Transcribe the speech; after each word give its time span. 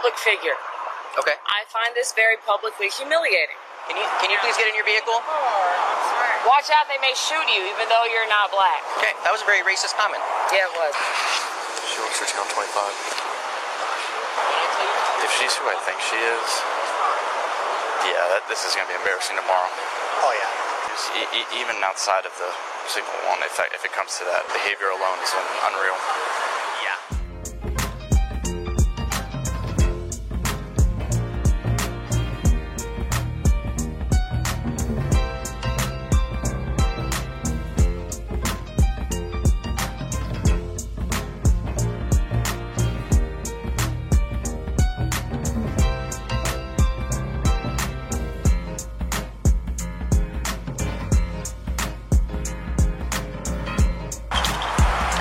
public 0.00 0.16
figure. 0.16 0.56
Okay. 1.20 1.36
I 1.44 1.68
find 1.68 1.92
this 1.92 2.16
very 2.16 2.40
publicly 2.48 2.88
humiliating. 2.88 3.60
Can 3.84 4.00
you 4.00 4.06
can 4.24 4.32
you 4.32 4.40
please 4.40 4.56
get 4.56 4.64
in 4.64 4.72
your 4.72 4.88
vehicle? 4.88 5.12
Oh, 5.12 6.48
Watch 6.48 6.72
out, 6.72 6.88
they 6.88 6.96
may 7.04 7.12
shoot 7.12 7.44
you 7.52 7.60
even 7.68 7.84
though 7.92 8.08
you're 8.08 8.24
not 8.32 8.48
black. 8.48 8.80
Okay, 8.96 9.12
that 9.28 9.28
was 9.28 9.44
a 9.44 9.48
very 9.48 9.60
racist 9.60 9.92
comment. 10.00 10.24
Yeah, 10.56 10.64
it 10.64 10.72
was. 10.72 10.96
She 11.84 12.00
looks 12.00 12.16
like 12.16 12.32
she's 12.32 12.40
on 12.40 12.48
25. 12.48 12.64
If 15.20 15.30
she's 15.36 15.52
who 15.60 15.68
I 15.68 15.76
think 15.84 16.00
she 16.00 16.16
is, 16.16 16.48
yeah, 18.08 18.24
that, 18.32 18.48
this 18.48 18.64
is 18.64 18.72
going 18.72 18.88
to 18.88 18.92
be 18.96 18.96
embarrassing 18.96 19.36
tomorrow. 19.36 19.68
Oh 20.24 20.32
yeah. 20.32 20.48
E- 21.20 21.44
e- 21.44 21.50
even 21.60 21.76
outside 21.84 22.24
of 22.24 22.32
the 22.40 22.48
signal 22.88 23.12
one, 23.28 23.44
if, 23.44 23.52
that, 23.60 23.68
if 23.76 23.84
it 23.84 23.92
comes 23.92 24.16
to 24.16 24.24
that, 24.32 24.48
behavior 24.56 24.88
alone 24.96 25.20
is 25.20 25.32
unreal. 25.68 25.98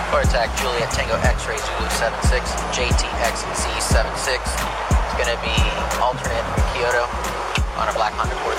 Yeah. 0.09 0.15
Or 0.17 0.21
attack 0.25 0.49
Juliet 0.57 0.89
Tango 0.89 1.13
X-ray 1.21 1.57
Zulu 1.57 1.89
76 2.01 2.41
JTXZ76. 2.73 4.41
It's 4.41 5.15
gonna 5.21 5.37
be 5.45 5.53
alternate 6.01 6.45
from 6.49 6.65
Kyoto 6.73 7.05
on 7.77 7.85
a 7.89 7.93
black 7.93 8.13
Honda 8.17 8.33
Accord. 8.33 8.57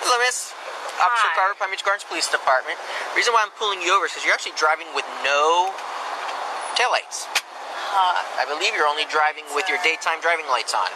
Hello, 0.00 0.16
Miss. 0.24 0.56
Officer 0.96 1.28
Hi. 1.28 1.36
Carver, 1.36 1.54
Palm 1.60 1.70
Beach 1.70 1.84
Gardens 1.84 2.04
Police 2.08 2.32
Department. 2.32 2.78
Reason 3.14 3.32
why 3.34 3.44
I'm 3.44 3.52
pulling 3.60 3.82
you 3.82 3.92
over 3.92 4.06
is 4.06 4.12
because 4.12 4.24
you're 4.24 4.32
actually 4.32 4.56
driving 4.56 4.88
with 4.96 5.04
no 5.20 5.68
taillights. 6.80 7.28
I 7.92 8.48
believe 8.48 8.72
you're 8.72 8.88
only 8.88 9.04
driving 9.12 9.44
with 9.52 9.68
your 9.68 9.76
daytime 9.84 10.16
driving 10.24 10.48
lights 10.48 10.72
on. 10.72 10.88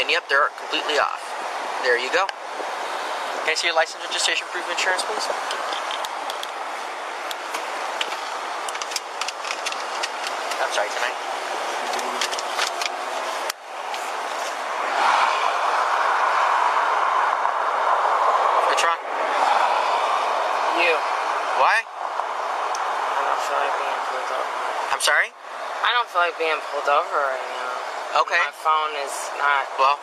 And 0.00 0.08
yep, 0.08 0.28
they're 0.28 0.48
completely 0.58 0.98
off. 0.98 1.20
There 1.84 1.98
you 1.98 2.08
go. 2.12 2.26
Can 3.44 3.50
I 3.50 3.54
see 3.58 3.66
your 3.66 3.76
license, 3.76 4.00
registration, 4.06 4.46
proof 4.54 4.64
of 4.64 4.70
insurance, 4.70 5.02
please? 5.02 5.26
I'm 10.62 10.72
sorry, 10.72 10.88
tonight. 10.94 11.18
What's 18.70 18.84
wrong? 18.86 19.00
You. 20.80 20.94
Why? 21.60 21.82
I 21.82 23.22
don't 23.26 23.42
feel 23.44 23.58
like 23.58 23.74
being 23.76 24.00
pulled 24.08 24.30
over. 24.32 24.48
I'm 24.96 25.02
sorry? 25.02 25.28
I 25.84 25.90
don't 25.92 26.08
feel 26.08 26.22
like 26.22 26.38
being 26.38 26.62
pulled 26.70 26.88
over 26.88 27.18
right 27.26 27.42
now. 27.42 27.51
Okay. 28.12 28.42
My 28.44 28.52
phone 28.60 28.92
is 29.00 29.14
not. 29.40 29.64
Well, 29.80 29.96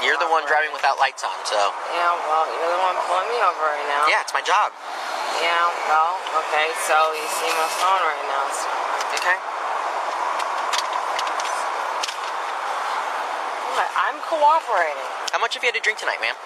you're 0.00 0.16
the 0.16 0.30
one 0.32 0.48
driving 0.48 0.72
without 0.72 0.96
lights 0.96 1.20
on, 1.20 1.36
so. 1.44 1.60
Yeah, 1.92 2.16
well, 2.24 2.48
you're 2.48 2.72
the 2.72 2.80
one 2.80 2.96
pulling 3.04 3.28
me 3.28 3.38
over 3.44 3.60
right 3.68 3.88
now. 3.92 4.08
Yeah, 4.08 4.24
it's 4.24 4.32
my 4.32 4.40
job. 4.40 4.72
Yeah, 5.36 5.68
well, 5.86 6.16
okay, 6.48 6.72
so 6.88 6.96
you 7.12 7.28
see 7.28 7.52
my 7.52 7.68
phone 7.76 8.00
right 8.00 8.24
now. 8.24 8.44
So. 8.56 8.66
Okay. 9.20 9.38
What? 13.76 13.88
I'm 14.00 14.16
cooperating. 14.28 15.08
How 15.32 15.40
much 15.40 15.52
have 15.52 15.62
you 15.62 15.68
had 15.68 15.76
to 15.76 15.84
drink 15.84 16.00
tonight, 16.00 16.20
ma'am? 16.24 16.36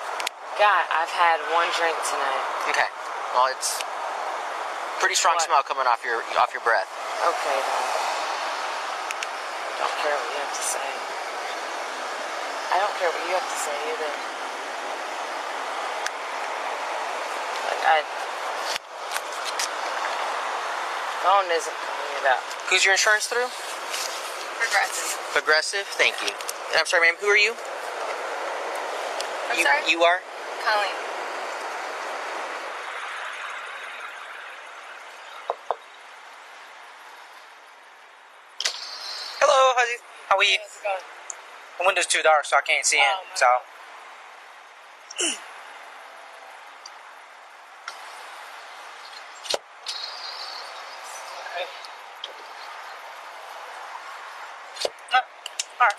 God, 0.58 0.82
I've 0.90 1.12
had 1.14 1.38
one 1.54 1.70
drink 1.78 1.94
tonight. 2.02 2.44
Okay. 2.74 2.88
Well, 3.34 3.46
it's 3.54 3.78
pretty 4.98 5.14
strong 5.14 5.38
What? 5.38 5.46
smell 5.46 5.62
coming 5.62 5.86
off 5.86 6.02
your 6.02 6.22
off 6.40 6.50
your 6.50 6.64
breath. 6.66 6.88
Okay, 7.22 7.58
then. 7.62 7.95
I 9.76 9.84
don't 9.84 9.92
care 10.00 10.16
what 10.16 10.24
you 10.32 10.40
have 10.40 10.56
to 10.56 10.64
say. 10.64 10.88
I 12.72 12.76
don't 12.80 12.96
care 12.96 13.10
what 13.12 13.22
you 13.28 13.34
have 13.36 13.44
to 13.44 13.58
say 13.60 13.76
either. 13.92 14.12
Like, 17.68 17.82
I. 17.84 18.00
Phone 21.20 21.52
isn't 21.52 21.76
pulling 21.76 22.24
it 22.24 22.26
up. 22.32 22.40
Who's 22.70 22.84
your 22.84 22.94
insurance 22.94 23.26
through? 23.26 23.52
Progressive. 24.56 25.20
Progressive. 25.32 25.86
Thank 26.00 26.16
you. 26.22 26.32
And 26.72 26.80
I'm 26.80 26.86
sorry, 26.86 27.06
ma'am. 27.06 27.16
Who 27.20 27.28
are 27.28 27.36
you? 27.36 27.52
I'm 29.50 29.58
you, 29.58 29.64
sorry? 29.64 29.90
You 29.90 30.02
are. 30.02 30.20
Colleen. 30.64 30.96
Hello, 39.38 39.74
how's 39.78 39.88
it, 39.88 40.00
how 40.28 40.36
are 40.36 40.42
you? 40.42 40.58
How's 40.58 40.74
it 40.74 40.82
going? 40.82 41.04
The 41.75 41.75
window's 41.86 42.06
too 42.06 42.22
dark, 42.22 42.44
so 42.44 42.56
I 42.56 42.60
can't 42.60 42.84
see 42.84 42.98
in. 42.98 43.02
Oh, 43.06 43.22
my 43.30 43.36
So, 43.36 43.46
Ah, 55.14 55.24
all 55.80 55.86
right. 55.86 55.94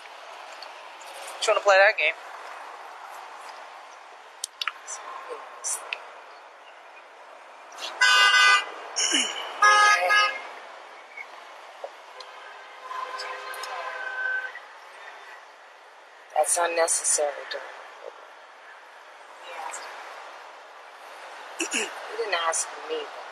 Just 1.37 1.47
want 1.47 1.59
to 1.59 1.63
play 1.63 1.77
that 1.79 1.97
game. 1.97 2.13
That's 16.47 16.59
unnecessary, 16.63 17.43
Dawn. 17.51 17.61
You 21.73 22.23
didn't 22.25 22.39
ask 22.47 22.69
me 22.89 22.95
that. 23.03 23.26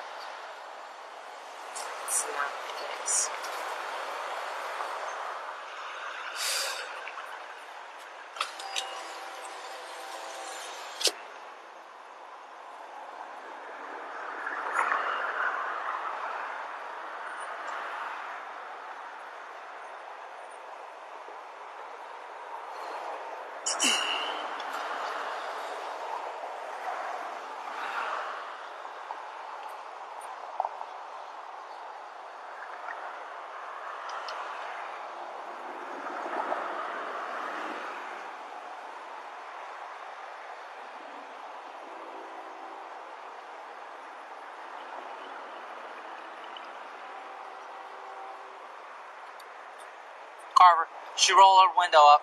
Carver. 50.66 50.90
She 51.16 51.32
rolled 51.32 51.62
her 51.62 51.78
window 51.78 52.02
up. 52.09 52.22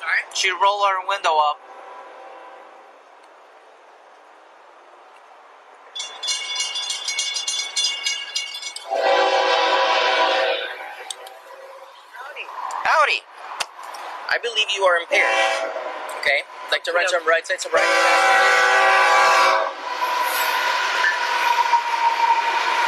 Sorry? 0.00 0.24
She 0.32 0.48
rolled 0.48 0.88
her 0.88 1.06
window 1.06 1.36
up. 1.36 1.60
Howdy. 12.16 12.46
Howdy. 12.88 13.20
I 14.30 14.38
believe 14.40 14.66
you 14.74 14.84
are 14.84 14.96
impaired. 15.00 15.28
Okay? 16.20 16.40
Like 16.72 16.84
to 16.84 16.92
run 16.92 17.04
some 17.08 17.28
right 17.28 17.46
side, 17.46 17.58
to 17.60 17.68
right 17.68 17.84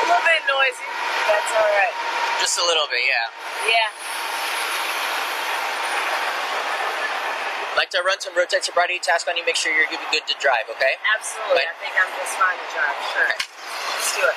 A 0.00 0.08
little 0.08 0.24
bit 0.24 0.40
noisy. 0.48 0.88
That's 1.28 1.52
alright. 1.52 1.92
Just 2.40 2.56
a 2.56 2.64
little 2.64 2.88
bit, 2.88 3.04
yeah. 3.04 3.28
Yeah. 3.68 4.15
Like 7.76 7.90
to 7.92 8.00
run 8.00 8.16
some 8.24 8.32
roadside 8.32 8.64
sobriety 8.64 8.98
task 8.98 9.28
on 9.28 9.36
you, 9.36 9.44
make 9.44 9.54
sure 9.54 9.68
you're 9.68 9.84
good 9.92 10.00
good 10.08 10.24
to 10.26 10.34
drive, 10.40 10.64
okay? 10.64 10.96
Absolutely. 11.12 11.60
I 11.60 11.76
think 11.76 11.92
I'm 11.92 12.08
just 12.16 12.32
fine 12.40 12.56
to 12.56 12.68
drive. 12.72 12.96
Sure. 13.12 13.28
Okay. 13.28 13.36
Let's 13.36 14.16
do 14.16 14.24
it. 14.24 14.36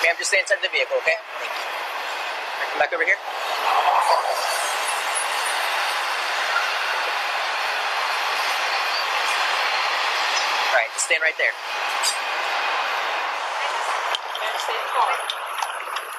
Ma'am, 0.00 0.16
just 0.16 0.32
stay 0.32 0.40
inside 0.40 0.64
the 0.64 0.72
vehicle, 0.72 0.96
okay? 1.04 1.20
Thank 1.36 1.52
you. 1.52 1.60
Come 2.72 2.80
back 2.80 2.96
over 2.96 3.04
here. 3.04 3.20
All 10.72 10.76
right, 10.80 10.88
just 10.96 11.04
stand 11.04 11.20
right 11.20 11.36
there. 11.36 11.52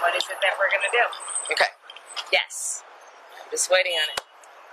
What 0.02 0.16
is 0.18 0.26
it 0.30 0.38
that 0.42 0.54
we're 0.58 0.72
gonna 0.74 0.92
do? 0.92 1.06
Okay. 1.54 1.72
Yes. 2.34 2.84
I'm 3.38 3.50
just 3.52 3.70
waiting 3.70 3.94
on 3.94 4.08
it. 4.16 4.22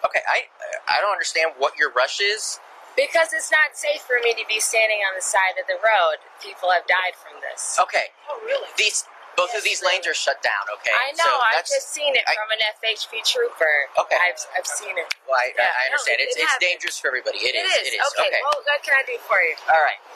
Okay, 0.07 0.23
I 0.31 0.47
I 0.89 1.01
don't 1.03 1.13
understand 1.13 1.53
what 1.59 1.77
your 1.77 1.91
rush 1.93 2.21
is. 2.21 2.61
Because 2.97 3.31
it's 3.31 3.51
not 3.55 3.79
safe 3.79 4.03
for 4.03 4.19
me 4.27 4.35
to 4.35 4.43
be 4.51 4.59
standing 4.59 4.99
on 5.07 5.15
the 5.15 5.23
side 5.23 5.55
of 5.61 5.67
the 5.71 5.79
road. 5.79 6.19
People 6.43 6.71
have 6.75 6.83
died 6.91 7.15
from 7.15 7.39
this. 7.39 7.79
Okay, 7.79 8.11
Oh, 8.27 8.39
really? 8.43 8.67
these 8.79 9.07
both 9.39 9.55
of 9.55 9.63
these 9.63 9.79
lanes 9.87 10.03
are 10.03 10.19
shut 10.19 10.43
down. 10.43 10.67
Okay, 10.83 10.91
I 10.91 11.15
know. 11.15 11.23
So 11.23 11.31
I've 11.55 11.63
just 11.63 11.95
seen 11.95 12.11
it 12.19 12.27
I- 12.27 12.35
from 12.35 12.51
an 12.51 12.59
FHP 12.83 13.23
trooper. 13.23 13.87
Okay. 13.95 14.19
I've, 14.19 14.35
I've 14.59 14.67
seen 14.67 14.99
it. 14.99 15.07
Well, 15.31 15.39
I, 15.39 15.55
Yeah, 15.55 15.71
I 15.71 15.87
no, 15.95 15.95
understand. 15.95 16.19
it- 16.19 16.35
it's 16.35 16.37
it 16.37 16.43
it's 16.43 16.59
dangerous 16.59 16.99
for 16.99 17.07
everybody. 17.15 17.39
It 17.39 17.55
is. 17.55 17.71
It 17.87 17.95
is. 17.95 18.03
Okay. 18.19 18.27
Okay. 18.35 18.43
Well, 18.43 18.59
what 18.67 18.83
can 18.83 18.99
I 18.99 19.07
do 19.07 19.15
for 19.31 19.39
you? 19.39 19.55
All 19.71 19.79
right. 19.79 20.03
Yes. 20.03 20.11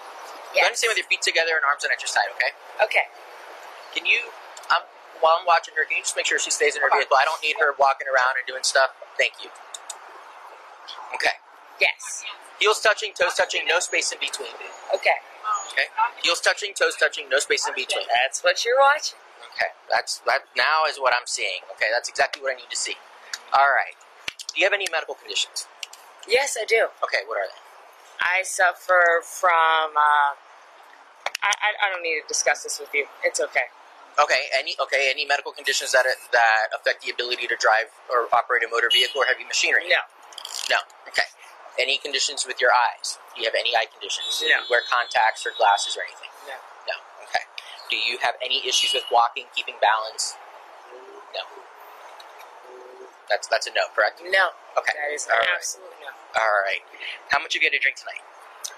Go 0.50 0.58
ahead 0.58 0.70
and 0.74 0.78
stand 0.78 0.90
with 0.90 1.00
your 1.06 1.06
feet 1.06 1.22
together 1.22 1.54
and 1.54 1.62
arms 1.62 1.86
on 1.86 1.94
each 1.94 2.02
side. 2.10 2.26
Okay. 2.34 2.50
Okay. 2.82 3.06
Can 3.94 4.06
you, 4.06 4.32
um, 4.72 4.82
while 5.20 5.36
I'm 5.40 5.46
watching 5.46 5.74
her, 5.76 5.84
can 5.84 5.98
you 5.98 6.02
just 6.02 6.16
make 6.16 6.26
sure 6.26 6.38
she 6.38 6.50
stays 6.50 6.76
in 6.76 6.82
her 6.82 6.90
vehicle? 6.90 7.16
I 7.20 7.24
don't 7.24 7.42
need 7.42 7.56
her 7.60 7.74
walking 7.78 8.08
around 8.08 8.40
and 8.40 8.46
doing 8.46 8.64
stuff. 8.64 8.90
Thank 9.18 9.34
you. 9.42 9.50
Okay. 11.14 11.36
Yes. 11.80 12.24
Heels 12.60 12.80
touching, 12.80 13.12
toes 13.14 13.34
touching, 13.34 13.62
no 13.68 13.80
space 13.80 14.12
in 14.12 14.18
between. 14.20 14.54
Okay. 14.94 15.18
Okay. 15.72 15.88
Heels 16.22 16.40
touching, 16.40 16.74
toes 16.74 16.96
touching, 16.98 17.28
no 17.28 17.38
space 17.38 17.66
in 17.66 17.74
between. 17.74 18.06
That's 18.22 18.42
what 18.42 18.64
you're 18.64 18.78
watching. 18.78 19.18
Okay. 19.54 19.70
That's 19.90 20.18
that. 20.26 20.46
Now 20.56 20.84
is 20.88 20.98
what 20.98 21.12
I'm 21.12 21.26
seeing. 21.26 21.62
Okay. 21.76 21.86
That's 21.92 22.08
exactly 22.08 22.42
what 22.42 22.54
I 22.54 22.56
need 22.56 22.70
to 22.70 22.76
see. 22.76 22.96
All 23.52 23.72
right. 23.72 23.96
Do 24.54 24.60
you 24.60 24.66
have 24.66 24.72
any 24.72 24.86
medical 24.92 25.14
conditions? 25.14 25.66
Yes, 26.28 26.56
I 26.60 26.64
do. 26.64 26.88
Okay. 27.02 27.24
What 27.26 27.38
are 27.38 27.48
they? 27.48 27.60
I 28.20 28.42
suffer 28.44 29.22
from. 29.24 29.96
Uh, 29.96 30.38
I, 31.42 31.50
I 31.50 31.68
I 31.86 31.90
don't 31.90 32.02
need 32.02 32.20
to 32.22 32.28
discuss 32.28 32.62
this 32.62 32.78
with 32.78 32.90
you. 32.94 33.06
It's 33.24 33.40
okay. 33.40 33.68
Okay. 34.20 34.48
Any 34.58 34.76
okay? 34.80 35.08
Any 35.10 35.24
medical 35.24 35.52
conditions 35.52 35.92
that 35.92 36.04
that 36.32 36.68
affect 36.76 37.04
the 37.04 37.10
ability 37.10 37.46
to 37.48 37.56
drive 37.56 37.88
or 38.12 38.28
operate 38.32 38.62
a 38.64 38.68
motor 38.68 38.88
vehicle 38.92 39.20
or 39.22 39.26
heavy 39.26 39.44
machinery? 39.44 39.88
No. 39.88 40.04
No. 40.68 40.78
Okay. 41.08 41.26
Any 41.80 41.96
conditions 41.96 42.44
with 42.46 42.60
your 42.60 42.70
eyes? 42.72 43.16
Do 43.34 43.40
you 43.40 43.48
have 43.48 43.56
any 43.56 43.72
eye 43.72 43.88
conditions? 43.88 44.40
Do 44.40 44.48
No. 44.48 44.60
you 44.60 44.68
wear 44.68 44.84
contacts 44.84 45.46
or 45.48 45.56
glasses 45.56 45.96
or 45.96 46.04
anything? 46.04 46.28
No. 46.44 46.60
No. 46.84 46.96
Okay. 47.24 47.44
Do 47.88 47.96
you 47.96 48.18
have 48.20 48.36
any 48.44 48.60
issues 48.68 48.92
with 48.92 49.04
walking, 49.08 49.48
keeping 49.56 49.80
balance? 49.80 50.36
No. 51.32 51.48
That's 53.32 53.48
that's 53.48 53.64
a 53.66 53.72
no, 53.72 53.88
correct? 53.96 54.20
No. 54.20 54.52
Okay. 54.76 54.92
That 54.92 55.08
is 55.14 55.24
All 55.32 55.38
right. 55.40 55.48
absolute 55.56 55.96
no. 56.04 56.12
All 56.36 56.56
right. 56.68 56.84
How 57.32 57.40
much 57.40 57.56
have 57.56 57.62
you 57.64 57.70
get 57.70 57.72
to 57.76 57.80
drink 57.80 57.96
tonight? 57.96 58.20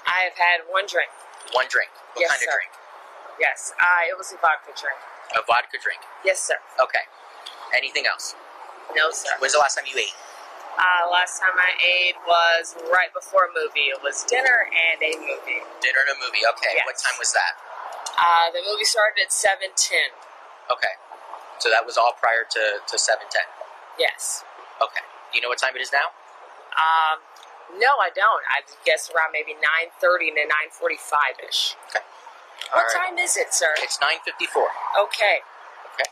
I 0.06 0.30
have 0.30 0.38
had 0.38 0.62
one 0.70 0.86
drink. 0.86 1.10
One 1.50 1.66
drink. 1.66 1.90
What 2.14 2.22
Yes, 2.22 2.30
kind 2.30 2.42
sir. 2.46 2.50
of 2.50 2.54
drink? 2.54 2.72
Yes. 3.42 3.74
Uh, 3.74 4.06
it 4.06 4.14
was 4.14 4.30
a 4.30 4.38
vodka 4.38 4.70
drink. 4.78 4.94
A 5.32 5.40
vodka 5.48 5.80
drink. 5.80 6.04
Yes, 6.24 6.40
sir. 6.40 6.60
Okay. 6.80 7.04
Anything 7.74 8.04
else? 8.06 8.34
No, 8.94 9.10
sir. 9.10 9.32
When's 9.40 9.54
the 9.56 9.62
last 9.62 9.74
time 9.74 9.88
you 9.88 9.96
ate? 9.98 10.14
Uh, 10.74 11.06
last 11.10 11.38
time 11.38 11.54
I 11.54 11.70
ate 11.80 12.18
was 12.26 12.74
right 12.90 13.10
before 13.14 13.46
a 13.48 13.52
movie. 13.54 13.94
It 13.94 14.02
was 14.02 14.22
dinner 14.26 14.68
and 14.70 14.98
a 15.02 15.14
movie. 15.18 15.62
Dinner 15.80 16.02
and 16.06 16.12
a 16.14 16.18
movie. 16.18 16.42
Okay. 16.58 16.74
Yes. 16.78 16.86
What 16.86 16.98
time 16.98 17.16
was 17.18 17.30
that? 17.34 17.52
Uh, 18.14 18.46
the 18.54 18.62
movie 18.62 18.86
started 18.86 19.22
at 19.22 19.30
seven 19.32 19.70
ten. 19.74 20.10
Okay. 20.70 20.94
So 21.62 21.70
that 21.70 21.86
was 21.86 21.96
all 21.96 22.12
prior 22.18 22.42
to, 22.44 22.62
to 22.82 22.94
710. 22.98 23.40
Yes. 23.98 24.42
Okay. 24.82 25.02
Do 25.30 25.38
you 25.38 25.42
know 25.42 25.48
what 25.48 25.58
time 25.62 25.74
it 25.78 25.82
is 25.82 25.94
now? 25.94 26.10
Um, 26.74 27.22
no, 27.78 28.02
I 28.02 28.10
don't. 28.10 28.42
I 28.50 28.66
guess 28.84 29.10
around 29.10 29.30
maybe 29.32 29.54
nine 29.54 29.94
thirty 30.02 30.30
to 30.30 30.42
nine 30.46 30.70
forty 30.70 30.98
five 30.98 31.38
ish. 31.42 31.74
All 31.94 32.02
What 32.72 32.88
right. 32.88 33.10
time 33.10 33.16
is 33.18 33.36
it, 33.36 33.52
sir? 33.52 33.70
It's 33.82 34.00
954. 34.00 34.64
Okay. 35.08 35.44
Okay. 35.94 36.08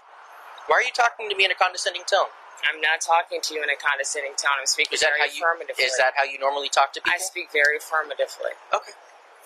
Why 0.68 0.82
are 0.82 0.84
you 0.84 0.94
talking 0.94 1.28
to 1.30 1.34
me 1.36 1.44
in 1.46 1.50
a 1.50 1.58
condescending 1.58 2.04
tone? 2.06 2.30
I'm 2.62 2.78
not 2.78 3.02
talking 3.02 3.42
to 3.42 3.50
you 3.54 3.62
in 3.62 3.70
a 3.70 3.78
condescending 3.78 4.38
tone. 4.38 4.54
I'm 4.60 4.70
speaking 4.70 4.94
Is 4.94 5.02
that 5.02 5.10
very 5.16 5.26
how 5.26 5.30
you 5.34 5.42
affirmatively. 5.42 5.82
is 5.82 5.98
that 5.98 6.14
how 6.14 6.22
you 6.22 6.38
normally 6.38 6.70
talk 6.70 6.94
to 6.94 7.02
people? 7.02 7.14
I 7.14 7.18
speak 7.18 7.50
very 7.50 7.82
affirmatively. 7.82 8.54
Okay. 8.70 8.94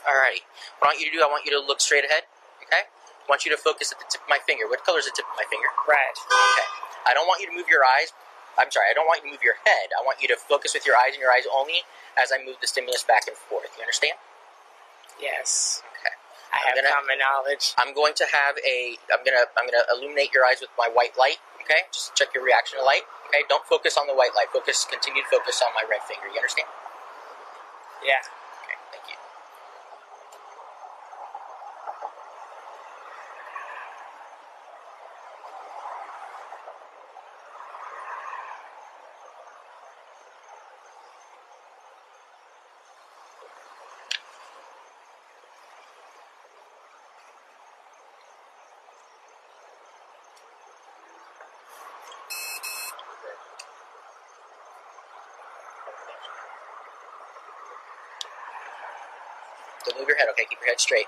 Alrighty. 0.05 0.45
What 0.79 0.93
I 0.93 0.95
want 0.95 0.99
you 1.01 1.09
to 1.09 1.15
do, 1.17 1.21
I 1.25 1.29
want 1.33 1.49
you 1.49 1.53
to 1.57 1.63
look 1.63 1.81
straight 1.81 2.05
ahead. 2.05 2.29
Okay? 2.69 2.85
I 2.85 3.27
want 3.27 3.49
you 3.49 3.51
to 3.51 3.59
focus 3.59 3.91
at 3.91 3.99
the 3.99 4.07
tip 4.13 4.21
of 4.21 4.29
my 4.29 4.39
finger. 4.45 4.69
What 4.69 4.85
color 4.85 5.01
is 5.01 5.09
the 5.09 5.17
tip 5.17 5.25
of 5.25 5.35
my 5.41 5.49
finger? 5.49 5.67
Red. 5.89 6.15
Okay. 6.21 6.69
I 7.09 7.17
don't 7.17 7.27
want 7.27 7.41
you 7.41 7.49
to 7.49 7.55
move 7.57 7.67
your 7.73 7.83
eyes. 7.83 8.13
I'm 8.61 8.71
sorry, 8.73 8.89
I 8.91 8.95
don't 8.97 9.05
want 9.09 9.21
you 9.25 9.29
to 9.29 9.33
move 9.37 9.45
your 9.45 9.61
head. 9.65 9.93
I 9.97 10.05
want 10.05 10.21
you 10.21 10.29
to 10.33 10.37
focus 10.37 10.73
with 10.73 10.85
your 10.89 10.97
eyes 10.97 11.13
and 11.13 11.21
your 11.21 11.33
eyes 11.33 11.45
only 11.49 11.85
as 12.17 12.33
I 12.33 12.41
move 12.41 12.57
the 12.61 12.67
stimulus 12.69 13.05
back 13.05 13.29
and 13.29 13.37
forth. 13.37 13.69
You 13.77 13.85
understand? 13.85 14.17
Yes. 15.21 15.83
Okay. 16.01 16.15
I 16.53 16.59
have 16.67 16.75
gonna- 16.77 16.89
common 16.93 17.19
knowledge. 17.19 17.75
I'm 17.79 17.93
going 17.95 18.15
to 18.15 18.27
have 18.31 18.57
a 18.63 18.97
I'm 19.13 19.25
gonna 19.25 19.47
I'm 19.59 19.67
gonna 19.67 19.85
illuminate 19.93 20.33
your 20.33 20.45
eyes 20.45 20.61
with 20.61 20.71
my 20.79 20.89
white 20.93 21.17
light. 21.19 21.39
Okay? 21.63 21.83
Just 21.93 22.15
check 22.15 22.31
your 22.35 22.45
reaction 22.45 22.79
to 22.79 22.85
light. 22.85 23.03
Okay? 23.29 23.43
Don't 23.49 23.67
focus 23.67 23.99
on 23.99 24.07
the 24.07 24.15
white 24.15 24.35
light. 24.39 24.47
Focus 24.53 24.87
continue 24.89 25.23
to 25.23 25.29
focus 25.29 25.63
on 25.67 25.75
my 25.75 25.83
red 25.91 26.03
finger. 26.07 26.31
You 26.31 26.39
understand? 26.39 26.69
Yeah. 28.07 28.23
Okay, 28.63 28.79
thank 28.95 29.05
you. 29.11 29.19
Move 60.07 60.15
your 60.15 60.19
head, 60.19 60.29
okay? 60.31 60.47
Keep 60.49 60.61
your 60.61 60.69
head 60.69 60.81
straight. 60.81 61.07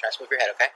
Try 0.00 0.08
to 0.10 0.22
move 0.22 0.30
your 0.30 0.40
head, 0.40 0.48
okay? 0.54 0.66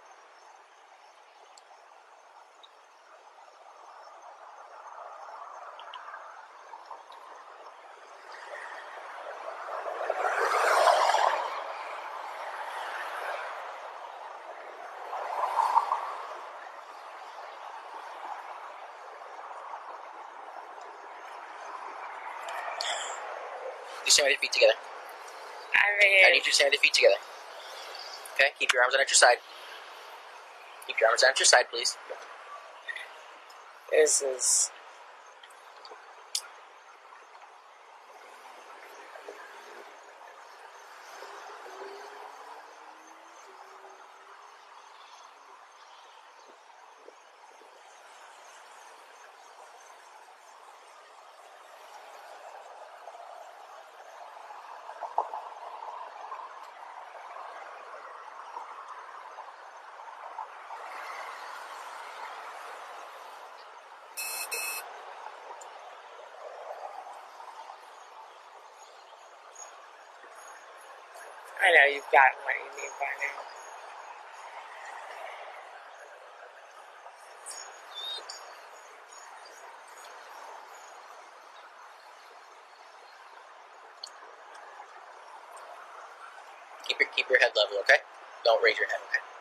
You 24.05 24.11
stand 24.11 24.27
with 24.27 24.33
your 24.33 24.41
feet 24.41 24.53
together. 24.53 24.75
I 25.75 26.27
I 26.29 26.31
need 26.31 26.45
you 26.45 26.53
to 26.53 26.53
stand 26.53 26.69
with 26.69 26.75
your 26.75 26.83
feet 26.83 26.93
together. 26.93 27.34
Okay, 28.35 28.51
keep 28.59 28.73
your 28.73 28.83
arms 28.83 28.95
on 28.95 29.01
at 29.01 29.09
your 29.09 29.15
side. 29.15 29.39
Keep 30.89 31.01
your 31.01 31.09
arms 31.09 31.23
on 31.23 31.31
at 31.31 31.39
your 31.39 31.47
side, 31.47 31.67
please. 31.71 31.97
this 33.91 34.23
is. 34.23 34.71
I 71.65 71.73
know 71.85 71.93
you've 71.93 72.11
gotten 72.13 72.39
what 72.45 72.55
you 72.57 72.71
need 72.81 72.93
by 72.97 73.13
now. 73.21 73.41
Keep 86.89 87.01
your 87.01 87.09
keep 87.17 87.29
your 87.29 87.39
head 87.41 87.53
level, 87.57 87.79
okay? 87.81 88.01
Don't 88.45 88.63
raise 88.63 88.79
your 88.79 88.89
head, 88.89 89.01
okay? 89.09 89.34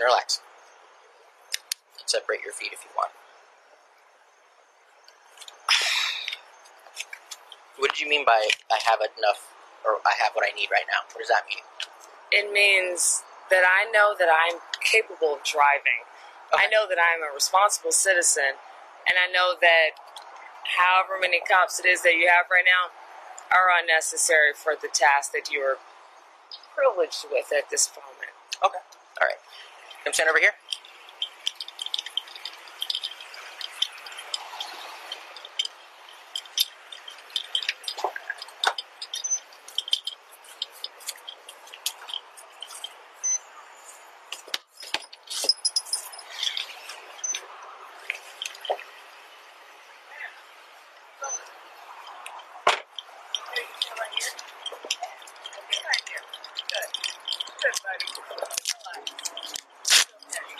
And 0.00 0.08
relax. 0.08 0.40
And 2.00 2.08
separate 2.08 2.40
your 2.40 2.56
feet 2.56 2.72
if 2.72 2.80
you 2.80 2.90
want. 2.96 3.12
What 7.76 7.92
did 7.92 8.00
you 8.00 8.08
mean 8.08 8.24
by 8.24 8.48
I 8.72 8.80
have 8.88 9.00
enough 9.00 9.52
or 9.84 10.00
I 10.04 10.16
have 10.24 10.32
what 10.32 10.44
I 10.48 10.56
need 10.56 10.68
right 10.72 10.88
now? 10.88 11.04
What 11.12 11.20
does 11.20 11.28
that 11.28 11.44
mean? 11.48 11.64
It 12.32 12.52
means 12.52 13.22
that 13.52 13.64
I 13.64 13.90
know 13.90 14.14
that 14.16 14.28
I'm 14.28 14.60
capable 14.80 15.36
of 15.36 15.42
driving. 15.44 16.04
I 16.52 16.68
know 16.68 16.88
that 16.88 16.98
I'm 16.98 17.22
a 17.22 17.32
responsible 17.32 17.92
citizen, 17.92 18.58
and 19.06 19.16
I 19.16 19.30
know 19.30 19.54
that 19.60 19.94
however 20.76 21.18
many 21.20 21.40
cops 21.40 21.78
it 21.78 21.86
is 21.86 22.02
that 22.02 22.14
you 22.14 22.26
have 22.28 22.50
right 22.50 22.66
now 22.66 22.90
are 23.50 23.70
unnecessary 23.74 24.52
for 24.54 24.74
the 24.74 24.88
task 24.90 25.32
that 25.32 25.50
you 25.50 25.60
are 25.62 25.78
privileged 26.74 27.26
with 27.30 27.50
at 27.54 27.70
this 27.70 27.90
moment. 27.94 28.34
Okay. 28.62 28.82
All 29.20 29.26
right. 29.26 29.40
Come 30.04 30.14
stand 30.14 30.30
over 30.30 30.38
here. 30.40 30.52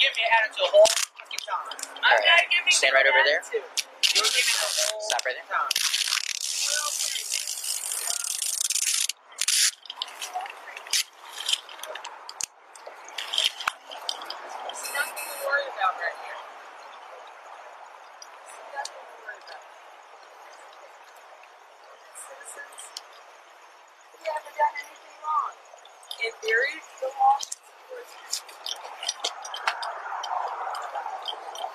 Give 0.01 0.13
me 0.17 0.23
attitude 0.33 0.40
the 0.57 0.67
whole 0.71 0.87
fucking 1.19 1.43
time. 1.47 1.79
All 2.05 2.17
right. 2.17 2.47
Stand 2.71 2.95
right 2.95 3.07
over 3.07 3.23
there. 3.25 3.43
You're 4.15 4.25
giving 4.25 4.57
the 4.57 4.69
whole 4.91 5.01
Stop 5.03 5.23
right 5.27 5.37
there. 5.37 5.47
time. 5.51 5.71
There's 14.65 14.85
nothing 14.95 15.27
to 15.27 15.37
worry 15.47 15.67
about 15.75 15.95
right 16.01 16.19
here. 16.25 16.41
There's 18.43 18.71
nothing 18.75 19.03
to 19.03 19.17
worry 19.25 19.41
about. 19.45 19.63
Citizens, 22.17 22.83
we 24.17 24.25
haven't 24.31 24.57
done 24.57 24.75
anything 24.81 25.17
wrong. 25.25 25.55
In 26.25 26.33
theory, 26.41 26.77
the 27.01 27.09
law 27.15 27.37
should 27.41 27.61
support 27.61 28.07
you. 28.09 28.25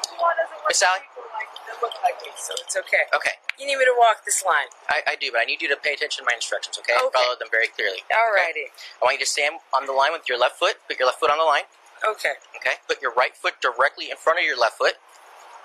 The 0.10 0.16
law 0.18 0.32
doesn't 0.34 0.58
work 0.58 0.65
Miss 0.65 0.65
Salley? 0.76 1.08
for 1.16 1.24
people 1.24 1.32
like 1.32 1.52
that 1.68 1.78
look 1.80 1.96
me, 2.24 2.32
so 2.36 2.54
it's 2.60 2.76
okay. 2.76 3.08
Okay. 3.16 3.36
You 3.60 3.66
need 3.68 3.80
me 3.80 3.86
to 3.88 3.96
walk 3.96 4.24
this 4.28 4.44
line. 4.44 4.68
I, 4.92 5.04
I 5.08 5.16
do, 5.16 5.32
but 5.32 5.40
I 5.40 5.48
need 5.48 5.64
you 5.64 5.72
to 5.72 5.80
pay 5.80 5.96
attention 5.96 6.24
to 6.24 6.28
my 6.28 6.36
instructions, 6.36 6.76
okay? 6.84 6.96
Okay. 7.00 7.16
Follow 7.16 7.40
them 7.40 7.48
very 7.52 7.72
clearly. 7.72 8.04
Alrighty. 8.12 8.72
I 9.00 9.02
want 9.08 9.20
you 9.20 9.24
to 9.24 9.30
stand 9.30 9.64
on 9.72 9.88
the 9.88 9.96
line 9.96 10.12
with 10.12 10.28
your 10.28 10.36
left 10.36 10.60
foot. 10.60 10.84
Put 10.88 11.00
your 11.00 11.08
left 11.08 11.24
foot 11.24 11.32
on 11.32 11.40
the 11.40 11.48
line. 11.48 11.68
Okay. 12.04 12.36
Okay. 12.60 12.84
Put 12.88 13.00
your 13.00 13.16
right 13.16 13.32
foot 13.36 13.64
directly 13.64 14.12
in 14.12 14.18
front 14.20 14.40
of 14.40 14.46
your 14.46 14.60
left 14.60 14.78
foot. 14.78 15.00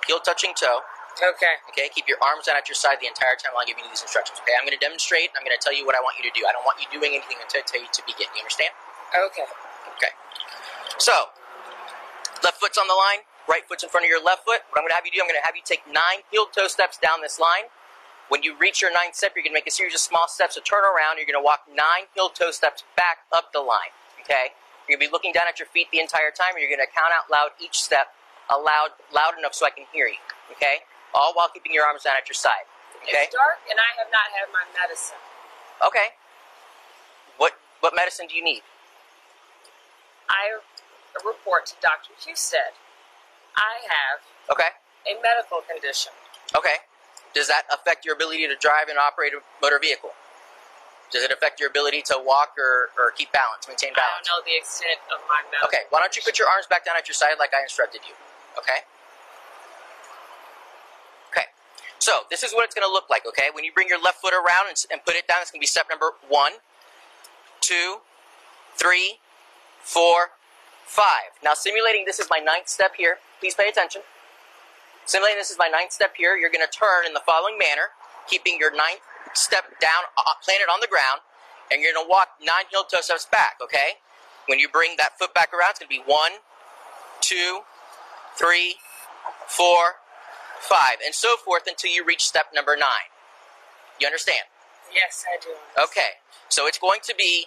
Heel 0.07 0.23
touching 0.23 0.55
toe. 0.55 0.87
Okay. 1.19 1.59
Okay. 1.75 1.91
Keep 1.91 2.07
your 2.07 2.23
arms 2.23 2.47
down 2.47 2.57
at 2.57 2.71
your 2.71 2.79
side 2.79 3.03
the 3.03 3.11
entire 3.11 3.35
time 3.35 3.53
while 3.53 3.67
I'm 3.67 3.69
giving 3.69 3.83
you 3.85 3.91
these 3.91 4.07
instructions. 4.07 4.39
Okay. 4.47 4.55
I'm 4.55 4.65
going 4.65 4.77
to 4.77 4.81
demonstrate. 4.81 5.35
I'm 5.35 5.43
going 5.43 5.55
to 5.57 5.61
tell 5.61 5.75
you 5.75 5.85
what 5.85 5.99
I 5.99 6.01
want 6.01 6.17
you 6.17 6.25
to 6.31 6.33
do. 6.33 6.47
I 6.47 6.55
don't 6.55 6.65
want 6.65 6.79
you 6.79 6.87
doing 6.95 7.19
anything 7.19 7.43
until 7.43 7.61
I 7.61 7.67
tell 7.67 7.83
you 7.83 7.91
to 7.91 8.03
begin. 8.07 8.31
You 8.33 8.47
understand? 8.47 8.73
Okay. 9.11 9.47
Okay. 9.99 10.13
So, 11.03 11.35
left 12.47 12.63
foot's 12.63 12.79
on 12.79 12.87
the 12.87 12.97
line. 12.97 13.27
Right 13.51 13.67
foot's 13.67 13.83
in 13.83 13.91
front 13.91 14.07
of 14.07 14.11
your 14.15 14.23
left 14.23 14.47
foot. 14.47 14.63
What 14.71 14.79
I'm 14.79 14.87
going 14.87 14.95
to 14.95 14.99
have 15.03 15.03
you 15.03 15.11
do, 15.11 15.19
I'm 15.19 15.27
going 15.27 15.35
to 15.35 15.43
have 15.43 15.59
you 15.59 15.67
take 15.67 15.83
nine 15.91 16.23
heel 16.31 16.47
toe 16.47 16.71
steps 16.71 16.95
down 17.03 17.19
this 17.19 17.43
line. 17.43 17.67
When 18.31 18.47
you 18.47 18.55
reach 18.55 18.79
your 18.79 18.95
ninth 18.95 19.19
step, 19.19 19.35
you're 19.35 19.43
going 19.43 19.51
to 19.51 19.59
make 19.59 19.67
a 19.67 19.75
series 19.75 19.91
of 19.91 19.99
small 19.99 20.31
steps 20.31 20.55
to 20.55 20.63
turn 20.63 20.87
around. 20.87 21.19
You're 21.19 21.27
going 21.27 21.35
to 21.35 21.43
walk 21.43 21.67
nine 21.67 22.07
heel 22.15 22.31
toe 22.31 22.55
steps 22.55 22.87
back 22.95 23.27
up 23.35 23.51
the 23.51 23.59
line. 23.59 23.91
Okay? 24.23 24.55
You're 24.87 24.95
going 24.95 25.03
to 25.03 25.11
be 25.11 25.13
looking 25.13 25.35
down 25.35 25.51
at 25.51 25.59
your 25.59 25.67
feet 25.67 25.91
the 25.91 25.99
entire 25.99 26.31
time. 26.31 26.55
And 26.55 26.63
you're 26.63 26.71
going 26.71 26.79
to 26.79 26.95
count 26.95 27.11
out 27.11 27.27
loud 27.27 27.59
each 27.59 27.83
step, 27.83 28.15
aloud, 28.47 28.95
loud 29.11 29.35
enough 29.35 29.59
so 29.59 29.67
I 29.67 29.75
can 29.75 29.83
hear 29.91 30.07
you. 30.07 30.23
Okay? 30.55 30.87
All 31.11 31.35
while 31.35 31.51
keeping 31.51 31.75
your 31.75 31.83
arms 31.83 32.07
down 32.07 32.15
at 32.15 32.31
your 32.31 32.39
side. 32.39 32.71
Okay? 33.03 33.27
It's 33.27 33.35
dark 33.35 33.67
and 33.67 33.83
I 33.83 33.91
have 33.99 34.15
not 34.15 34.31
had 34.31 34.47
my 34.55 34.63
medicine. 34.79 35.19
Okay. 35.83 36.15
What 37.35 37.59
what 37.83 37.99
medicine 37.99 38.31
do 38.31 38.39
you 38.39 38.45
need? 38.47 38.63
I 40.31 40.63
report 41.27 41.67
to 41.67 41.75
Dr. 41.83 42.15
Husted. 42.15 42.79
I 43.57 43.83
have 43.87 44.21
Okay. 44.51 44.71
a 45.07 45.21
medical 45.23 45.61
condition. 45.63 46.13
Okay. 46.57 46.77
Does 47.35 47.47
that 47.49 47.65
affect 47.73 48.05
your 48.05 48.15
ability 48.15 48.47
to 48.49 48.57
drive 48.57 48.89
and 48.89 48.99
operate 48.99 49.33
a 49.35 49.41
motor 49.63 49.79
vehicle? 49.79 50.11
Does 51.11 51.23
it 51.23 51.31
affect 51.31 51.59
your 51.61 51.69
ability 51.69 52.03
to 52.07 52.19
walk 52.23 52.55
or, 52.59 52.91
or 52.99 53.11
keep 53.13 53.33
balance, 53.33 53.67
maintain 53.67 53.95
balance? 53.95 54.27
I 54.27 54.31
don't 54.31 54.43
know 54.43 54.47
the 54.47 54.57
extent 54.59 54.99
of 55.11 55.19
my 55.29 55.43
medical. 55.51 55.67
Okay, 55.69 55.87
why 55.91 56.01
don't 56.01 56.15
you 56.15 56.23
put 56.25 56.39
your 56.39 56.49
arms 56.49 56.67
back 56.67 56.85
down 56.85 56.97
at 56.97 57.09
your 57.09 57.15
side 57.15 57.35
like 57.39 57.51
I 57.55 57.63
instructed 57.63 58.03
you? 58.07 58.15
Okay? 58.59 58.87
Okay. 61.31 61.47
So, 61.99 62.27
this 62.31 62.43
is 62.43 62.53
what 62.55 62.65
it's 62.65 62.75
going 62.75 62.87
to 62.87 62.93
look 62.93 63.11
like, 63.11 63.27
okay? 63.27 63.51
When 63.55 63.65
you 63.65 63.73
bring 63.73 63.89
your 63.89 64.01
left 64.01 64.21
foot 64.23 64.35
around 64.35 64.69
and, 64.71 64.79
and 64.91 65.05
put 65.05 65.15
it 65.15 65.27
down, 65.27 65.39
it's 65.43 65.51
going 65.51 65.59
to 65.61 65.67
be 65.67 65.71
step 65.71 65.87
number 65.91 66.13
one, 66.29 66.53
two, 67.61 67.99
three, 68.77 69.19
four, 69.83 70.39
five. 70.87 71.35
Now, 71.43 71.55
simulating 71.55 72.05
this 72.07 72.19
is 72.19 72.29
my 72.31 72.39
ninth 72.39 72.69
step 72.69 72.95
here. 72.97 73.19
Please 73.41 73.55
pay 73.55 73.69
attention. 73.69 74.03
Simulating 75.07 75.39
this 75.39 75.51
is 75.51 75.59
my 75.59 75.67
ninth 75.67 75.93
step 75.93 76.13
here. 76.17 76.37
You're 76.37 76.53
going 76.53 76.65
to 76.65 76.71
turn 76.71 77.07
in 77.07 77.15
the 77.15 77.25
following 77.25 77.59
manner, 77.59 77.97
keeping 78.29 78.59
your 78.61 78.71
ninth 78.71 79.01
step 79.35 79.65
down, 79.81 80.05
uh, 80.19 80.37
planted 80.45 80.69
on 80.71 80.81
the 80.81 80.87
ground, 80.87 81.25
and 81.73 81.81
you're 81.81 81.93
going 81.93 82.05
to 82.05 82.09
walk 82.09 82.37
nine 82.39 82.69
heel 82.71 82.85
toe 82.85 83.01
steps 83.01 83.27
back, 83.33 83.57
okay? 83.63 83.99
When 84.47 84.59
you 84.59 84.69
bring 84.69 84.97
that 84.99 85.19
foot 85.19 85.33
back 85.33 85.53
around, 85.55 85.71
it's 85.71 85.79
going 85.81 85.89
to 85.89 85.97
be 85.97 86.05
one, 86.05 86.33
two, 87.21 87.61
three, 88.37 88.77
four, 89.49 90.05
five, 90.61 91.01
and 91.05 91.15
so 91.15 91.37
forth 91.37 91.65
until 91.67 91.91
you 91.91 92.05
reach 92.05 92.23
step 92.23 92.53
number 92.55 92.77
nine. 92.77 93.09
You 93.99 94.07
understand? 94.07 94.45
Yes, 94.93 95.25
I 95.27 95.41
do. 95.41 95.55
Okay, 95.81 96.19
so 96.49 96.67
it's 96.67 96.79
going 96.79 97.01
to 97.05 97.15
be 97.17 97.47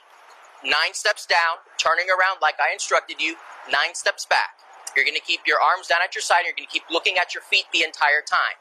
nine 0.63 0.93
steps 0.93 1.25
down, 1.25 1.61
turning 1.77 2.07
around 2.07 2.39
like 2.41 2.55
I 2.59 2.73
instructed 2.73 3.21
you, 3.21 3.35
nine 3.71 3.93
steps 3.93 4.25
back. 4.25 4.62
You're 4.95 5.05
going 5.05 5.17
to 5.17 5.25
keep 5.25 5.41
your 5.45 5.61
arms 5.61 5.87
down 5.87 5.99
at 6.03 6.13
your 6.15 6.21
side. 6.21 6.45
You're 6.45 6.55
going 6.55 6.67
to 6.67 6.73
keep 6.73 6.85
looking 6.89 7.17
at 7.17 7.33
your 7.33 7.41
feet 7.41 7.65
the 7.73 7.83
entire 7.83 8.21
time. 8.21 8.57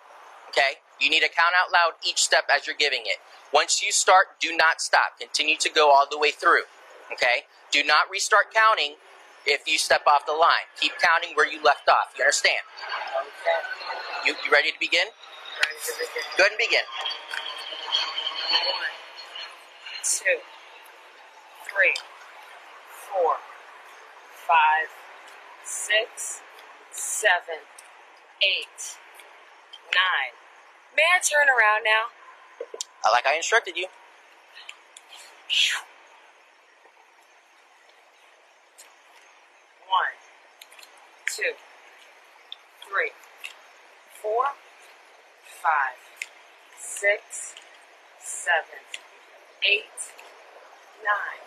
Okay? 0.48 0.80
You 1.00 1.10
need 1.10 1.20
to 1.20 1.28
count 1.28 1.52
out 1.56 1.72
loud 1.72 1.98
each 2.06 2.22
step 2.22 2.44
as 2.48 2.66
you're 2.66 2.78
giving 2.78 3.02
it. 3.04 3.18
Once 3.52 3.82
you 3.82 3.92
start, 3.92 4.40
do 4.40 4.56
not 4.56 4.80
stop. 4.80 5.18
Continue 5.18 5.56
to 5.60 5.68
go 5.68 5.90
all 5.90 6.06
the 6.10 6.18
way 6.18 6.30
through. 6.30 6.64
Okay? 7.12 7.44
Do 7.70 7.84
not 7.84 8.08
restart 8.10 8.52
counting 8.54 8.96
if 9.46 9.66
you 9.66 9.76
step 9.78 10.02
off 10.06 10.24
the 10.26 10.32
line. 10.32 10.68
Keep 10.80 10.92
counting 11.00 11.36
where 11.36 11.50
you 11.50 11.62
left 11.62 11.88
off. 11.88 12.14
You 12.16 12.24
understand? 12.24 12.64
Okay. 13.42 14.28
You, 14.28 14.34
you 14.44 14.50
ready 14.52 14.70
to 14.70 14.78
begin? 14.78 15.08
Ready 15.08 15.76
to 15.84 15.92
begin. 15.98 16.24
Go 16.36 16.44
ahead 16.44 16.52
and 16.52 16.60
begin. 16.60 16.84
One, 18.72 18.94
two, 20.04 20.38
three, 21.68 21.96
four, 23.10 23.36
six, 25.86 26.40
seven, 26.92 27.58
eight, 28.40 28.98
nine. 29.92 30.34
May 30.96 31.02
I 31.02 31.18
turn 31.20 31.48
around 31.48 31.82
now? 31.84 32.10
Like 33.12 33.26
I 33.26 33.36
instructed 33.36 33.76
you. 33.76 33.86
One, 39.88 40.14
two, 41.26 41.54
three, 42.88 43.10
four, 44.22 44.44
five, 45.62 45.98
six, 46.78 47.54
seven, 48.20 48.80
eight, 49.68 50.12
nine. 51.04 51.42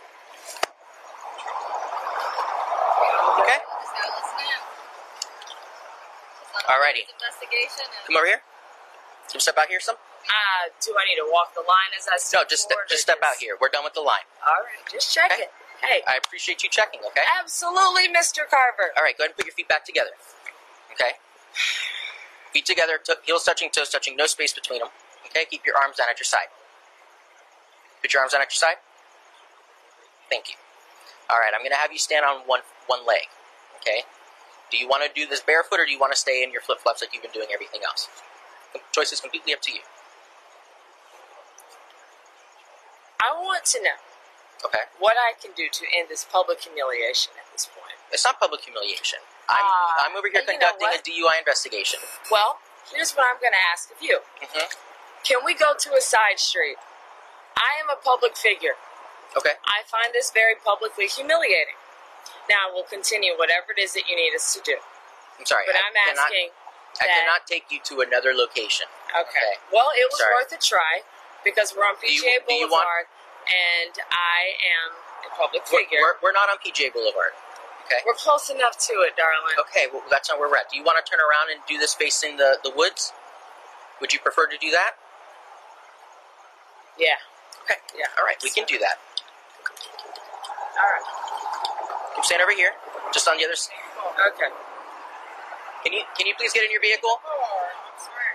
Okay? 3.40 3.60
Just 3.82 3.94
gotta 3.94 4.12
listen 4.16 4.40
in. 4.48 4.62
Alrighty. 6.66 7.06
Investigation 7.06 7.86
and 7.86 8.04
Come 8.10 8.18
over 8.18 8.26
here. 8.26 8.42
Can 9.30 9.38
you 9.38 9.44
step 9.46 9.58
out 9.58 9.68
here 9.70 9.80
some? 9.80 9.96
Uh, 10.26 10.74
do 10.82 10.94
I 10.98 11.06
need 11.06 11.22
to 11.22 11.28
walk 11.30 11.54
the 11.54 11.62
line 11.62 11.94
as 11.94 12.10
I 12.10 12.18
No, 12.34 12.42
just 12.50 12.66
step, 12.66 12.78
forward, 12.78 12.90
just 12.90 13.06
step 13.06 13.22
out 13.22 13.38
here. 13.38 13.58
We're 13.62 13.70
done 13.70 13.84
with 13.86 13.94
the 13.94 14.02
line. 14.02 14.26
All 14.42 14.66
right, 14.66 14.82
just 14.90 15.14
check 15.14 15.30
Okay. 15.32 15.46
it. 15.50 15.52
Hey, 15.86 16.02
I 16.08 16.18
appreciate 16.18 16.64
you 16.64 16.70
checking, 16.70 17.02
okay? 17.06 17.22
absolutely, 17.38 18.10
Mr. 18.10 18.42
Carver. 18.50 18.90
All 18.98 19.04
right, 19.04 19.14
go 19.18 19.24
ahead 19.26 19.32
and 19.32 19.38
put 19.38 19.46
your 19.46 19.54
feet 19.54 19.68
back 19.70 19.86
together. 19.86 20.18
Okay? 20.94 21.20
Feet 22.54 22.66
together, 22.66 22.98
to- 23.06 23.20
heels 23.24 23.44
touching, 23.44 23.70
toes 23.70 23.90
touching, 23.90 24.16
no 24.16 24.26
space 24.26 24.54
between 24.54 24.80
them. 24.80 24.90
Okay? 25.28 25.46
Keep 25.46 25.66
your 25.66 25.78
arms 25.78 25.98
down 25.98 26.08
at 26.10 26.18
your 26.18 26.26
side. 26.26 26.50
Put 28.02 28.14
your 28.14 28.22
arms 28.22 28.32
down 28.34 28.42
at 28.42 28.50
your 28.50 28.58
side. 28.58 28.78
Thank 30.30 30.50
you. 30.50 30.56
All 31.30 31.38
right, 31.38 31.52
I'm 31.54 31.62
going 31.62 31.72
to 31.72 31.78
have 31.78 31.92
you 31.92 32.00
stand 32.00 32.26
on 32.26 32.48
one 32.48 32.62
one 32.88 33.06
leg. 33.06 33.30
Okay? 33.82 34.04
Do 34.72 34.78
you 34.78 34.88
want 34.88 35.06
to 35.06 35.12
do 35.14 35.28
this 35.30 35.42
barefoot 35.42 35.80
or 35.80 35.86
do 35.86 35.92
you 35.92 36.00
want 36.00 36.14
to 36.14 36.20
stay 36.20 36.44
in 36.44 36.52
your 36.52 36.62
flip 36.62 36.80
flops 36.80 37.02
like 37.02 37.14
you've 37.14 37.24
been 37.24 37.32
doing 37.36 37.48
everything 37.54 37.82
else? 37.86 38.08
The 38.74 38.80
choice 38.92 39.12
is 39.14 39.22
completely 39.22 39.54
up 39.54 39.62
to 39.62 39.72
you. 39.72 39.82
I 43.22 43.32
want 43.34 43.66
to 43.74 43.82
know 43.82 43.98
Okay? 44.66 44.90
what 44.98 45.14
I 45.20 45.38
can 45.38 45.52
do 45.54 45.70
to 45.70 45.84
end 45.94 46.10
this 46.10 46.26
public 46.26 46.62
humiliation 46.62 47.34
at 47.38 47.46
this 47.54 47.70
point. 47.70 47.94
It's 48.12 48.26
not 48.26 48.40
public 48.40 48.62
humiliation. 48.66 49.20
I'm, 49.48 49.62
Uh, 49.62 50.04
I'm 50.10 50.16
over 50.18 50.28
here 50.30 50.42
and 50.42 50.50
you 50.50 50.58
know 50.58 50.74
conducting 50.74 51.14
a? 51.14 51.30
DUI 51.30 51.38
investigation. 51.38 52.00
Well, 52.32 52.58
here's 52.90 53.14
what 53.14 53.28
I'm 53.30 53.40
going 53.40 53.54
to 53.54 53.62
ask 53.72 53.92
of 53.92 54.02
you. 54.02 54.20
Mm-hmm. 54.42 54.68
Can 55.24 55.46
we 55.46 55.54
go 55.54 55.74
to 55.78 55.90
a 55.94 56.02
side 56.02 56.40
street? 56.40 56.78
I 57.58 57.78
am 57.82 57.90
a 57.90 57.96
public 57.96 58.36
figure. 58.38 58.76
Okay? 59.38 59.54
I 59.66 59.86
find 59.86 60.14
this 60.14 60.32
very 60.32 60.56
publicly 60.56 61.06
humiliating. 61.08 61.78
Now, 62.50 62.70
we'll 62.74 62.86
continue 62.88 63.34
whatever 63.38 63.74
it 63.76 63.82
is 63.82 63.94
that 63.94 64.06
you 64.10 64.16
need 64.16 64.34
us 64.36 64.54
to 64.54 64.62
do. 64.64 64.78
I'm 65.40 65.46
sorry. 65.46 65.66
But 65.68 65.76
I 65.76 65.88
I'm 65.90 65.94
cannot- 65.94 66.26
asking 66.30 66.50
I 67.02 67.08
cannot 67.12 67.44
take 67.46 67.68
you 67.72 67.80
to 67.92 68.00
another 68.00 68.32
location. 68.34 68.88
Okay. 69.12 69.60
Well, 69.74 69.92
it 70.00 70.08
was 70.10 70.20
Sorry. 70.20 70.32
worth 70.34 70.52
a 70.56 70.58
try 70.64 71.04
because 71.44 71.76
we're 71.76 71.84
on 71.84 71.96
Do 72.00 72.08
you- 72.08 72.24
PGA 72.24 72.40
do 72.48 72.56
want- 72.72 72.72
Boulevard 72.72 73.06
and 73.52 73.94
I 74.12 74.56
am 74.64 74.96
a 75.28 75.36
public 75.36 75.64
We're, 75.72 75.80
figure. 75.84 76.00
we're, 76.00 76.16
we're 76.24 76.32
not 76.32 76.48
on 76.50 76.56
PGA 76.64 76.88
Boulevard. 76.94 77.34
Okay. 77.86 78.00
We're 78.06 78.14
close 78.16 78.50
enough 78.50 78.78
to 78.88 78.94
it, 79.04 79.18
darling. 79.18 79.60
Okay, 79.60 79.88
well, 79.92 80.02
that's 80.10 80.30
not 80.30 80.40
where 80.40 80.50
we're 80.50 80.56
at. 80.58 80.72
Do 80.72 80.78
you 80.78 80.84
want 80.84 81.04
to 81.04 81.06
turn 81.10 81.20
around 81.20 81.52
and 81.52 81.60
do 81.68 81.78
this 81.78 81.94
facing 81.94 82.38
the, 82.38 82.58
the 82.64 82.72
woods? 82.72 83.12
Would 84.00 84.14
you 84.14 84.20
prefer 84.20 84.48
to 84.48 84.58
do 84.58 84.72
that? 84.72 84.96
Yeah. 86.98 87.20
Okay. 87.64 87.76
Yeah. 87.98 88.06
All 88.18 88.24
right, 88.26 88.38
we 88.42 88.50
can 88.50 88.64
do 88.66 88.80
that. 88.80 88.98
All 90.80 90.90
right. 90.96 91.04
Come 92.16 92.24
stand 92.24 92.42
over 92.42 92.56
here, 92.56 92.72
just 93.12 93.28
on 93.28 93.38
the 93.38 93.44
other 93.44 93.60
side. 93.60 93.76
Okay. 94.34 94.50
Can 95.84 95.94
you 95.94 96.02
can 96.18 96.26
you 96.26 96.34
please 96.40 96.56
get 96.56 96.64
in 96.64 96.72
your 96.72 96.82
vehicle? 96.82 97.22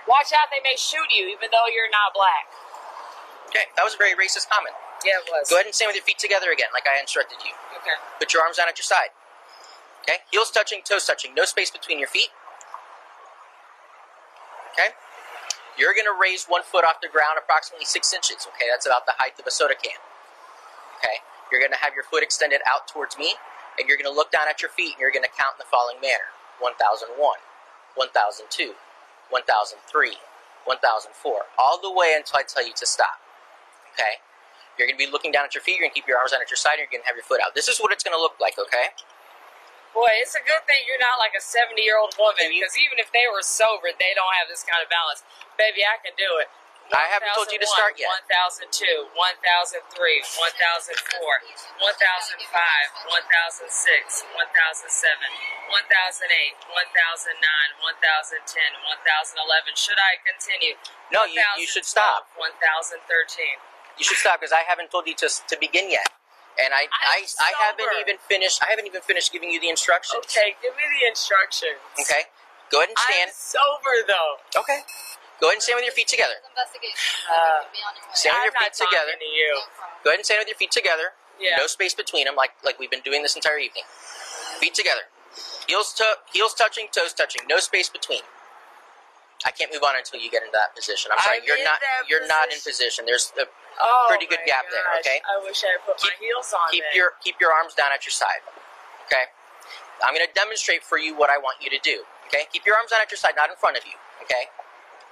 Watch 0.07 0.31
out, 0.31 0.47
they 0.53 0.61
may 0.63 0.77
shoot 0.77 1.09
you 1.11 1.27
even 1.33 1.49
though 1.51 1.67
you're 1.67 1.91
not 1.91 2.13
black. 2.15 2.47
Okay, 3.51 3.67
that 3.75 3.83
was 3.83 3.93
a 3.93 3.99
very 3.99 4.15
racist 4.15 4.47
comment. 4.47 4.71
Yeah, 5.03 5.19
it 5.19 5.27
was. 5.27 5.49
Go 5.51 5.59
ahead 5.59 5.67
and 5.67 5.75
stand 5.75 5.89
with 5.89 5.99
your 5.99 6.07
feet 6.07 6.17
together 6.21 6.55
again, 6.55 6.71
like 6.71 6.87
I 6.87 6.95
instructed 7.01 7.43
you. 7.43 7.51
Okay. 7.81 7.97
Put 8.21 8.31
your 8.31 8.41
arms 8.41 8.55
down 8.55 8.69
at 8.69 8.79
your 8.79 8.87
side. 8.87 9.11
Okay, 10.07 10.23
heels 10.31 10.49
touching, 10.49 10.81
toes 10.87 11.05
touching, 11.05 11.35
no 11.35 11.43
space 11.43 11.69
between 11.69 11.99
your 11.99 12.07
feet. 12.07 12.29
Okay, 14.71 14.95
you're 15.77 15.93
gonna 15.93 16.15
raise 16.15 16.47
one 16.47 16.63
foot 16.63 16.85
off 16.85 17.01
the 17.03 17.11
ground 17.11 17.35
approximately 17.35 17.85
six 17.85 18.13
inches. 18.13 18.47
Okay, 18.55 18.71
that's 18.71 18.85
about 18.85 19.05
the 19.05 19.13
height 19.19 19.35
of 19.37 19.45
a 19.45 19.51
soda 19.51 19.75
can. 19.75 19.99
Okay, 21.03 21.19
you're 21.51 21.59
gonna 21.59 21.81
have 21.83 21.93
your 21.93 22.07
foot 22.07 22.23
extended 22.23 22.61
out 22.63 22.87
towards 22.87 23.17
me, 23.17 23.35
and 23.79 23.87
you're 23.87 23.97
gonna 23.97 24.13
look 24.13 24.31
down 24.31 24.47
at 24.49 24.61
your 24.61 24.71
feet, 24.71 24.97
and 24.97 25.01
you're 25.01 25.13
gonna 25.13 25.31
count 25.31 25.55
in 25.55 25.61
the 25.63 25.69
following 25.69 25.99
manner: 26.01 26.33
1001, 26.59 27.15
1002, 27.19 28.75
1003, 29.29 30.17
1004, 30.65 31.41
all 31.57 31.77
the 31.81 31.91
way 31.91 32.13
until 32.15 32.39
I 32.39 32.43
tell 32.43 32.65
you 32.65 32.73
to 32.75 32.85
stop. 32.85 33.19
Okay. 33.93 34.23
You're 34.79 34.87
going 34.87 34.97
to 34.97 35.03
be 35.03 35.11
looking 35.11 35.35
down 35.35 35.43
at 35.43 35.53
your 35.53 35.61
feet. 35.61 35.77
You're 35.77 35.85
going 35.85 35.93
to 35.93 35.99
keep 35.99 36.07
your 36.07 36.17
arms 36.17 36.31
down 36.31 36.41
at 36.41 36.49
your 36.49 36.57
side. 36.57 36.79
And 36.79 36.87
you're 36.87 36.95
going 36.95 37.03
to 37.03 37.09
have 37.11 37.19
your 37.19 37.27
foot 37.27 37.43
out. 37.43 37.53
This 37.53 37.67
is 37.67 37.77
what 37.77 37.91
it's 37.91 38.01
going 38.01 38.15
to 38.15 38.21
look 38.21 38.39
like. 38.39 38.55
Okay. 38.55 38.95
Boy, 39.91 40.07
it's 40.23 40.31
a 40.39 40.43
good 40.47 40.63
thing 40.63 40.87
you're 40.87 41.01
not 41.03 41.19
like 41.19 41.35
a 41.35 41.43
70 41.43 41.75
year 41.83 41.99
old 41.99 42.15
woman 42.15 42.47
because 42.47 42.79
even 42.79 42.95
if 42.95 43.11
they 43.11 43.27
were 43.27 43.43
sober, 43.43 43.91
they 43.91 44.15
don't 44.15 44.31
have 44.39 44.47
this 44.47 44.63
kind 44.63 44.79
of 44.79 44.87
balance. 44.87 45.27
Baby, 45.59 45.83
I 45.83 45.99
can 45.99 46.15
do 46.15 46.39
it. 46.39 46.47
I 46.91 47.07
haven't 47.07 47.31
told 47.31 47.47
you 47.51 47.59
to 47.59 47.67
start 47.67 47.95
yet. 47.95 48.09
1002, 48.27 49.07
1003, 49.15 49.15
1004, 49.15 51.23
1005, 51.79 51.87
1006, 51.87 54.27
1007, 54.35 55.71
1008, 55.71 55.71
1009, 55.71 57.71
1010, 57.79 58.75
1011. 58.91 59.79
Should 59.79 59.95
I 59.99 60.19
continue? 60.19 60.75
No, 61.15 61.23
you, 61.23 61.39
you 61.59 61.67
should 61.67 61.85
stop. 61.87 62.27
1013. 62.35 62.99
You 63.95 64.03
should 64.03 64.19
stop 64.19 64.43
because 64.43 64.51
I 64.51 64.67
haven't 64.67 64.91
told 64.91 65.07
you 65.07 65.15
to, 65.23 65.31
to 65.31 65.55
begin 65.59 65.87
yet. 65.87 66.11
And 66.59 66.75
I, 66.75 66.91
I, 66.91 67.23
I'm 67.23 67.55
haven't 67.71 67.87
even 68.03 68.19
finished. 68.27 68.59
I 68.59 68.67
haven't 68.67 68.83
even 68.85 68.99
finished 68.99 69.31
giving 69.31 69.47
you 69.49 69.61
the 69.63 69.69
instructions. 69.71 70.27
Okay, 70.27 70.59
give 70.59 70.75
me 70.75 70.83
the 70.99 71.07
instructions. 71.07 71.79
Okay. 71.95 72.27
Go 72.71 72.79
ahead 72.79 72.89
and 72.91 72.99
stand. 72.99 73.31
I'm 73.31 73.35
sober 73.35 74.03
though. 74.07 74.39
Okay. 74.59 74.83
Go 75.41 75.49
ahead 75.49 75.57
and 75.57 75.63
stand 75.65 75.81
with 75.81 75.89
your 75.89 75.97
feet 75.97 76.07
together. 76.07 76.37
investigation. 76.45 77.25
Uh, 77.25 77.65
be 77.73 77.81
your 77.81 77.89
way. 77.89 78.13
Stand 78.13 78.37
with 78.37 78.45
I'm 78.45 78.45
your 78.45 78.53
feet 78.53 78.61
not 78.61 78.73
talking 78.77 78.93
together. 78.93 79.13
to 79.17 79.25
you. 79.25 79.51
Go 80.05 80.07
ahead 80.13 80.19
and 80.21 80.25
stand 80.25 80.39
with 80.45 80.49
your 80.53 80.59
feet 80.61 80.71
together. 80.71 81.07
Yeah. 81.41 81.57
No 81.57 81.65
space 81.65 81.97
between 81.97 82.29
them, 82.29 82.37
like 82.37 82.53
like 82.61 82.77
we've 82.77 82.93
been 82.93 83.01
doing 83.01 83.25
this 83.25 83.33
entire 83.33 83.57
evening. 83.57 83.83
Feet 84.61 84.77
together. 84.77 85.09
Heels 85.65 85.89
to 85.97 86.05
heels 86.29 86.53
touching, 86.53 86.85
toes 86.93 87.11
touching. 87.17 87.41
No 87.49 87.57
space 87.57 87.89
between. 87.89 88.21
I 89.41 89.49
can't 89.49 89.73
move 89.73 89.81
on 89.81 89.97
until 89.97 90.21
you 90.21 90.29
get 90.29 90.45
into 90.45 90.53
that 90.53 90.77
position. 90.77 91.09
I'm 91.09 91.17
sorry, 91.25 91.41
I'm 91.41 91.49
you're 91.49 91.63
not 91.65 91.81
you're 92.05 92.27
not 92.29 92.53
in 92.53 92.61
position. 92.61 93.09
There's 93.09 93.33
a 93.41 93.49
Oh, 93.81 94.05
pretty 94.11 94.27
good 94.29 94.43
my 94.45 94.51
gap 94.53 94.69
there, 94.69 94.85
okay? 95.01 95.17
I 95.25 95.41
wish 95.41 95.63
I 95.65 95.73
had 95.73 95.81
put 95.87 95.97
my 96.05 96.13
heels 96.21 96.53
on. 96.53 96.69
keep 96.69 96.85
then. 96.85 96.93
your 96.93 97.17
keep 97.25 97.41
your 97.41 97.49
arms 97.49 97.73
down 97.73 97.89
at 97.89 98.05
your 98.05 98.13
side. 98.13 98.45
Okay? 99.09 99.25
I'm 100.05 100.13
going 100.13 100.25
to 100.27 100.33
demonstrate 100.37 100.83
for 100.85 100.99
you 101.01 101.17
what 101.17 101.29
I 101.33 101.37
want 101.41 101.57
you 101.63 101.69
to 101.73 101.79
do. 101.81 102.05
Okay? 102.29 102.45
Keep 102.53 102.65
your 102.69 102.75
arms 102.77 102.91
down 102.93 103.01
at 103.01 103.09
your 103.09 103.17
side, 103.17 103.33
not 103.33 103.49
in 103.49 103.55
front 103.57 103.77
of 103.77 103.85
you. 103.89 103.97
Okay? 104.21 104.51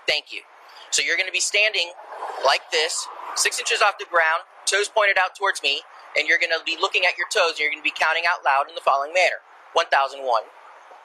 Thank 0.09 0.33
you. 0.33 0.41
So 0.89 1.05
you're 1.05 1.21
going 1.21 1.29
to 1.29 1.37
be 1.37 1.39
standing 1.39 1.93
like 2.41 2.65
this, 2.73 3.05
six 3.37 3.59
inches 3.61 3.85
off 3.85 4.01
the 4.01 4.09
ground, 4.09 4.41
toes 4.65 4.89
pointed 4.89 5.21
out 5.21 5.37
towards 5.37 5.61
me, 5.61 5.85
and 6.17 6.25
you're 6.27 6.41
going 6.41 6.49
to 6.49 6.65
be 6.65 6.77
looking 6.81 7.05
at 7.05 7.13
your 7.13 7.29
toes, 7.29 7.61
and 7.61 7.61
you're 7.61 7.69
going 7.69 7.85
to 7.85 7.85
be 7.85 7.93
counting 7.93 8.25
out 8.25 8.41
loud 8.41 8.65
in 8.65 8.73
the 8.73 8.81
following 8.81 9.13
manner: 9.13 9.45
1001, 9.77 10.25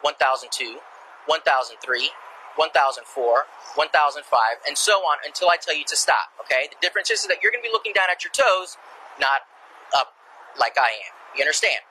1002, 0.00 0.80
1003. 1.28 2.10
1004, 2.56 3.50
1005, 3.74 4.62
and 4.66 4.78
so 4.78 5.02
on 5.02 5.18
until 5.26 5.50
I 5.50 5.58
tell 5.58 5.74
you 5.74 5.82
to 5.90 5.96
stop. 5.96 6.30
Okay? 6.46 6.70
The 6.70 6.78
difference 6.80 7.10
is 7.10 7.26
that 7.26 7.42
you're 7.42 7.50
going 7.50 7.62
to 7.62 7.66
be 7.66 7.72
looking 7.74 7.92
down 7.92 8.06
at 8.14 8.22
your 8.22 8.30
toes, 8.30 8.78
not 9.18 9.42
up 9.90 10.14
like 10.54 10.78
I 10.78 10.94
am. 11.02 11.12
You 11.34 11.42
understand? 11.42 11.82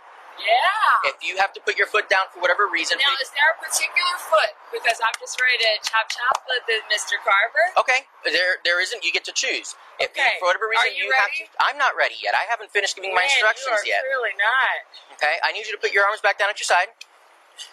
Yeah. 0.41 1.11
If 1.13 1.21
you 1.21 1.37
have 1.37 1.53
to 1.53 1.61
put 1.61 1.77
your 1.77 1.85
foot 1.87 2.09
down 2.09 2.27
for 2.33 2.39
whatever 2.41 2.65
reason, 2.67 2.97
now, 2.97 3.13
is 3.21 3.29
there 3.35 3.51
a 3.53 3.57
particular 3.61 4.15
foot? 4.17 4.51
Because 4.73 4.97
I'm 5.03 5.13
just 5.21 5.37
ready 5.39 5.59
to 5.61 5.71
chop 5.85 6.09
chop 6.09 6.41
with 6.49 6.63
the 6.65 6.81
Mr. 6.89 7.19
Carver. 7.21 7.65
okay, 7.79 8.07
there 8.25 8.57
there 8.65 8.81
isn't. 8.81 9.03
You 9.05 9.11
get 9.13 9.23
to 9.29 9.35
choose. 9.35 9.75
If 10.01 10.15
you, 10.17 10.23
Okay. 10.25 10.41
for 10.41 10.49
whatever 10.49 10.65
reason 10.67 10.89
Are 10.89 10.95
you 10.95 11.11
have 11.13 11.29
ready? 11.29 11.45
to, 11.45 11.61
I'm 11.61 11.77
not 11.77 11.93
ready 11.93 12.17
yet. 12.23 12.33
I 12.33 12.49
haven't 12.49 12.71
finished 12.73 12.97
giving 12.97 13.13
my 13.13 13.23
instructions 13.29 13.67
you 13.67 13.77
are 13.77 13.85
yet. 13.85 14.01
Really 14.09 14.33
not. 14.35 14.75
Okay, 15.19 15.37
I 15.45 15.53
need 15.53 15.69
you 15.69 15.73
to 15.77 15.81
put 15.81 15.93
your 15.93 16.03
arms 16.07 16.19
back 16.19 16.41
down 16.41 16.49
at 16.49 16.57
your 16.57 16.65
side. 16.67 16.89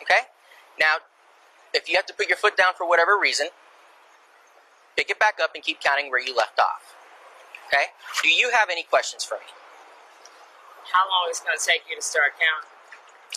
Okay, 0.04 0.28
Now, 0.78 1.00
if 1.72 1.88
you 1.88 1.96
have 1.96 2.06
to 2.06 2.14
put 2.14 2.28
your 2.28 2.36
foot 2.36 2.56
down 2.56 2.74
for 2.76 2.84
whatever 2.86 3.16
reason, 3.18 3.48
pick 4.96 5.08
it 5.08 5.18
back 5.18 5.38
up 5.42 5.54
and 5.54 5.64
keep 5.64 5.80
counting 5.80 6.10
where 6.10 6.20
you 6.20 6.36
left 6.36 6.58
off. 6.60 6.94
Okay? 7.68 7.94
Do 8.22 8.28
you 8.28 8.50
have 8.50 8.68
any 8.68 8.82
questions 8.82 9.24
for 9.24 9.36
me? 9.38 9.48
How 10.92 11.06
long 11.06 11.30
is 11.30 11.38
it 11.40 11.46
going 11.46 11.58
to 11.58 11.64
take 11.64 11.86
you 11.88 11.96
to 11.96 12.02
start 12.02 12.34
counting? 12.34 12.70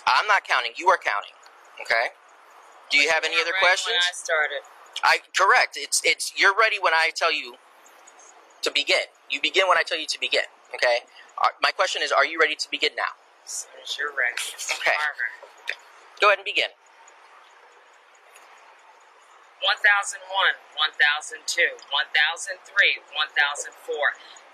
I'm 0.05 0.27
not 0.27 0.43
counting. 0.43 0.73
You 0.77 0.89
are 0.89 0.97
counting. 0.97 1.37
Okay? 1.81 2.13
Do 2.89 2.97
you 2.97 3.09
have 3.09 3.23
any 3.23 3.35
other 3.37 3.53
ready 3.53 3.65
questions? 3.65 3.97
When 3.97 4.09
I 4.09 4.13
started. 4.13 4.61
I 5.03 5.13
correct. 5.33 5.77
It's 5.77 6.01
it's 6.05 6.33
you're 6.37 6.53
ready 6.53 6.77
when 6.81 6.93
I 6.93 7.11
tell 7.15 7.33
you 7.33 7.55
to 8.61 8.71
begin. 8.71 9.09
You 9.29 9.41
begin 9.41 9.67
when 9.67 9.77
I 9.77 9.83
tell 9.83 9.97
you 9.99 10.05
to 10.07 10.19
begin. 10.19 10.45
Okay. 10.73 11.05
Uh, 11.41 11.49
my 11.61 11.71
question 11.71 12.01
is, 12.01 12.11
are 12.11 12.25
you 12.25 12.39
ready 12.39 12.55
to 12.55 12.67
begin 12.69 12.93
now? 12.95 13.17
As 13.45 13.65
soon 13.65 13.81
as 13.81 13.97
you're 13.97 14.13
ready. 14.13 14.37
Okay. 14.79 14.97
Go 16.21 16.29
ahead 16.29 16.39
and 16.39 16.45
begin. 16.45 16.69
1001, 19.63 20.19
1002, 20.75 21.79
1003, 21.87 22.99
1004, 23.15 23.95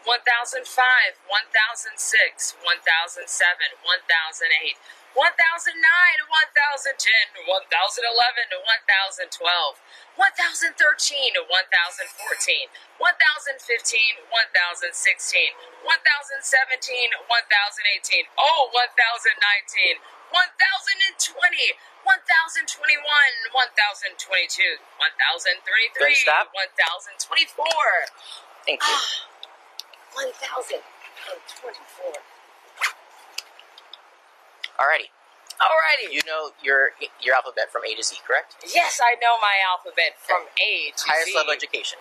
1005, 0.05 1.19
1006, 1.27 2.55
1007, 2.63 3.57
1008, 3.83 4.77
1009, 5.15 5.15
1010, 5.15 7.45
1011, 7.47 8.63
1012, 8.63 9.75
1013, 10.15 11.35
1014, 11.49 12.69
1015, 12.99 14.15
1016, 14.29 15.53
1017, 15.83 17.11
1018, 17.27 18.25
oh, 18.39 18.69
1019, 18.71 19.99
1020, 20.31 21.73
1021, 22.05 23.03
1022, 23.51 24.77
1033, 24.99 25.89
Good, 25.99 26.15
stop. 26.15 26.51
1024. 26.55 27.67
Thank 28.65 28.81
you. 28.83 28.97
1024. 30.15 32.23
Alrighty. 34.79 35.11
Alrighty. 35.59 36.07
You 36.15 36.21
know 36.25 36.51
your 36.63 36.95
your 37.19 37.35
alphabet 37.35 37.67
from 37.71 37.83
A 37.83 37.91
to 37.95 38.03
Z, 38.03 38.15
correct? 38.23 38.55
Yes, 38.63 39.01
I 39.03 39.19
know 39.19 39.35
my 39.43 39.59
alphabet 39.59 40.15
from 40.23 40.47
A 40.61 40.95
to 40.95 41.03
Highest 41.03 41.05
Z. 41.05 41.11
Highest 41.11 41.35
level 41.35 41.51
education. 41.51 41.99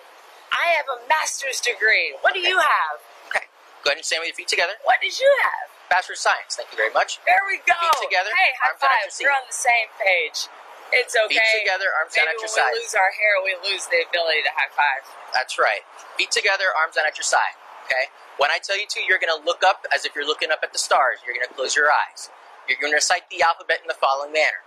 I 0.55 0.79
have 0.79 0.87
a 0.87 1.03
master's 1.11 1.59
degree. 1.61 2.15
What 2.23 2.35
do 2.39 2.41
you 2.41 2.59
have? 2.63 3.03
Okay. 3.29 3.51
Go 3.83 3.91
ahead 3.91 3.99
and 3.99 4.07
stand 4.07 4.23
with 4.23 4.31
your 4.33 4.39
feet 4.39 4.49
together. 4.49 4.79
What 4.87 5.03
did 5.03 5.19
you 5.19 5.27
have? 5.43 5.67
Bachelor 5.91 6.15
of 6.15 6.23
Science. 6.23 6.55
Thank 6.57 6.71
you 6.71 6.79
very 6.79 6.93
much. 6.95 7.19
There 7.27 7.43
we 7.51 7.59
go. 7.67 7.75
Feet 7.77 7.99
together, 8.09 8.31
Hey, 8.33 8.53
high 8.63 8.71
arms 8.73 8.81
five. 8.81 9.11
We're 9.21 9.35
on 9.35 9.45
the 9.49 9.53
same 9.57 9.91
page. 9.99 10.47
It's 10.95 11.13
okay. 11.19 11.37
Feet 11.37 11.67
together, 11.67 11.91
arms 12.01 12.15
down 12.17 12.31
at 12.31 12.39
your 12.41 12.49
when 12.49 12.57
side. 12.63 12.73
we 12.73 12.81
lose 12.81 12.95
our 12.97 13.13
hair, 13.13 13.33
we 13.45 13.53
lose 13.61 13.85
the 13.93 14.01
ability 14.09 14.41
to 14.49 14.53
high 14.57 14.73
five. 14.73 15.05
That's 15.37 15.59
right. 15.61 15.85
Feet 16.17 16.31
together, 16.33 16.73
arms 16.73 16.97
down 16.97 17.05
at 17.05 17.19
your 17.19 17.27
side. 17.29 17.59
Okay? 17.89 18.13
When 18.37 18.51
I 18.51 18.59
tell 18.63 18.79
you 18.79 18.87
to, 18.91 19.01
you're 19.01 19.19
going 19.19 19.33
to 19.33 19.45
look 19.45 19.65
up 19.65 19.87
as 19.95 20.05
if 20.05 20.15
you're 20.15 20.27
looking 20.27 20.51
up 20.51 20.61
at 20.63 20.73
the 20.73 20.79
stars. 20.79 21.19
You're 21.25 21.35
going 21.35 21.49
to 21.49 21.55
close 21.55 21.75
your 21.75 21.89
eyes. 21.89 22.29
You're 22.69 22.79
going 22.79 22.93
to 22.93 23.01
recite 23.01 23.31
the 23.31 23.43
alphabet 23.43 23.79
in 23.81 23.89
the 23.89 23.97
following 23.97 24.33
manner 24.33 24.61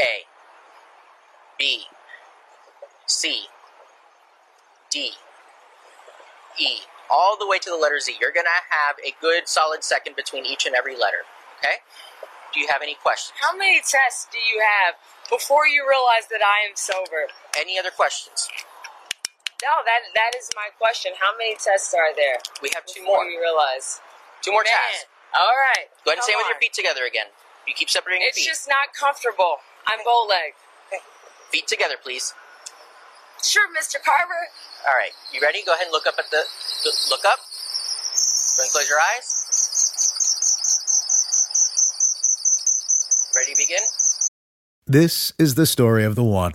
A, 0.00 0.24
B, 1.58 1.84
C, 3.06 3.44
D, 4.90 5.12
E, 6.58 6.78
all 7.10 7.36
the 7.38 7.46
way 7.46 7.58
to 7.58 7.68
the 7.68 7.76
letter 7.76 8.00
Z. 8.00 8.16
You're 8.20 8.32
going 8.32 8.48
to 8.48 8.62
have 8.72 8.96
a 9.04 9.14
good 9.20 9.46
solid 9.46 9.84
second 9.84 10.16
between 10.16 10.46
each 10.46 10.64
and 10.64 10.74
every 10.74 10.96
letter. 10.96 11.28
Okay? 11.58 11.84
Do 12.54 12.58
you 12.58 12.66
have 12.70 12.82
any 12.82 12.94
questions? 12.94 13.38
How 13.40 13.56
many 13.56 13.78
tests 13.78 14.26
do 14.32 14.38
you 14.38 14.64
have 14.64 14.94
before 15.28 15.68
you 15.68 15.86
realize 15.88 16.26
that 16.30 16.40
I 16.42 16.66
am 16.68 16.74
sober? 16.74 17.28
Any 17.58 17.78
other 17.78 17.90
questions? 17.94 18.48
No, 19.60 19.84
that 19.84 20.08
that 20.16 20.32
is 20.36 20.48
my 20.56 20.72
question. 20.80 21.12
How 21.20 21.36
many 21.36 21.52
tests 21.52 21.92
are 21.92 22.16
there? 22.16 22.40
We 22.64 22.72
have 22.72 22.86
two 22.88 23.04
before 23.04 23.24
more. 23.24 23.30
you 23.30 23.40
realize. 23.40 24.00
Two 24.40 24.52
more 24.56 24.64
Man. 24.64 24.72
tasks. 24.72 25.04
All 25.36 25.52
right. 25.60 25.92
Go 26.04 26.16
ahead 26.16 26.16
and 26.16 26.24
Come 26.24 26.24
stand 26.24 26.38
with 26.40 26.48
your 26.48 26.60
feet 26.64 26.72
together 26.72 27.04
again. 27.04 27.28
You 27.68 27.74
keep 27.76 27.92
separating 27.92 28.24
your 28.24 28.32
feet. 28.32 28.48
It's 28.48 28.64
just 28.64 28.68
not 28.72 28.96
comfortable. 28.96 29.60
I'm 29.86 30.00
bow 30.00 30.24
leg. 30.28 30.56
Feet 31.52 31.68
together, 31.68 31.96
please. 32.00 32.32
Sure, 33.42 33.68
Mr. 33.68 34.00
Carver. 34.00 34.48
All 34.88 34.96
right, 34.96 35.12
you 35.32 35.40
ready? 35.40 35.60
Go 35.64 35.72
ahead 35.72 35.86
and 35.86 35.92
look 35.92 36.06
up 36.06 36.14
at 36.18 36.30
the 36.30 36.44
look 37.10 37.24
up. 37.28 37.36
Go 37.36 38.64
ahead 38.64 38.64
and 38.64 38.72
close 38.72 38.88
your 38.88 39.00
eyes. 39.00 39.28
Ready 43.36 43.52
to 43.52 43.56
begin? 43.60 43.82
This 44.86 45.32
is 45.38 45.54
the 45.54 45.66
story 45.66 46.04
of 46.04 46.14
the 46.16 46.24
one. 46.24 46.54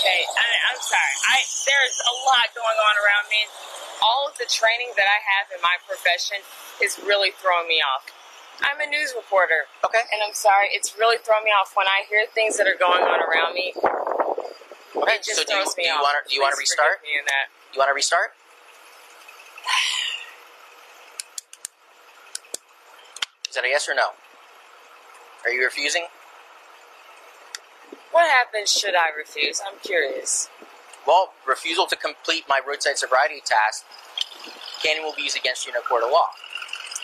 K. 0.00 0.08
I, 0.08 0.44
I'm 0.72 0.80
sorry. 0.80 1.14
I 1.28 1.36
there's 1.68 1.98
a 2.00 2.14
lot 2.24 2.48
going 2.56 2.78
on 2.80 2.94
around 3.04 3.28
me. 3.28 3.44
All 4.00 4.24
of 4.24 4.34
the 4.40 4.48
training 4.48 4.96
that 4.96 5.04
I 5.04 5.20
have 5.20 5.52
in 5.52 5.60
my 5.60 5.76
profession 5.84 6.40
is 6.80 6.96
really 7.04 7.30
throwing 7.36 7.68
me 7.68 7.84
off. 7.84 8.08
I'm 8.64 8.80
a 8.80 8.88
news 8.88 9.12
reporter. 9.16 9.68
Okay. 9.84 10.00
And 10.12 10.24
I'm 10.24 10.32
sorry, 10.36 10.72
it's 10.72 10.96
really 10.96 11.20
throwing 11.20 11.44
me 11.44 11.52
off 11.52 11.76
when 11.76 11.86
I 11.88 12.08
hear 12.08 12.24
things 12.32 12.56
that 12.56 12.64
are 12.68 12.76
going 12.80 13.04
on 13.04 13.20
around 13.20 13.52
me. 13.52 13.72
Okay. 13.76 15.16
It 15.16 15.24
just 15.24 15.36
So 15.36 15.44
do 15.44 15.52
you, 15.52 15.60
throws 15.64 15.76
me 15.76 15.84
do 15.84 15.92
you 15.92 15.96
off. 15.96 16.04
want 16.04 16.16
to 16.16 16.22
do 16.28 16.32
you 16.36 16.42
want 16.42 16.52
to 16.56 16.60
restart? 16.60 17.04
Me 17.04 17.12
in 17.20 17.24
that. 17.28 17.52
You 17.72 17.78
want 17.80 17.88
to 17.92 17.96
restart? 17.96 18.32
Is 23.48 23.54
that 23.56 23.64
a 23.64 23.68
yes 23.68 23.88
or 23.88 23.94
no? 23.94 24.14
Are 25.44 25.50
you 25.50 25.64
refusing? 25.64 26.04
What 28.12 28.30
happens 28.30 28.70
should 28.70 28.94
I 28.94 29.10
refuse? 29.16 29.60
I'm 29.66 29.78
curious. 29.80 30.48
Well, 31.06 31.32
refusal 31.46 31.86
to 31.86 31.96
complete 31.96 32.44
my 32.48 32.60
roadside 32.66 32.98
sobriety 32.98 33.40
task, 33.44 33.84
Canyon 34.82 35.04
will 35.04 35.14
be 35.14 35.22
used 35.22 35.36
against 35.36 35.66
you 35.66 35.72
in 35.72 35.76
a 35.76 35.82
court 35.82 36.02
of 36.02 36.10
law. 36.10 36.28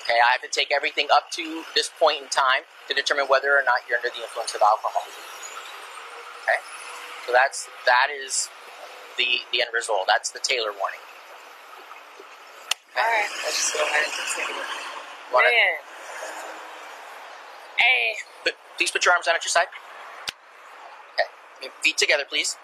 Okay, 0.03 0.18
I 0.22 0.31
have 0.33 0.42
to 0.42 0.49
take 0.49 0.70
everything 0.70 1.09
up 1.12 1.31
to 1.33 1.64
this 1.75 1.90
point 1.99 2.22
in 2.22 2.29
time 2.29 2.62
to 2.88 2.94
determine 2.94 3.27
whether 3.27 3.51
or 3.53 3.62
not 3.64 3.83
you're 3.88 3.99
under 3.99 4.09
the 4.11 4.22
influence 4.22 4.55
of 4.55 4.62
alcohol. 4.62 5.03
Okay, 6.46 6.61
so 7.27 7.33
that's 7.33 7.68
that 7.87 8.09
is 8.14 8.49
the 9.18 9.42
the 9.53 9.61
end 9.62 9.70
result. 9.75 10.07
That's 10.07 10.31
the 10.31 10.38
Taylor 10.38 10.70
warning. 10.70 11.03
All 12.96 13.03
right, 13.03 13.29
let's 13.44 13.57
just 13.57 13.75
go 13.75 13.83
ahead 13.85 14.05
and 14.05 14.12
continue. 14.14 14.62
Wanna- 15.33 15.51
Man. 15.51 15.77
A. 17.83 18.16
But 18.44 18.55
please 18.79 18.90
put 18.90 19.05
your 19.05 19.12
arms 19.12 19.27
down 19.27 19.35
at 19.35 19.44
your 19.44 19.51
side. 19.51 19.66
Feet 21.83 21.96
together, 21.96 22.24
please. 22.29 22.57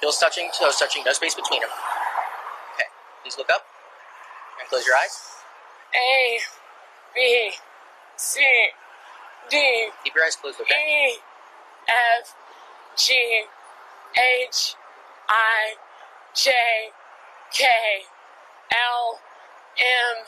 Heels 0.00 0.18
touching, 0.18 0.48
toes 0.58 0.76
touching, 0.76 1.02
no 1.04 1.12
space 1.12 1.34
between 1.34 1.60
them. 1.60 1.70
Okay, 2.74 2.88
please 3.22 3.36
look 3.36 3.50
up 3.50 3.62
and 4.60 4.68
close 4.68 4.86
your 4.86 4.94
eyes. 4.96 5.18
A. 5.94 6.38
B. 7.14 7.50
C. 8.16 8.40
D. 9.50 9.88
Keep 10.04 10.14
your 10.14 10.24
eyes 10.24 10.36
closed, 10.36 10.60
okay? 10.60 10.74
E. 10.74 11.18
F. 12.20 12.34
G. 12.96 13.44
H. 14.14 14.74
I. 15.28 15.74
J. 16.34 16.50
K. 17.52 17.64
L. 18.72 19.20
M. 19.78 20.24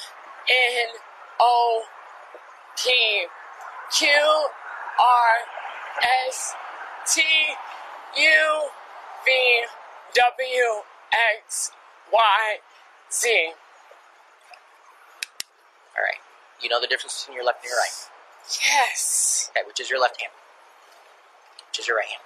N. 0.49 0.89
O. 1.39 1.83
P. 2.77 3.27
Q. 3.93 4.09
R. 4.99 5.35
S. 6.29 6.55
T. 7.07 7.23
U. 8.17 8.69
V. 9.25 9.65
W. 10.15 10.65
X. 11.39 11.73
Y. 12.13 12.59
Z. 13.13 13.53
All 15.97 16.03
right. 16.03 16.21
You 16.63 16.69
know 16.69 16.81
the 16.81 16.87
difference 16.87 17.21
between 17.21 17.37
your 17.37 17.45
left 17.45 17.65
and 17.65 17.71
your 17.71 17.79
right. 17.79 18.11
Yes. 18.63 19.51
Okay, 19.51 19.67
which 19.67 19.81
is 19.81 19.91
your 19.91 20.01
left 20.01 20.21
hand? 20.21 20.33
Which 21.71 21.81
is 21.81 21.89
your 21.89 21.97
right 21.97 22.09
hand? 22.09 22.23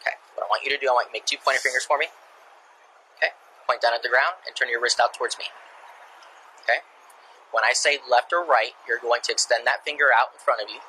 Okay. 0.00 0.16
What 0.34 0.46
I 0.46 0.48
want 0.48 0.62
you 0.64 0.70
to 0.70 0.78
do, 0.78 0.88
I 0.88 0.92
want 0.92 1.08
you 1.08 1.12
to 1.12 1.16
make 1.18 1.26
two 1.26 1.38
pointer 1.42 1.60
fingers 1.60 1.84
for 1.84 1.98
me. 1.98 2.06
Okay. 3.18 3.34
Point 3.66 3.82
down 3.82 3.94
at 3.94 4.02
the 4.02 4.08
ground 4.08 4.38
and 4.46 4.54
turn 4.54 4.70
your 4.70 4.80
wrist 4.80 5.00
out 5.02 5.12
towards 5.12 5.36
me. 5.38 5.50
Okay. 6.62 6.80
When 7.50 7.64
I 7.64 7.72
say 7.72 7.98
left 8.08 8.32
or 8.32 8.44
right, 8.44 8.78
you're 8.86 9.02
going 9.02 9.20
to 9.26 9.32
extend 9.32 9.66
that 9.66 9.84
finger 9.84 10.14
out 10.14 10.30
in 10.32 10.38
front 10.38 10.62
of 10.62 10.70
you. 10.70 10.80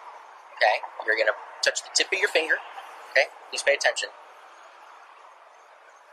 Okay. 0.59 0.83
You're 1.07 1.17
going 1.17 1.31
to 1.31 1.37
touch 1.63 1.83
the 1.83 1.89
tip 1.93 2.11
of 2.11 2.19
your 2.19 2.29
finger. 2.29 2.61
Okay. 3.11 3.27
Please 3.49 3.63
pay 3.63 3.73
attention. 3.73 4.09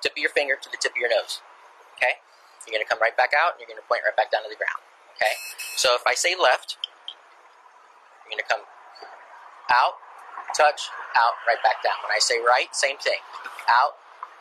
Tip 0.02 0.12
of 0.12 0.18
your 0.18 0.30
finger 0.30 0.54
to 0.60 0.68
the 0.70 0.78
tip 0.80 0.92
of 0.92 1.00
your 1.00 1.10
nose. 1.10 1.40
Okay. 1.96 2.20
You're 2.66 2.74
going 2.74 2.84
to 2.84 2.90
come 2.90 2.98
right 2.98 3.14
back 3.14 3.30
out 3.30 3.54
and 3.54 3.62
you're 3.62 3.70
going 3.70 3.80
to 3.80 3.86
point 3.86 4.02
right 4.02 4.16
back 4.16 4.34
down 4.34 4.42
to 4.42 4.50
the 4.50 4.58
ground. 4.58 4.82
Okay. 5.16 5.34
So 5.78 5.94
if 5.94 6.02
I 6.06 6.14
say 6.14 6.34
left, 6.34 6.76
you're 8.26 8.34
going 8.34 8.42
to 8.42 8.50
come 8.50 8.66
out, 9.70 10.02
touch, 10.54 10.90
out, 11.14 11.38
right 11.46 11.62
back 11.62 11.82
down. 11.82 11.94
When 12.02 12.10
I 12.10 12.18
say 12.18 12.42
right, 12.42 12.74
same 12.74 12.98
thing. 12.98 13.22
Out, 13.70 13.94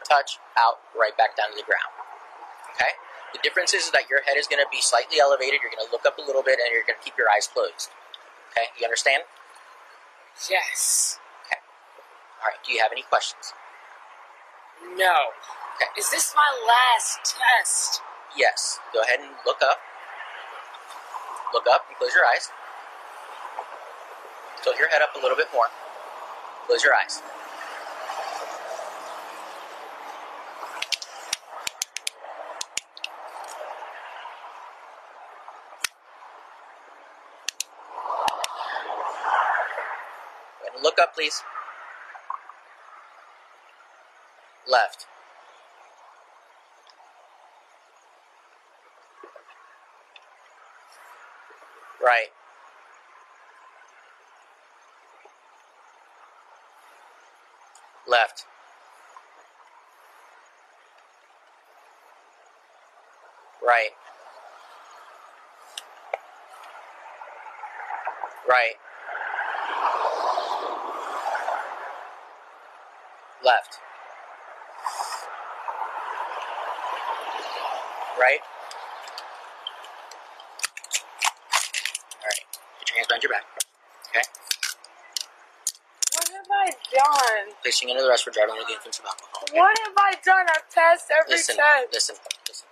touch, 0.06 0.42
out, 0.58 0.82
right 0.98 1.14
back 1.18 1.38
down 1.38 1.54
to 1.54 1.58
the 1.58 1.66
ground. 1.66 1.94
Okay? 2.74 2.98
The 3.34 3.40
difference 3.46 3.74
is 3.74 3.92
that 3.92 4.10
your 4.10 4.22
head 4.26 4.38
is 4.38 4.48
going 4.48 4.62
to 4.62 4.70
be 4.72 4.82
slightly 4.82 5.20
elevated. 5.20 5.62
You're 5.62 5.74
going 5.74 5.86
to 5.86 5.92
look 5.92 6.06
up 6.06 6.18
a 6.18 6.26
little 6.26 6.42
bit 6.42 6.58
and 6.58 6.74
you're 6.74 6.86
going 6.86 6.98
to 6.98 7.06
keep 7.06 7.18
your 7.18 7.30
eyes 7.30 7.46
closed. 7.46 7.94
Okay? 8.52 8.74
You 8.80 8.86
understand? 8.86 9.24
Yes. 10.50 11.20
Okay. 11.48 11.60
All 12.42 12.48
right. 12.52 12.60
Do 12.66 12.74
you 12.74 12.82
have 12.82 12.92
any 12.92 13.04
questions? 13.04 13.54
No. 14.98 15.32
Okay. 15.76 15.90
Is 15.98 16.10
this 16.12 16.34
my 16.36 16.50
last 16.68 17.36
test? 17.40 18.02
Yes. 18.38 18.80
Go 18.94 19.02
ahead 19.02 19.20
and 19.22 19.32
look 19.46 19.62
up. 19.64 19.80
Look 21.54 21.66
up 21.72 21.86
and 21.88 21.98
close 21.98 22.12
your 22.14 22.26
eyes. 22.26 22.50
Tilt 24.64 24.78
your 24.78 24.90
head 24.90 25.02
up 25.02 25.16
a 25.16 25.20
little 25.20 25.38
bit 25.38 25.48
more. 25.54 25.68
Close 26.68 26.84
your 26.84 26.94
eyes. 26.96 27.22
Look 40.98 41.08
up, 41.08 41.16
please. 41.16 41.42
Left. 44.70 45.06
Right. 52.04 52.28
Left. 58.08 58.46
Right. 63.66 63.90
Right. 68.48 68.76
Left. 73.46 73.78
Right. 78.18 78.42
All 82.18 82.26
right. 82.26 82.42
Put 82.80 82.90
your 82.90 82.98
hands 82.98 83.08
behind 83.08 83.22
your 83.22 83.32
back. 83.32 83.46
Okay. 84.10 84.26
What 86.18 86.26
have 86.34 86.50
I 86.50 86.74
done? 86.90 87.54
Placing 87.62 87.92
under 87.92 88.02
the 88.02 88.10
rest 88.10 88.24
for 88.26 88.32
driving 88.32 88.58
under 88.58 88.66
the 88.66 88.74
influence 88.74 88.98
of 88.98 89.06
alcohol. 89.06 89.46
okay? 89.46 89.60
What 89.60 89.78
have 89.86 89.94
I 89.94 90.18
done? 90.26 90.46
I've 90.50 90.66
passed 90.74 91.14
every 91.14 91.38
listen, 91.38 91.56
test. 91.62 91.94
listen, 91.94 92.16
listen. 92.50 92.66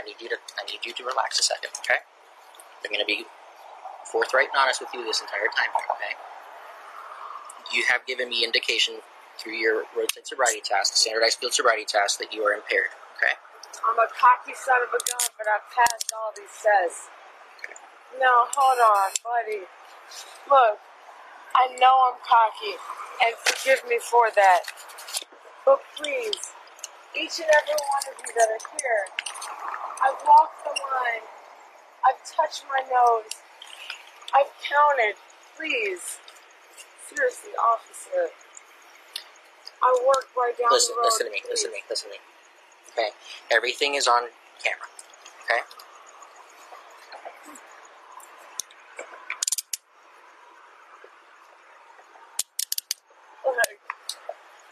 I 0.00 0.08
need 0.08 0.16
you 0.24 0.32
to 0.32 0.38
I 0.56 0.64
need 0.64 0.80
you 0.88 0.94
to 0.96 1.04
relax 1.04 1.38
a 1.38 1.42
second, 1.42 1.70
okay? 1.84 2.00
I'm 2.80 2.90
gonna 2.90 3.04
be 3.04 3.26
forthright 4.08 4.48
and 4.48 4.56
honest 4.56 4.80
with 4.80 4.88
you 4.94 5.04
this 5.04 5.20
entire 5.20 5.52
time 5.52 5.68
here, 5.76 5.88
okay? 6.00 6.16
You 7.76 7.84
have 7.92 8.06
given 8.06 8.28
me 8.32 8.44
indication 8.44 9.04
through 9.38 9.56
your 9.56 9.84
roadside 9.96 10.26
sobriety 10.26 10.60
test, 10.64 10.96
standardized 10.96 11.38
field 11.38 11.54
sobriety 11.54 11.84
test, 11.84 12.18
that 12.18 12.32
you 12.32 12.42
are 12.42 12.54
impaired, 12.54 12.92
okay? 13.18 13.34
I'm 13.84 13.98
a 13.98 14.08
cocky 14.14 14.54
son 14.54 14.80
of 14.82 14.90
a 14.90 15.00
gun, 15.02 15.28
but 15.36 15.46
I 15.48 15.58
passed 15.74 16.12
all 16.14 16.32
these 16.36 16.52
tests. 16.62 17.08
No, 18.18 18.46
hold 18.54 18.78
on, 18.80 19.10
buddy. 19.22 19.66
Look, 20.48 20.78
I 21.54 21.68
know 21.78 22.12
I'm 22.12 22.18
cocky, 22.22 22.78
and 23.26 23.34
forgive 23.44 23.82
me 23.88 23.98
for 23.98 24.30
that. 24.34 24.62
But 25.64 25.80
please, 25.96 26.52
each 27.14 27.40
and 27.40 27.50
every 27.50 27.78
one 27.78 28.04
of 28.10 28.16
you 28.20 28.32
that 28.34 28.48
are 28.50 28.64
here, 28.78 29.04
I've 30.02 30.20
walked 30.26 30.64
the 30.64 30.70
line. 30.70 31.24
I've 32.06 32.20
touched 32.24 32.64
my 32.68 32.82
nose. 32.90 33.32
I've 34.34 34.50
counted. 34.60 35.16
Please. 35.56 36.18
Seriously, 37.08 37.52
officer. 37.56 38.34
I 39.84 39.92
work 40.06 40.26
right 40.36 40.56
down 40.56 40.68
Listen, 40.72 40.96
the 40.96 41.00
road. 41.00 41.04
listen 41.12 41.26
to 41.26 41.32
me, 41.32 41.40
listen 41.50 41.70
to 41.70 41.74
me, 41.76 41.82
listen 41.90 42.08
to 42.08 42.14
me. 42.16 42.20
Okay? 42.96 43.10
Everything 43.52 43.94
is 43.96 44.08
on 44.08 44.32
camera. 44.64 44.88
Okay? 45.44 45.60
Okay. 53.44 53.72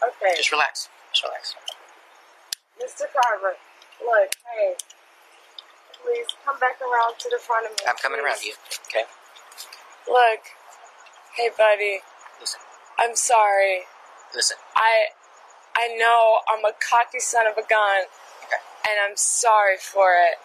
Okay. 0.01 0.33
Just 0.37 0.51
relax. 0.51 0.89
Just 1.13 1.23
relax. 1.23 1.55
Mr. 2.81 3.05
Carver, 3.13 3.55
look, 4.03 4.31
hey, 4.51 4.73
please 6.03 6.25
come 6.43 6.59
back 6.59 6.81
around 6.81 7.15
to 7.19 7.29
the 7.29 7.37
front 7.37 7.65
of 7.65 7.71
me. 7.71 7.85
I'm 7.87 7.95
coming 8.01 8.19
around 8.19 8.37
please. 8.41 8.57
you. 8.57 8.81
Okay? 8.89 9.05
Look, 10.09 10.41
hey, 11.37 11.49
buddy, 11.57 11.99
Listen. 12.41 12.59
I'm 12.97 13.15
sorry. 13.15 13.83
Listen. 14.33 14.57
I, 14.75 15.07
I 15.75 15.87
know 15.97 16.39
I'm 16.49 16.63
a 16.65 16.73
cocky 16.79 17.19
son 17.19 17.45
of 17.47 17.53
a 17.57 17.65
gun, 17.67 18.05
Okay. 18.45 18.61
and 18.89 18.99
I'm 19.03 19.15
sorry 19.15 19.77
for 19.77 20.13
it. 20.17 20.37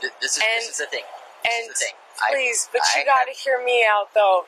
Th- 0.00 0.12
This 0.20 0.36
is 0.36 0.42
And- 0.42 0.62
this 0.62 0.68
is 0.70 0.76
the 0.78 0.86
thing. 0.86 1.04
This 1.44 1.52
And 1.54 1.70
is 1.72 1.78
the 1.78 1.84
thing. 1.86 1.94
I- 2.22 2.30
please, 2.32 2.68
but 2.72 2.82
I 2.94 2.98
you 3.00 3.04
gotta 3.04 3.32
hear 3.32 3.58
me 3.62 3.84
out 3.84 4.12
though, 4.14 4.46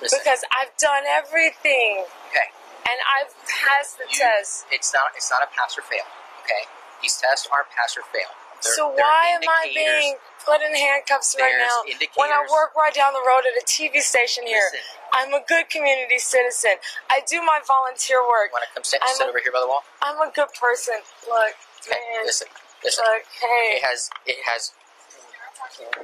Listen. 0.00 0.18
because 0.18 0.44
I've 0.60 0.76
done 0.76 1.04
everything, 1.06 2.04
okay. 2.28 2.50
and 2.90 3.00
I've 3.06 3.32
passed 3.46 3.98
the 3.98 4.04
You- 4.08 4.18
test. 4.18 4.66
It's 4.70 4.92
not. 4.92 5.12
It's 5.16 5.30
not 5.30 5.42
a 5.42 5.46
pass 5.46 5.76
or 5.78 5.82
fail. 5.82 6.04
Okay. 6.44 6.66
These 7.02 7.16
tests 7.18 7.46
aren't 7.50 7.70
pass 7.70 7.96
or 7.96 8.02
fail. 8.02 8.28
They're- 8.62 8.72
so 8.74 8.92
they're 8.96 9.04
why 9.04 9.28
am 9.28 9.48
I 9.48 9.70
being 9.72 10.18
put 10.44 10.60
in 10.62 10.74
handcuffs 10.74 11.36
right 11.38 11.54
now 11.56 11.82
when 12.16 12.32
I 12.32 12.44
work 12.50 12.74
right 12.74 12.92
down 12.92 13.12
the 13.12 13.22
road 13.22 13.46
at 13.46 13.54
a 13.56 13.64
TV 13.64 14.00
station 14.00 14.46
here? 14.46 14.58
Listen. 14.72 14.97
I'm 15.12 15.32
a 15.34 15.42
good 15.48 15.70
community 15.70 16.18
citizen. 16.18 16.78
I 17.10 17.20
do 17.28 17.42
my 17.42 17.60
volunteer 17.66 18.20
work. 18.22 18.52
Want 18.52 18.64
to 18.68 18.72
come 18.74 18.84
sit, 18.84 19.00
sit 19.06 19.26
a- 19.26 19.30
over 19.30 19.40
here 19.40 19.52
by 19.52 19.60
the 19.60 19.68
wall? 19.68 19.82
I'm 20.02 20.20
a 20.20 20.30
good 20.32 20.48
person. 20.58 21.00
Look, 21.28 21.54
Okay. 21.86 21.98
man. 22.14 22.26
Listen. 22.26 22.48
Listen. 22.84 23.04
Look, 23.04 23.24
hey. 23.40 23.76
It 23.78 23.84
has. 23.84 24.10
It 24.26 24.38
has. 24.44 24.72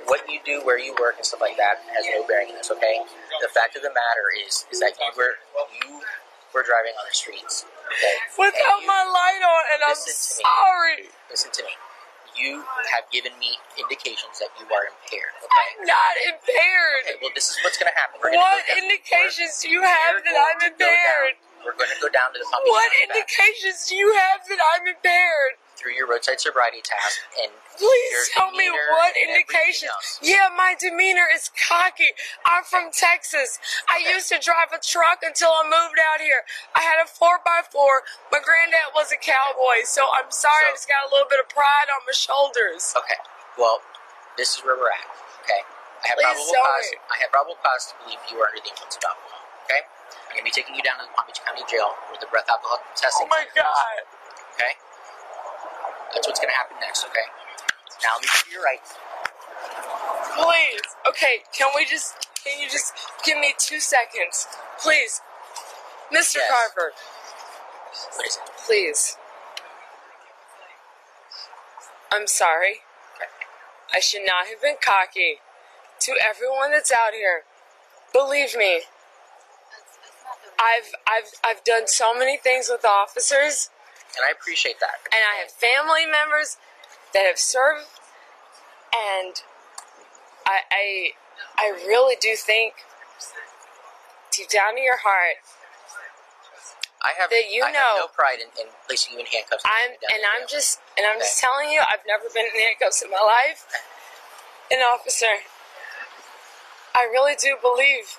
What 0.07 0.29
you 0.31 0.41
do, 0.45 0.63
where 0.65 0.79
you 0.79 0.95
work, 1.01 1.17
and 1.17 1.27
stuff 1.27 1.41
like 1.41 1.57
that 1.57 1.83
has 1.95 2.05
no 2.07 2.27
bearing 2.27 2.49
in 2.51 2.57
this. 2.57 2.71
Okay. 2.71 3.01
The 3.41 3.49
fact 3.49 3.77
of 3.77 3.83
the 3.83 3.91
matter 3.91 4.27
is, 4.47 4.67
is 4.71 4.81
that 4.81 4.93
you 4.99 5.11
were 5.17 5.35
you 5.83 6.01
were 6.55 6.63
driving 6.63 6.93
on 6.99 7.05
the 7.09 7.15
streets. 7.15 7.65
Okay. 7.87 8.15
Without 8.39 8.81
you- 8.83 8.87
my 8.87 9.03
light 9.05 9.43
on, 9.43 9.63
and 9.75 9.83
I'm 9.85 9.91
Listen 9.91 10.15
to 10.15 10.43
me. 10.43 10.51
sorry. 10.61 11.09
Listen 11.31 11.51
to 11.53 11.63
me. 11.65 11.71
You 12.37 12.65
have 12.91 13.07
given 13.15 13.33
me 13.39 13.55
indications 13.79 14.39
that 14.43 14.51
you 14.59 14.67
are 14.67 14.85
impaired. 14.91 15.33
Okay. 15.39 15.49
I'm 15.55 15.87
not 15.87 16.15
impaired. 16.27 17.03
Okay, 17.07 17.17
well, 17.23 17.31
this 17.35 17.51
is 17.51 17.57
what's 17.63 17.79
going 17.79 17.91
to 17.91 17.97
happen. 17.99 18.19
We're 18.23 18.35
What 18.35 18.63
go 18.67 18.75
indications 18.79 19.63
do 19.63 19.71
you 19.71 19.83
have 19.83 20.19
that 20.23 20.35
I'm 20.35 20.59
impaired? 20.67 21.39
down- 21.39 21.63
We're 21.65 21.79
going 21.79 21.91
to 21.95 22.01
go 22.03 22.11
down 22.11 22.35
to 22.35 22.39
the 22.39 22.47
What 22.51 22.91
County 22.91 23.07
back 23.09 23.31
indications 23.31 23.87
do 23.87 23.95
you 23.97 24.11
have 24.19 24.43
that 24.51 24.59
I'm 24.75 24.85
impaired? 24.87 25.55
Through 25.77 25.93
your 25.93 26.09
roadside 26.09 26.41
sobriety 26.41 26.83
test 26.83 27.21
and 27.43 27.53
Please 27.75 28.31
tell 28.31 28.55
me 28.55 28.71
what 28.71 29.15
indications. 29.19 30.23
Yeah, 30.23 30.47
my 30.55 30.79
demeanor 30.79 31.27
is 31.35 31.51
cocky. 31.59 32.15
I'm 32.47 32.63
from 32.63 32.95
Texas. 32.95 33.59
I 33.91 33.99
used 33.99 34.31
to 34.31 34.39
drive 34.39 34.71
a 34.71 34.79
truck 34.79 35.27
until 35.27 35.51
I 35.51 35.67
moved 35.67 35.99
out 35.99 36.23
here. 36.23 36.47
I 36.79 36.87
had 36.87 37.03
a 37.03 37.09
4x4. 37.11 37.75
My 38.31 38.39
granddad 38.39 38.95
was 38.95 39.11
a 39.11 39.19
cowboy, 39.19 39.83
so 39.91 40.07
I'm 40.15 40.31
sorry 40.31 40.71
I 40.71 40.73
just 40.79 40.87
got 40.87 41.03
a 41.03 41.11
little 41.11 41.27
bit 41.27 41.43
of 41.43 41.51
pride 41.51 41.91
on 41.91 42.07
my 42.07 42.15
shoulders. 42.15 42.95
Okay. 42.95 43.19
Well, 43.59 43.83
this 44.39 44.55
is 44.55 44.63
where 44.63 44.79
we're 44.79 44.95
at. 44.95 45.11
Okay. 45.43 45.63
I 46.07 46.15
have 46.15 46.19
Please 46.23 46.31
probable 46.31 46.63
cause. 46.63 46.87
me. 46.95 46.99
I 47.11 47.17
have 47.27 47.31
probable 47.35 47.59
cause 47.59 47.83
to 47.91 47.95
believe 48.07 48.23
you 48.31 48.39
are 48.39 48.55
under 48.55 48.63
the 48.63 48.71
influence 48.71 48.95
of 49.03 49.03
alcohol. 49.03 49.43
Okay. 49.67 49.83
I'm 50.31 50.43
to 50.43 50.47
be 50.47 50.55
taking 50.55 50.75
you 50.79 50.83
down 50.83 51.03
to 51.03 51.07
the 51.07 51.15
Palm 51.15 51.27
Beach 51.27 51.43
County 51.43 51.67
Jail 51.67 51.95
with 52.11 52.23
the 52.23 52.31
breath 52.31 52.47
alcohol 52.47 52.79
testing. 52.95 53.27
Oh 53.27 53.35
my 53.35 53.47
god. 53.55 54.03
Okay. 54.59 54.79
That's 56.15 56.27
what's 56.27 56.41
going 56.41 56.51
to 56.51 56.57
happen 56.57 56.77
next. 56.81 57.05
Okay. 57.05 57.27
Now 58.03 58.11
let 58.17 58.23
me 58.23 58.29
give 58.39 58.47
you 58.49 58.53
your 58.59 58.65
rights. 58.65 58.95
Please. 60.37 60.83
Okay, 61.09 61.43
can 61.57 61.69
we 61.77 61.85
just, 61.87 62.29
can 62.45 62.61
you 62.61 62.69
just 62.69 62.93
give 63.25 63.39
me 63.39 63.55
two 63.59 63.81
seconds? 63.81 64.47
Please. 64.83 65.21
Mr. 66.13 66.37
Yes. 66.37 66.51
Carver, 66.51 66.93
What 68.17 68.27
is 68.27 68.37
it? 68.37 68.43
please. 68.67 69.17
I'm 72.13 72.27
sorry. 72.27 72.81
I 73.93 74.01
should 74.01 74.23
not 74.27 74.47
have 74.49 74.61
been 74.63 74.77
cocky. 74.85 75.39
To 76.01 76.13
everyone 76.21 76.73
that's 76.73 76.93
out 76.93 77.13
here, 77.15 77.43
believe 78.13 78.57
me, 78.57 78.83
I've 80.59 80.93
I've 81.09 81.31
I've 81.45 81.65
done 81.65 81.87
so 81.87 82.13
many 82.17 82.37
things 82.37 82.69
with 82.71 82.85
officers, 82.85 83.71
And 84.17 84.25
I 84.27 84.31
appreciate 84.31 84.79
that. 84.81 85.03
and 85.13 85.23
I 85.23 85.41
have 85.43 85.51
family 85.51 86.07
members 86.07 86.57
that 87.13 87.27
have 87.27 87.39
served, 87.39 87.87
and 88.95 89.43
I 90.47 90.61
I 90.71 90.85
I 91.59 91.67
really 91.87 92.17
do 92.21 92.35
think, 92.37 92.75
deep 94.31 94.49
down 94.51 94.77
in 94.79 94.85
your 94.85 94.99
heart, 94.99 95.37
I 97.03 97.13
have, 97.21 97.29
That 97.31 97.51
you 97.51 97.63
I 97.65 97.71
know- 97.71 97.97
no 97.99 98.07
pride 98.09 98.39
in, 98.41 98.49
in 98.61 98.73
placing 98.87 99.15
you 99.15 99.21
in 99.21 99.27
handcuffs. 99.27 99.63
I'm 99.67 99.91
taking 99.91 99.99
you 100.03 100.09
down 100.09 100.19
and 100.19 100.43
I'm 100.43 100.49
just 100.49 100.81
and 100.97 101.07
I'm 101.07 101.19
just 101.19 101.39
telling 101.39 101.71
you, 101.71 101.81
I've 101.81 102.05
never 102.07 102.25
been 102.33 102.47
in 102.47 102.59
handcuffs 102.61 103.03
in 103.03 103.11
my 103.11 103.21
life. 103.21 103.67
An 104.71 104.79
officer, 104.81 105.45
I 106.95 107.05
really 107.05 107.35
do 107.37 107.57
believe. 107.61 108.19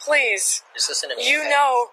Please, 0.00 0.62
Just 0.74 0.88
listen 0.88 1.10
to 1.10 1.16
me. 1.16 1.28
you 1.28 1.40
okay? 1.40 1.50
know, 1.50 1.90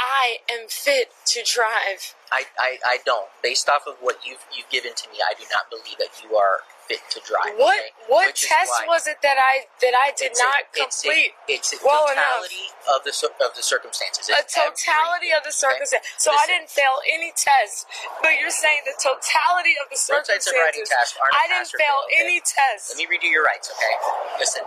I 0.00 0.38
am 0.50 0.68
fit 0.68 1.10
to 1.34 1.42
drive. 1.42 2.14
I, 2.30 2.44
I, 2.58 2.78
I 2.86 2.96
don't. 3.04 3.28
Based 3.42 3.68
off 3.68 3.82
of 3.86 3.96
what 4.00 4.20
you've 4.24 4.44
you've 4.54 4.68
given 4.70 4.92
to 4.94 5.04
me, 5.10 5.18
I 5.24 5.34
do 5.34 5.44
not 5.52 5.70
believe 5.70 5.98
that 5.98 6.12
you 6.22 6.36
are 6.36 6.62
fit 6.86 7.00
to 7.12 7.20
drive. 7.24 7.56
What 7.60 7.76
okay? 7.76 7.92
what 8.08 8.26
Which 8.32 8.46
test 8.48 8.72
was 8.86 9.08
it 9.08 9.20
that 9.24 9.36
I 9.40 9.66
that 9.80 9.92
I 9.96 10.12
did 10.16 10.32
it's 10.32 10.40
a- 10.40 10.44
not 10.44 10.60
it's 10.76 11.04
a- 11.04 11.08
complete? 11.08 11.32
It's 11.48 11.72
a, 11.72 11.76
well 11.84 12.06
enough. 12.12 12.46
totality 12.46 12.68
of 12.88 13.00
the 13.04 13.12
of 13.44 13.52
the 13.56 13.64
circumstances. 13.64 14.28
a 14.28 14.38
It's 14.44 14.54
totality 14.54 15.32
of 15.34 15.42
the 15.44 15.52
circumstances. 15.52 16.04
okay? 16.04 16.20
So 16.22 16.30
I 16.36 16.44
didn't 16.46 16.68
fail 16.70 17.00
any 17.08 17.32
tests, 17.34 17.84
but 18.22 18.36
you're 18.38 18.52
saying 18.54 18.84
the 18.86 18.96
totality 19.00 19.74
of 19.80 19.88
the 19.90 19.98
Road 20.12 20.24
sites 20.28 20.46
and 20.46 20.56
writing 20.56 20.84
circumstances. 20.84 21.16
a 21.18 21.32
I 21.32 21.44
didn't 21.48 21.68
fail 21.74 21.80
fail, 21.80 21.98
okay? 22.12 22.20
any 22.28 22.38
tests. 22.44 22.92
Let 22.92 23.00
me 23.02 23.08
redo 23.08 23.28
your 23.32 23.42
rights, 23.44 23.72
okay? 23.72 23.94
Listen, 24.38 24.62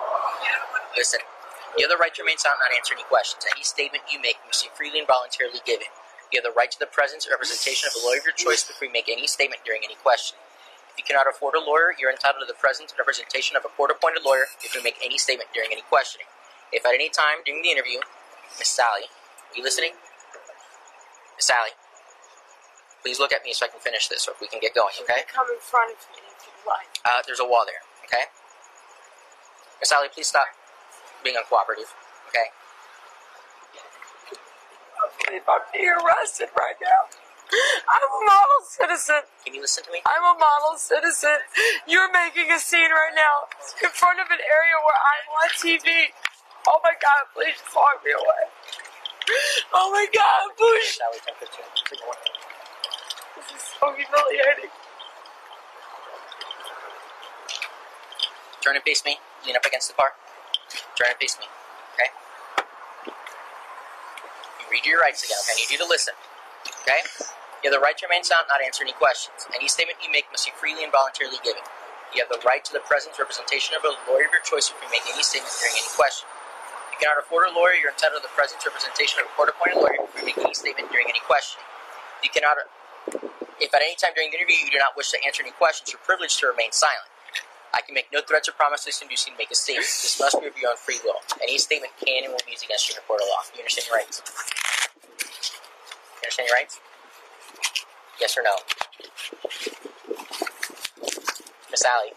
listen. 0.98 1.22
You 1.80 1.88
have 1.88 1.94
the 1.94 2.02
right 2.02 2.12
to 2.16 2.22
remain 2.22 2.36
silent 2.36 2.60
and 2.60 2.68
not 2.68 2.76
answer 2.76 2.92
any 2.92 3.08
questions. 3.08 3.48
Any 3.48 3.64
statement 3.64 4.04
you 4.12 4.20
make 4.20 4.36
must 4.44 4.68
be 4.68 4.70
freely 4.76 5.00
and 5.00 5.08
voluntarily 5.08 5.64
given. 5.64 5.88
You 6.28 6.44
have 6.44 6.48
the 6.48 6.56
right 6.56 6.72
to 6.72 6.80
the 6.80 6.88
presence 6.88 7.24
or 7.24 7.32
representation 7.32 7.88
of 7.88 7.96
a 7.96 8.04
lawyer 8.04 8.20
of 8.20 8.28
your 8.28 8.36
choice 8.36 8.64
before 8.68 8.92
you 8.92 8.94
make 8.94 9.08
any 9.08 9.24
statement 9.28 9.64
during 9.64 9.84
any 9.84 9.96
question. 9.96 10.36
If 10.92 11.00
you 11.00 11.08
cannot 11.08 11.32
afford 11.32 11.56
a 11.56 11.64
lawyer, 11.64 11.96
you're 11.96 12.12
entitled 12.12 12.44
to 12.44 12.50
the 12.50 12.60
presence 12.60 12.92
and 12.92 13.00
representation 13.00 13.56
of 13.56 13.64
a 13.64 13.72
court-appointed 13.72 14.24
lawyer 14.28 14.52
if 14.60 14.76
you 14.76 14.84
make 14.84 15.00
any 15.00 15.16
statement 15.16 15.56
during 15.56 15.72
any 15.72 15.84
questioning. 15.88 16.28
If 16.76 16.84
at 16.84 16.92
any 16.92 17.08
time 17.08 17.44
during 17.48 17.64
the 17.64 17.72
interview, 17.72 18.04
Miss 18.60 18.72
Salley, 18.72 19.08
are 19.08 19.56
you 19.56 19.64
listening? 19.64 19.96
Miss 21.40 21.48
Salley, 21.48 21.76
please 23.00 23.20
look 23.20 23.32
at 23.32 23.44
me 23.48 23.56
so 23.56 23.68
I 23.68 23.72
can 23.72 23.80
finish 23.80 24.12
this, 24.12 24.28
or 24.28 24.36
if 24.36 24.44
we 24.44 24.48
can 24.48 24.60
get 24.60 24.76
going, 24.76 24.96
okay? 25.08 25.24
Come 25.32 25.48
in 25.52 25.60
front 25.60 25.96
of 25.96 26.04
me 26.12 26.20
if 26.36 26.48
you 26.48 26.56
like. 26.68 27.00
Uh, 27.08 27.24
there's 27.24 27.40
a 27.40 27.48
wall 27.48 27.64
there, 27.64 27.84
okay? 28.08 28.28
Miss 29.80 29.92
Salley, 29.92 30.12
please 30.12 30.28
stop 30.28 30.52
being 31.24 31.38
uncooperative, 31.38 31.90
okay? 32.30 32.50
I 35.02 35.06
believe 35.26 35.46
I'm 35.48 35.66
being 35.74 35.90
arrested 35.90 36.50
right 36.58 36.78
now. 36.82 37.10
I'm 37.52 38.08
a 38.08 38.22
model 38.26 38.62
citizen. 38.64 39.22
Can 39.44 39.54
you 39.54 39.62
listen 39.62 39.84
to 39.84 39.92
me? 39.92 40.00
I'm 40.06 40.24
a 40.24 40.40
model 40.40 40.78
citizen. 40.78 41.44
You're 41.88 42.12
making 42.12 42.52
a 42.52 42.60
scene 42.60 42.92
right 42.92 43.12
now 43.12 43.52
in 43.84 43.90
front 43.92 44.20
of 44.24 44.28
an 44.32 44.40
area 44.40 44.78
where 44.80 45.00
I'm 45.04 45.26
on 45.36 45.50
TV. 45.60 46.16
Oh 46.68 46.80
my 46.84 46.96
god, 46.96 47.28
please 47.36 47.60
just 47.60 47.76
walk 47.76 48.00
me 48.06 48.12
away. 48.16 48.44
Oh 49.74 49.92
my 49.92 50.08
god, 50.14 50.56
please. 50.56 50.96
Salley, 50.96 51.20
10, 51.26 51.36
15. 51.40 51.66
Take 51.86 52.08
one. 52.08 52.18
This 53.36 53.52
is 53.52 53.64
so 53.80 53.92
humiliating. 53.92 54.72
Turn 58.62 58.76
and 58.76 58.84
face 58.84 59.04
me. 59.04 59.18
Lean 59.46 59.56
up 59.56 59.66
against 59.66 59.90
the 59.90 59.96
car. 59.96 60.14
Turn 60.96 61.12
and 61.12 61.20
face 61.20 61.38
me, 61.40 61.48
okay? 61.96 62.10
You 64.60 64.66
read 64.72 64.86
your 64.86 65.00
rights 65.00 65.24
again, 65.24 65.38
okay? 65.44 65.54
I 65.54 65.60
need 65.60 65.72
you 65.72 65.80
to 65.82 65.90
listen, 65.90 66.16
okay? 66.84 67.04
You 67.62 67.70
have 67.70 67.78
the 67.78 67.84
right 67.84 67.94
to 68.02 68.10
remain 68.10 68.26
silent, 68.26 68.50
not 68.50 68.58
answer 68.64 68.82
any 68.82 68.98
questions. 68.98 69.46
Any 69.54 69.70
statement 69.70 70.02
you 70.02 70.10
make 70.10 70.26
must 70.34 70.50
be 70.50 70.54
freely 70.58 70.82
and 70.82 70.90
voluntarily 70.90 71.38
given. 71.46 71.62
You 72.10 72.26
have 72.26 72.32
the 72.34 72.42
right 72.42 72.66
to 72.66 72.74
the 72.74 72.82
presence 72.82 73.22
representation 73.22 73.78
of 73.78 73.86
a 73.86 73.94
lawyer 74.10 74.26
of 74.26 74.34
your 74.34 74.42
choice 74.42 74.74
if 74.74 74.76
you 74.82 74.90
make 74.90 75.06
any 75.06 75.22
statement 75.22 75.54
during 75.62 75.78
any 75.78 75.92
question. 75.94 76.26
You 76.90 76.98
cannot 76.98 77.22
afford 77.22 77.46
a 77.48 77.54
lawyer, 77.54 77.78
you're 77.78 77.94
entitled 77.94 78.24
to 78.24 78.26
the 78.26 78.34
presence 78.34 78.66
representation 78.66 79.22
of 79.22 79.30
a 79.30 79.34
court-appointed 79.38 79.78
lawyer 79.78 80.02
if 80.10 80.12
you 80.18 80.26
make 80.26 80.42
any 80.42 80.58
statement 80.58 80.90
during 80.90 81.06
any 81.06 81.22
question. 81.24 81.62
You 82.26 82.34
cannot, 82.34 82.58
if 83.62 83.70
at 83.70 83.82
any 83.86 83.94
time 83.94 84.18
during 84.18 84.34
the 84.34 84.42
interview 84.42 84.58
you 84.58 84.74
do 84.74 84.82
not 84.82 84.98
wish 84.98 85.14
to 85.14 85.22
answer 85.22 85.46
any 85.46 85.54
questions, 85.54 85.94
you're 85.94 86.02
privileged 86.02 86.42
to 86.42 86.50
remain 86.50 86.74
silent. 86.74 87.11
I 87.74 87.82
can 87.82 87.96
make 87.96 88.08
no 88.12 88.22
threats 88.22 88.50
or 88.50 88.54
promises 88.54 88.98
to 89.00 89.06
induce 89.06 89.28
you 89.28 89.34
to 89.34 89.38
make 89.38 89.52
a 89.52 89.56
statement. 89.56 89.88
This 89.88 90.20
must 90.20 90.40
be 90.40 90.48
of 90.48 90.58
your 90.58 90.72
own 90.72 90.78
free 90.78 91.00
will. 91.04 91.16
Any 91.42 91.58
statement 91.58 91.94
can 92.04 92.24
and 92.24 92.34
will 92.34 92.40
be 92.46 92.52
used 92.52 92.66
against 92.66 92.90
you 92.90 92.96
in 92.96 93.00
a 93.00 93.08
court 93.08 93.22
of 93.22 93.28
law. 93.28 93.42
You 93.56 93.62
understand 93.62 93.88
your 93.88 93.98
rights? 93.98 94.22
You 96.20 96.24
understand 96.24 96.48
your 96.50 96.58
rights? 96.58 96.80
Yes 98.20 98.38
or 98.38 98.44
no? 98.44 98.56
Miss 101.72 101.86
Allie, 101.86 102.12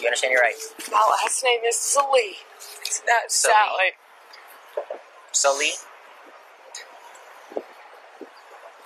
you 0.00 0.06
understand 0.06 0.32
your 0.32 0.40
rights? 0.40 0.72
My 0.90 1.06
last 1.22 1.44
name 1.44 1.60
is 1.66 1.76
Salley. 1.76 2.40
It's 2.80 3.02
not 3.06 3.30
Sally. 3.30 3.52
Salley. 3.52 3.90
Sully? 5.32 5.70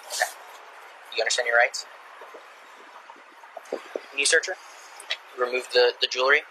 Okay. 0.09 0.31
You 1.17 1.23
understand 1.23 1.47
your 1.47 1.57
rights? 1.57 1.87
Can 3.71 4.19
you 4.19 4.27
search 4.27 4.49
her? 4.49 4.55
Remove 5.39 5.69
the, 5.73 5.93
the 6.01 6.07
jewelry. 6.07 6.43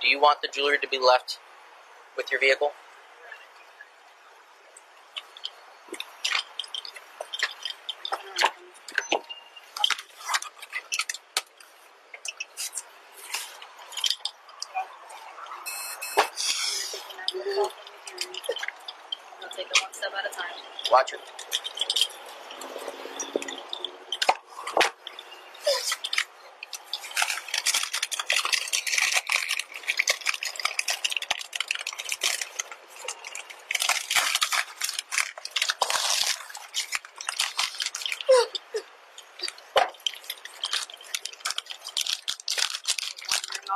Do 0.00 0.08
you 0.08 0.20
want 0.20 0.40
the 0.42 0.48
jewelry 0.48 0.78
to 0.78 0.88
be 0.88 0.98
left 0.98 1.38
with 2.16 2.30
your 2.30 2.40
vehicle? 2.40 2.70
We'll 19.40 19.50
take 19.50 19.66
it 19.66 19.78
one 19.82 19.92
step 19.92 20.12
at 20.18 20.30
a 20.30 20.34
time. 20.34 20.52
Watch 20.90 21.12
it. 21.14 21.20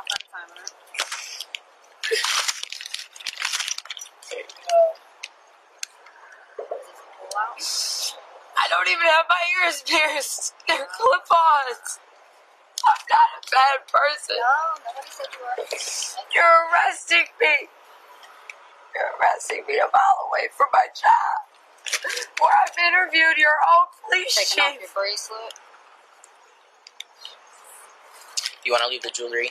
Ring 0.05 0.13
off 0.13 0.21
at 0.21 0.33
time, 0.33 0.49
alright? 0.53 0.73
Pull. 4.53 4.93
I 8.57 8.65
don't 8.71 8.89
even 8.89 9.07
have 9.07 9.27
my 9.29 9.43
ears 9.65 9.83
pierced. 9.87 10.55
They're 10.69 10.87
clip-ons. 10.87 12.01
I'm 12.85 13.03
not 13.11 13.29
a 13.39 13.43
bad 13.51 13.79
person. 13.89 14.37
No, 14.37 14.81
nobody 14.85 15.09
said 15.11 15.27
you 15.33 15.41
were. 15.41 15.57
You're 16.35 16.57
arresting 16.71 17.27
me. 17.41 17.69
You're 18.95 19.11
arresting 19.21 19.65
me 19.69 19.77
a 19.79 19.89
mile 19.89 20.19
away 20.29 20.49
from 20.57 20.69
my 20.73 20.87
job. 20.95 21.49
Where 22.41 22.53
I've 22.53 22.77
interviewed 22.79 23.39
your 23.39 23.57
own 23.73 23.87
police 24.05 24.35
Taking 24.37 24.65
off 24.65 24.73
chief. 24.73 24.81
your 24.83 24.91
bracelet. 24.95 25.55
You 28.65 28.73
want 28.73 28.85
to 28.85 28.89
leave 28.91 29.03
the 29.03 29.11
jewelry? 29.11 29.51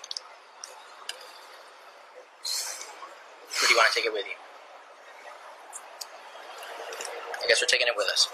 Or 3.45 3.62
do 3.62 3.62
you 3.73 3.77
want 3.81 3.89
to 3.89 3.95
take 3.97 4.05
it 4.05 4.13
with 4.13 4.29
you? 4.29 4.37
I 7.41 7.49
guess 7.49 7.57
we're 7.57 7.73
taking 7.73 7.89
it 7.89 7.97
with 7.97 8.05
us. 8.13 8.29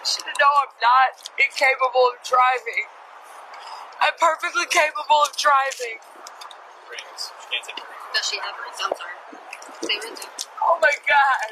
You 0.00 0.06
should 0.08 0.24
know 0.40 0.52
I'm 0.64 0.72
not 0.80 1.28
incapable 1.36 2.08
of 2.08 2.24
driving. 2.24 2.88
I'm 4.00 4.16
perfectly 4.16 4.64
capable 4.72 5.28
of 5.28 5.36
driving. 5.36 6.00
Does 8.16 8.24
she 8.24 8.40
have 8.40 8.56
rings? 8.64 8.80
I'm 8.80 8.96
sorry. 8.96 9.20
Say 9.84 10.08
rings. 10.08 10.24
Oh 10.64 10.78
my 10.80 10.94
god. 11.04 11.48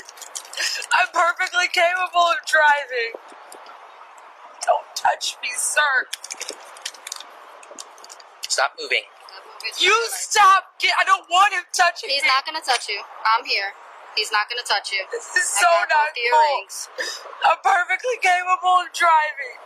I'm 0.96 1.12
perfectly 1.12 1.68
capable 1.68 2.32
of 2.32 2.40
driving. 2.48 3.20
Don't 4.64 4.88
touch 4.96 5.36
me, 5.42 5.50
sir. 5.54 6.08
Stop 8.48 8.72
moving. 8.80 9.04
It's 9.66 9.82
You 9.82 9.94
stop! 10.10 10.78
Get, 10.78 10.92
I 10.98 11.04
don't 11.04 11.26
want 11.28 11.52
him 11.52 11.64
touching 11.74 12.06
me. 12.08 12.14
He's 12.14 12.22
me. 12.22 12.28
not 12.30 12.46
gonna 12.46 12.60
touch 12.62 12.88
you. 12.88 13.02
I'm 13.02 13.44
here. 13.44 13.74
He's 14.14 14.30
not 14.32 14.48
gonna 14.48 14.62
touch 14.62 14.92
you. 14.92 15.04
This 15.10 15.26
is 15.36 15.50
I 15.58 15.60
so 15.60 15.66
not 15.90 16.14
cool. 16.14 16.66
I'm 17.50 17.58
perfectly 17.62 18.16
capable 18.22 18.86
of 18.86 18.92
driving. 18.94 19.58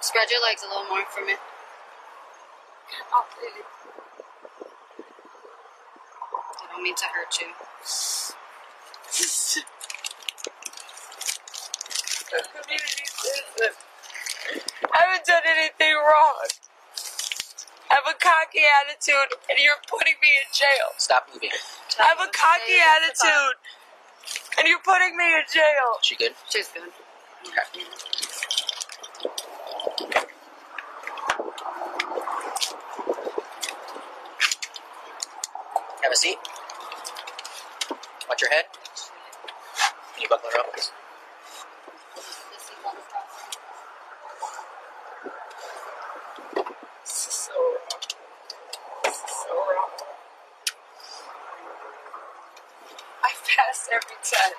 Spread 0.00 0.30
your 0.30 0.42
legs 0.42 0.62
a 0.64 0.68
little 0.68 0.84
more 0.88 1.04
for 1.10 1.24
me. 1.24 1.34
Please. 3.38 3.64
I 6.44 6.72
don't 6.72 6.82
mean 6.82 6.94
to 6.96 7.04
hurt 7.06 7.40
you. 7.40 7.48
I 14.92 14.98
haven't 14.98 15.26
done 15.26 15.42
anything 15.46 15.94
wrong. 15.94 16.48
I 18.00 18.02
have 18.08 18.16
a 18.16 18.18
cocky 18.18 18.60
attitude, 18.80 19.36
and 19.50 19.58
you're 19.60 19.76
putting 19.86 20.14
me 20.22 20.28
in 20.40 20.48
jail. 20.54 20.88
Stop 20.96 21.28
moving. 21.34 21.50
I 22.00 22.04
have 22.04 22.18
a 22.18 22.30
cocky 22.32 22.62
Stay 22.64 22.74
in 22.74 22.80
the 22.80 23.14
car. 23.20 23.28
attitude, 23.28 23.56
and 24.58 24.68
you're 24.68 24.80
putting 24.80 25.16
me 25.18 25.26
in 25.36 25.42
jail. 25.52 26.00
She 26.00 26.16
good? 26.16 26.32
She's 26.48 26.68
good. 26.68 26.88
Okay. 27.48 27.84
Have 36.02 36.12
a 36.12 36.16
seat. 36.16 36.38
Watch 38.28 38.40
your 38.42 38.50
head. 38.50 38.64
Can 40.14 40.22
you 40.22 40.28
buckle 40.28 40.48
her 40.54 40.60
up, 40.60 40.72
please? 40.72 40.90
This 47.04 47.26
is 47.28 47.34
so 47.34 47.52
wrong. 47.54 48.00
This 49.04 49.14
is 49.16 49.30
so 49.44 49.54
wrong. 49.54 49.90
I 53.22 53.30
pass 53.46 53.88
every 53.92 54.16
test. 54.22 54.54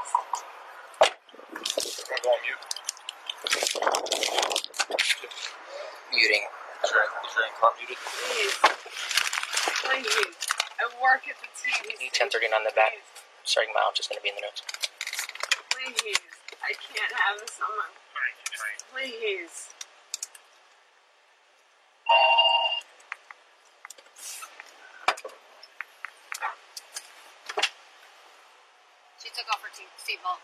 Go 2.23 2.29
on 2.29 2.39
mute. 2.45 2.63
Muting. 6.13 6.43
Is 6.83 6.91
your, 6.91 7.03
is 7.03 7.35
your 7.35 7.45
car 7.59 7.71
muted? 7.79 7.97
Please. 7.97 8.55
Please. 9.81 10.35
I 10.79 10.85
work 11.01 11.23
at 11.29 11.37
the 11.41 11.49
TV. 11.55 11.87
Need 11.99 12.13
1039 12.13 12.51
on 12.53 12.63
the 12.65 12.73
back. 12.75 12.93
Please. 13.51 13.67
Starting 13.67 13.73
mileage 13.75 13.99
is 13.99 14.07
going 14.07 14.17
to 14.17 14.23
be 14.23 14.29
in 14.29 14.35
the 14.35 14.41
notes. 14.41 14.63
Please. 15.75 16.15
I 16.63 16.71
can't 16.71 17.11
have 17.11 17.39
this 17.41 17.59
on 17.59 17.91
Please. 18.93 19.67
She 29.19 29.29
took 29.35 29.47
off 29.51 29.61
her 29.61 29.71
seatbelt. 29.99 30.39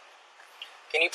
Can 0.91 1.01
you? 1.01 1.09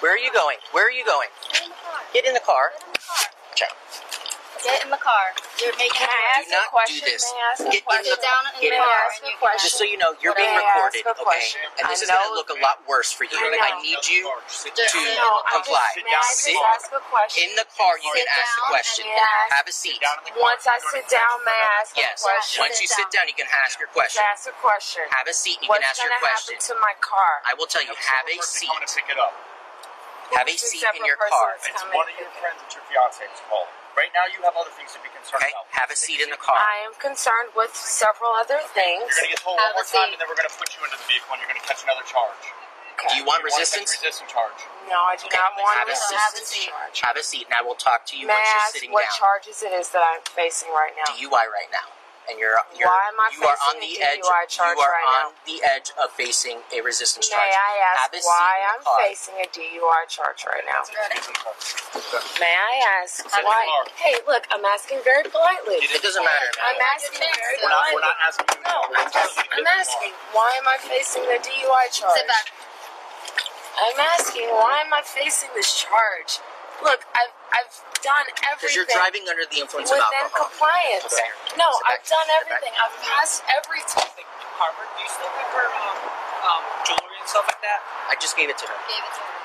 Where 0.00 0.14
are 0.14 0.18
you 0.18 0.32
going? 0.32 0.56
Where 0.72 0.86
are 0.86 0.90
you 0.90 1.04
going? 1.04 1.28
Get 2.12 2.24
in 2.26 2.34
the 2.34 2.40
car. 2.44 2.72
Get 2.72 2.84
in 2.84 2.84
the 2.84 2.86
car. 2.86 2.86
Get 2.86 2.86
in 2.86 2.92
the 2.92 3.00
car. 3.00 3.26
Check. 3.56 3.72
Get 4.62 4.78
in 4.86 4.90
the 4.94 5.02
car. 5.02 5.26
You're 5.58 5.74
making 5.74 5.98
Can 5.98 6.06
I 6.06 6.22
ask 6.38 6.46
Do 6.46 6.54
not 6.54 6.66
a 6.66 6.74
question? 6.74 7.02
do 7.02 7.10
this. 7.10 7.22
May 7.26 7.34
I 7.34 7.50
ask 7.50 7.60
a 7.62 7.70
Get 7.72 7.82
in 7.82 7.82
question? 7.82 8.06
the 8.06 8.14
Sit 8.14 8.22
down 8.22 8.42
in 8.46 8.52
Get 8.62 8.62
the 8.62 8.66
in 8.70 8.78
the 8.78 8.86
car. 8.86 8.94
car. 8.94 9.10
and 9.18 9.26
you 9.26 9.34
question. 9.42 9.62
Just 9.66 9.74
so 9.78 9.84
you 9.86 9.98
know, 9.98 10.10
you're 10.22 10.38
being 10.38 10.54
I 10.54 10.62
ask 10.62 10.94
recorded, 10.94 11.02
a 11.02 11.14
okay? 11.18 11.26
question? 11.26 11.62
And 11.82 11.84
this 11.90 11.98
I 11.98 12.06
is 12.06 12.08
going 12.14 12.22
to 12.22 12.30
know- 12.30 12.38
look 12.38 12.50
a 12.54 12.58
lot 12.62 12.76
worse 12.86 13.10
for 13.10 13.26
you. 13.26 13.34
I 13.34 13.58
I, 13.58 13.82
need 13.82 13.98
you 14.06 14.22
Just 14.46 14.62
to 14.70 14.70
sit 14.70 15.18
No, 15.18 15.42
I 15.50 15.58
comply. 15.58 15.82
just, 15.98 16.06
may 16.06 16.14
I 16.14 16.22
just 16.22 16.46
Sit 16.46 16.54
ask 16.62 16.86
a 16.94 17.02
question? 17.10 17.42
In 17.42 17.50
the 17.58 17.66
car, 17.74 17.94
you 17.98 18.10
Sit 18.14 18.22
can 18.22 18.28
ask 18.38 18.38
the 18.38 18.62
down 18.62 18.70
question. 18.70 19.04
and 19.10 19.18
ask. 19.18 19.50
Have 19.58 19.66
a 19.66 19.74
seat. 19.74 19.98
Once 20.38 20.64
I 20.70 20.78
sit 20.94 21.06
down, 21.10 21.34
may 21.42 21.58
I 21.58 21.66
ask 21.82 21.90
Yes. 21.98 22.22
a 22.22 22.30
question? 22.30 22.58
Once 22.62 22.76
you 22.78 22.86
sit 22.86 23.08
down, 23.10 23.26
you 23.26 23.34
can 23.34 23.50
ask 23.66 23.78
your 23.82 23.90
To 23.90 23.94
question. 23.98 24.22
ask 24.30 24.46
a 24.46 24.54
question. 24.62 25.02
Have 25.10 25.26
a 25.26 25.34
seat 25.34 25.58
and 25.58 25.66
you 25.66 25.74
What's 25.74 25.82
can 25.82 25.90
ask 25.90 25.98
your 26.02 26.10
gonna 26.14 26.22
question. 26.22 26.54
happen 26.54 26.74
to 26.78 26.82
my 26.86 26.94
car? 27.02 27.42
I 27.50 27.54
will 27.58 27.66
tell 27.66 27.82
you, 27.82 27.94
have 27.98 28.26
a 28.30 28.36
seat. 28.46 28.70
Coming 28.70 28.86
to 28.86 28.94
pick 28.94 29.10
it 29.10 29.18
up. 29.18 29.34
Have 30.36 30.48
a 30.48 30.56
seat 30.56 30.84
in 30.96 31.04
your 31.04 31.18
car. 31.20 31.56
It's 31.60 31.82
one 31.92 32.08
of 32.08 32.16
your 32.18 32.30
friends 32.40 32.58
that 32.64 32.70
your 32.74 32.84
fiance 32.88 33.24
is 33.24 33.40
called. 33.48 33.68
Right 33.96 34.08
now, 34.16 34.24
you 34.32 34.40
have 34.48 34.56
other 34.56 34.72
things 34.72 34.96
to 34.96 35.00
be 35.04 35.12
concerned 35.12 35.44
Okay? 35.44 35.52
about. 35.52 35.68
Have 35.76 35.92
a 35.92 35.98
seat 35.98 36.24
in 36.24 36.32
the 36.32 36.40
car. 36.40 36.56
I 36.56 36.80
am 36.88 36.96
concerned 36.96 37.52
with 37.52 37.76
several 37.76 38.32
other 38.32 38.56
things. 38.72 39.04
You're 39.04 39.20
going 39.20 39.28
to 39.28 39.34
get 39.36 39.42
told 39.44 39.60
Have 39.60 39.76
one 39.76 39.84
more 39.84 39.88
time, 39.88 40.08
seat. 40.08 40.16
and 40.16 40.20
then 40.24 40.28
we're 40.32 40.40
going 40.40 40.48
to 40.48 40.56
put 40.56 40.72
you 40.72 40.80
into 40.88 40.96
the 40.96 41.04
vehicle, 41.04 41.28
and 41.36 41.38
you're 41.44 41.52
going 41.52 41.60
to 41.60 41.66
catch 41.68 41.84
another 41.84 42.04
charge. 42.08 42.40
Do 43.10 43.16
you 43.18 43.24
want 43.26 43.42
You 43.44 43.50
wanna 43.50 43.58
resistance? 43.58 43.90
resistance 43.98 44.30
charge. 44.30 44.60
No, 44.88 44.94
I 44.96 45.16
do 45.18 45.26
Okay, 45.26 45.36
not 45.36 45.52
want 45.58 45.74
have 45.76 45.88
a 45.90 45.92
a 45.92 45.96
seat. 45.98 46.14
resistance 46.16 46.52
charge. 46.70 46.96
Have 47.02 47.16
a 47.18 47.24
seat, 47.26 47.44
and 47.50 47.54
I 47.58 47.62
will 47.66 47.74
talk 47.76 48.06
to 48.12 48.14
you 48.16 48.28
May 48.30 48.36
once 48.38 48.46
you're 48.48 48.62
ask 48.62 48.72
sitting 48.78 48.92
what 48.94 49.04
down. 49.08 49.18
charges 49.18 49.56
it 49.66 49.72
is 49.74 49.90
that 49.90 50.04
I'm 50.06 50.22
facing 50.22 50.70
right 50.70 50.94
now? 50.94 51.10
DUI 51.12 51.44
right 51.50 51.70
now, 51.74 51.88
and 52.30 52.38
you're 52.38 52.54
you're 52.78 52.86
Why 52.88 53.10
am 53.10 53.18
I 53.18 53.28
you 53.34 53.42
are 53.42 53.58
on 53.70 53.76
facing 53.80 53.82
the 53.82 53.92
a 54.02 54.08
edge. 54.14 54.22
DUI 54.22 54.44
charge 54.48 54.76
you 54.78 54.82
are 54.84 54.92
right 54.94 55.10
on 55.10 55.34
now? 55.34 55.42
the 55.46 55.58
edge 55.66 55.88
of 55.98 56.08
facing 56.14 56.62
a 56.70 56.78
resistance 56.82 57.28
May 57.30 57.36
charge. 57.36 57.54
I 57.54 57.72
ask 57.92 57.98
Have 58.02 58.14
why 58.22 58.50
in 58.58 58.66
I'm 58.70 58.82
car. 58.86 58.98
facing 59.06 59.36
a 59.42 59.46
DUI 59.50 60.02
charge 60.08 60.40
right 60.46 60.66
now? 60.66 60.82
May 62.38 62.54
I 62.54 62.72
ask 63.02 63.24
why? 63.42 63.62
Hey, 63.98 64.16
look, 64.26 64.46
I'm 64.54 64.64
asking 64.64 65.00
very 65.04 65.24
politely. 65.26 65.82
It 65.82 66.02
doesn't 66.02 66.22
matter. 66.24 66.48
I'm 66.62 66.78
man. 66.78 66.86
asking 66.94 67.18
very 67.20 67.56
We're 67.62 67.68
not, 67.68 67.90
politely. 67.90 67.94
we're 67.98 68.08
not 68.08 68.18
asking 68.22 68.46
you. 68.52 68.62
No, 68.66 68.76
I'm 68.86 69.08
just, 69.10 69.16
asking 69.38 69.50
I'm 69.52 69.66
asking, 69.66 70.12
why 70.32 70.50
am 70.58 70.66
I 70.70 70.76
facing 70.78 71.22
the 71.26 71.38
DUI 71.42 71.84
charge? 71.90 72.16
Sit 72.22 72.28
back. 72.30 72.46
I'm 73.72 73.98
asking, 74.18 74.46
why 74.52 74.82
am 74.84 74.92
I 74.92 75.02
facing 75.02 75.50
this 75.54 75.74
charge? 75.74 76.38
Look, 76.82 77.06
I've, 77.14 77.30
I've 77.54 77.70
done 78.02 78.26
everything. 78.42 78.58
Because 78.58 78.74
you're 78.74 78.90
driving 78.90 79.24
under 79.30 79.46
the 79.46 79.58
influence 79.62 79.90
of 79.94 80.02
within 80.02 80.26
alcohol. 80.26 80.50
compliance. 80.50 81.06
Okay. 81.14 81.30
No, 81.54 81.70
I've 81.86 82.02
done 82.02 82.28
everything. 82.42 82.74
I've 82.74 82.94
passed 83.06 83.42
every 83.46 83.78
everything. 83.86 84.26
Harvard, 84.58 84.90
do 84.98 85.00
you 85.02 85.10
still 85.10 85.30
have 85.30 85.50
her 85.54 85.68
um, 85.70 85.98
um, 86.46 86.62
jewelry 86.86 87.16
and 87.18 87.28
stuff 87.30 87.46
like 87.46 87.62
that? 87.62 87.80
I 88.10 88.14
just 88.18 88.34
gave 88.36 88.50
it 88.50 88.58
to 88.58 88.66
her. 88.66 88.74
Gave 88.90 89.02
it 89.02 89.14
to 89.14 89.22
her. 89.22 89.38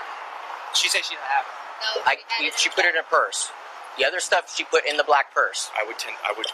She 0.73 0.89
said 0.89 1.05
she 1.05 1.13
didn't 1.15 1.29
have 1.29 1.45
it. 1.45 1.55
No, 1.77 2.09
I, 2.09 2.17
she 2.57 2.69
put 2.73 2.85
it 2.85 2.93
in 2.97 3.01
a 3.01 3.05
purse. 3.05 3.49
The 3.97 4.05
other 4.05 4.19
stuff 4.19 4.49
she 4.53 4.63
put 4.65 4.85
in 4.85 4.97
the 4.97 5.05
black 5.05 5.33
purse. 5.33 5.69
I 5.77 5.85
would 5.85 5.97
tend, 5.97 6.17
I 6.25 6.33
would 6.37 6.47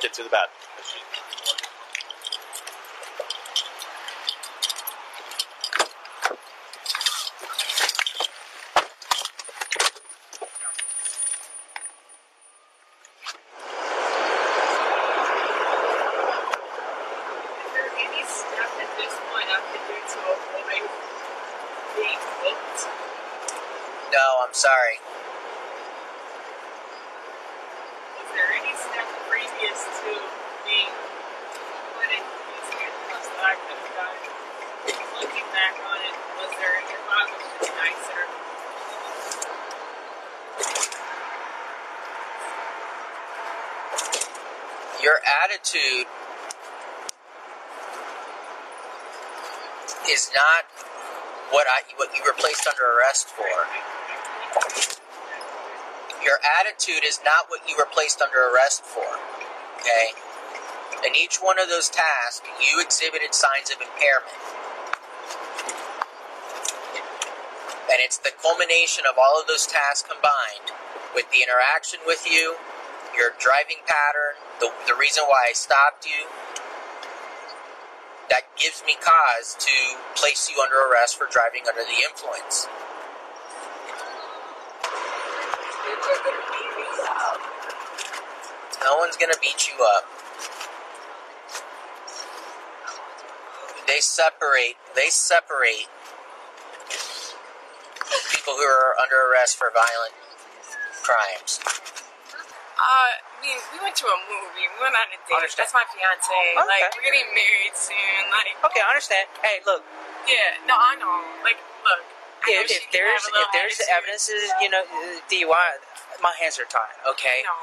get 0.00 0.12
to 0.14 0.22
the 0.24 0.30
bed. 0.32 0.48
Is 17.52 17.72
there 17.72 17.90
any 17.96 18.22
step 18.26 18.70
at 18.80 18.90
this 18.98 19.14
point 19.30 19.48
I 19.48 19.60
can 19.72 19.82
do 19.88 19.96
to 19.96 20.18
avoid 20.32 20.84
being 21.96 22.20
booked? 22.42 22.80
No, 24.12 24.26
I'm 24.44 24.54
sorry. 24.54 24.96
Is 28.20 28.28
there 28.34 28.50
any 28.52 28.74
step 28.76 29.08
previous 29.28 29.78
to 30.02 30.10
being 30.66 30.92
put 31.96 32.08
in 32.12 32.24
these 32.24 32.68
handcuffs 32.76 33.28
that 33.32 33.44
I 33.44 33.54
could 33.56 33.78
have 33.80 33.94
done? 33.96 34.18
Looking 35.20 35.48
back 35.52 35.74
on 35.80 35.98
it, 36.04 36.14
was 36.40 36.52
there 36.60 36.74
any 36.76 36.92
if 36.92 37.04
I 37.08 37.22
was 37.30 37.42
just 37.60 37.72
nicer? 37.78 38.22
Your 45.02 45.18
attitude 45.44 46.06
is 50.10 50.21
not 50.34 50.68
what 51.52 51.66
I 51.68 51.84
what 51.96 52.16
you 52.16 52.22
were 52.24 52.36
placed 52.36 52.66
under 52.66 52.82
arrest 52.98 53.28
for. 53.28 53.68
Your 56.24 56.38
attitude 56.60 57.04
is 57.04 57.20
not 57.24 57.50
what 57.50 57.60
you 57.68 57.76
were 57.76 57.88
placed 57.90 58.22
under 58.22 58.38
arrest 58.52 58.84
for. 58.84 59.18
Okay? 59.80 60.14
In 61.04 61.16
each 61.16 61.38
one 61.42 61.58
of 61.58 61.68
those 61.68 61.88
tasks, 61.88 62.46
you 62.62 62.80
exhibited 62.80 63.34
signs 63.34 63.70
of 63.70 63.82
impairment. 63.82 64.38
And 67.90 67.98
it's 68.00 68.16
the 68.16 68.30
culmination 68.40 69.04
of 69.04 69.18
all 69.18 69.40
of 69.40 69.48
those 69.48 69.66
tasks 69.66 70.06
combined 70.06 70.70
with 71.14 71.28
the 71.34 71.42
interaction 71.42 72.00
with 72.06 72.24
you, 72.24 72.56
your 73.18 73.34
driving 73.36 73.84
pattern, 73.84 74.38
the, 74.60 74.70
the 74.86 74.94
reason 74.94 75.24
why 75.28 75.50
I 75.50 75.52
stopped 75.52 76.06
you, 76.06 76.30
gives 78.62 78.82
me 78.86 78.94
cause 79.02 79.56
to 79.58 79.74
place 80.14 80.48
you 80.48 80.62
under 80.62 80.76
arrest 80.76 81.18
for 81.18 81.26
driving 81.26 81.62
under 81.66 81.82
the 81.82 81.98
influence. 82.08 82.68
No 88.84 88.96
one's 88.98 89.16
gonna 89.16 89.34
beat 89.40 89.68
you 89.68 89.74
up. 89.82 90.06
They 93.86 93.98
separate. 93.98 94.76
They 94.94 95.10
separate 95.10 95.88
people 98.30 98.54
who 98.54 98.66
are 98.66 98.94
under 99.00 99.16
arrest 99.30 99.56
for 99.56 99.70
violent 99.70 100.14
crimes? 101.02 101.60
Uh, 102.74 103.21
Mean, 103.42 103.58
we 103.74 103.78
went 103.82 103.96
to 103.98 104.06
a 104.06 104.18
movie. 104.30 104.70
We 104.70 104.78
went 104.78 104.94
on 104.94 105.10
a 105.10 105.18
date. 105.26 105.34
Understand. 105.34 105.66
That's 105.66 105.74
my 105.74 105.82
fiance. 105.90 106.30
Like, 106.62 106.94
we're 106.94 107.02
getting 107.10 107.26
married 107.34 107.74
soon. 107.74 108.30
Like, 108.30 108.54
Okay, 108.70 108.78
I 108.78 108.94
understand. 108.94 109.26
Hey, 109.42 109.58
look, 109.66 109.82
yeah, 110.30 110.62
no, 110.70 110.78
I 110.78 110.94
know. 111.02 111.10
Like, 111.42 111.58
look. 111.82 112.02
Know 112.46 112.58
if, 112.58 112.70
if 112.74 112.86
there's 112.90 113.22
if 113.22 113.48
there's 113.54 113.78
evidences, 113.86 114.50
you 114.58 114.66
know, 114.70 114.82
uh, 114.82 115.22
DUI, 115.30 115.70
my 116.22 116.34
hands 116.42 116.58
are 116.58 116.66
tied. 116.66 116.94
Okay, 117.06 117.46
No. 117.46 117.54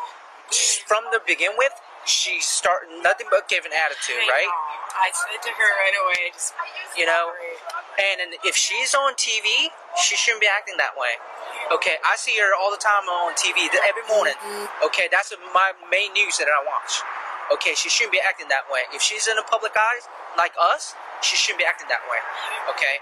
from 0.88 1.04
the 1.12 1.20
begin 1.28 1.52
with, 1.60 1.76
she 2.08 2.40
start 2.40 2.88
nothing 3.04 3.28
but 3.28 3.48
giving 3.52 3.76
attitude, 3.76 4.24
I 4.24 4.32
right? 4.32 4.48
know. 4.48 5.04
I 5.04 5.12
said 5.12 5.40
to 5.44 5.52
her 5.52 5.70
right 5.84 5.96
away, 6.00 6.32
just 6.32 6.56
You 6.96 7.06
know, 7.08 7.32
and, 8.00 8.20
and 8.24 8.32
if 8.48 8.56
she's 8.56 8.96
on 8.96 9.16
TV, 9.20 9.68
she 10.00 10.16
shouldn't 10.16 10.40
be 10.40 10.48
acting 10.48 10.76
that 10.80 10.96
way. 10.96 11.20
Okay, 11.70 12.02
I 12.02 12.18
see 12.18 12.34
her 12.42 12.52
all 12.58 12.72
the 12.74 12.82
time 12.82 13.06
on 13.06 13.34
TV 13.38 13.70
every 13.86 14.02
morning. 14.10 14.34
Mm-hmm. 14.42 14.86
Okay, 14.90 15.06
that's 15.12 15.30
my 15.54 15.72
main 15.94 16.14
news 16.18 16.38
that 16.42 16.50
I 16.50 16.58
watch. 16.66 17.06
Okay, 17.54 17.74
she 17.78 17.90
shouldn't 17.90 18.14
be 18.14 18.22
acting 18.22 18.50
that 18.50 18.66
way. 18.70 18.86
If 18.94 19.02
she's 19.02 19.30
in 19.30 19.38
the 19.38 19.46
public 19.46 19.74
eyes, 19.78 20.10
like 20.38 20.54
us, 20.58 20.98
she 21.22 21.38
shouldn't 21.38 21.62
be 21.62 21.66
acting 21.70 21.86
that 21.94 22.02
way. 22.10 22.22
Okay, 22.74 23.02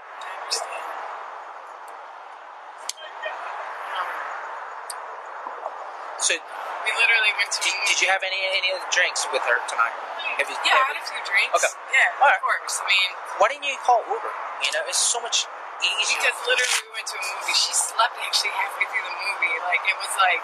so 6.18 6.34
We 6.34 6.90
literally 6.98 7.32
went 7.38 7.50
to. 7.54 7.60
did, 7.62 7.74
did 7.86 7.98
you 8.02 8.08
have 8.10 8.22
any 8.26 8.38
any 8.58 8.74
other 8.74 8.84
drinks 8.90 9.22
with 9.30 9.42
her 9.46 9.58
tonight? 9.70 9.94
Have 10.42 10.48
you, 10.50 10.56
Yeah, 10.66 10.74
I 10.74 10.82
have 10.82 10.90
had 10.94 10.98
a 10.98 11.06
few 11.06 11.22
drinks. 11.26 11.54
Okay. 11.62 11.72
Yeah, 11.94 12.20
All 12.22 12.26
right. 12.30 12.38
of 12.38 12.42
course. 12.42 12.74
I 12.82 12.86
mean, 12.90 13.08
why 13.38 13.46
didn't 13.50 13.66
you 13.66 13.78
call 13.86 14.02
Uber? 14.06 14.32
You 14.66 14.70
know, 14.74 14.82
it's 14.90 14.98
so 14.98 15.22
much 15.22 15.46
easier. 15.82 16.18
because 16.22 16.36
literally 16.46 16.80
we 16.86 16.90
went 16.98 17.06
to 17.12 17.16
a 17.18 17.24
movie. 17.24 17.54
She 17.56 17.72
slept 17.74 18.14
actually 18.22 18.52
halfway 18.54 18.86
through 18.90 19.04
the 19.06 19.14
movie. 19.14 19.54
Like 19.66 19.82
it 19.86 19.96
was 19.98 20.12
like 20.18 20.40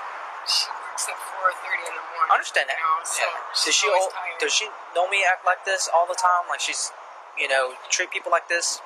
she 0.47 0.67
works 0.71 1.05
at 1.11 1.17
four 1.19 1.49
thirty 1.65 1.85
in 1.89 1.95
the 1.97 2.05
morning. 2.15 2.31
I 2.31 2.35
understand 2.39 2.67
that. 2.71 2.79
You 2.79 2.87
know, 2.87 3.03
so 3.07 3.25
Yeah. 3.25 3.33
she's 3.55 3.65
Does 3.65 3.77
she 3.77 3.87
always 3.89 4.05
al- 4.05 4.15
tired. 4.15 4.39
does 4.43 4.53
she 4.55 4.67
know 4.95 5.07
me 5.11 5.21
act 5.27 5.43
like 5.47 5.63
this 5.67 5.89
all 5.93 6.07
the 6.07 6.17
time? 6.19 6.47
Like 6.51 6.61
she's, 6.63 6.93
you 7.39 7.49
know, 7.49 7.75
treat 7.91 8.11
people 8.15 8.31
like 8.31 8.47
this. 8.53 8.79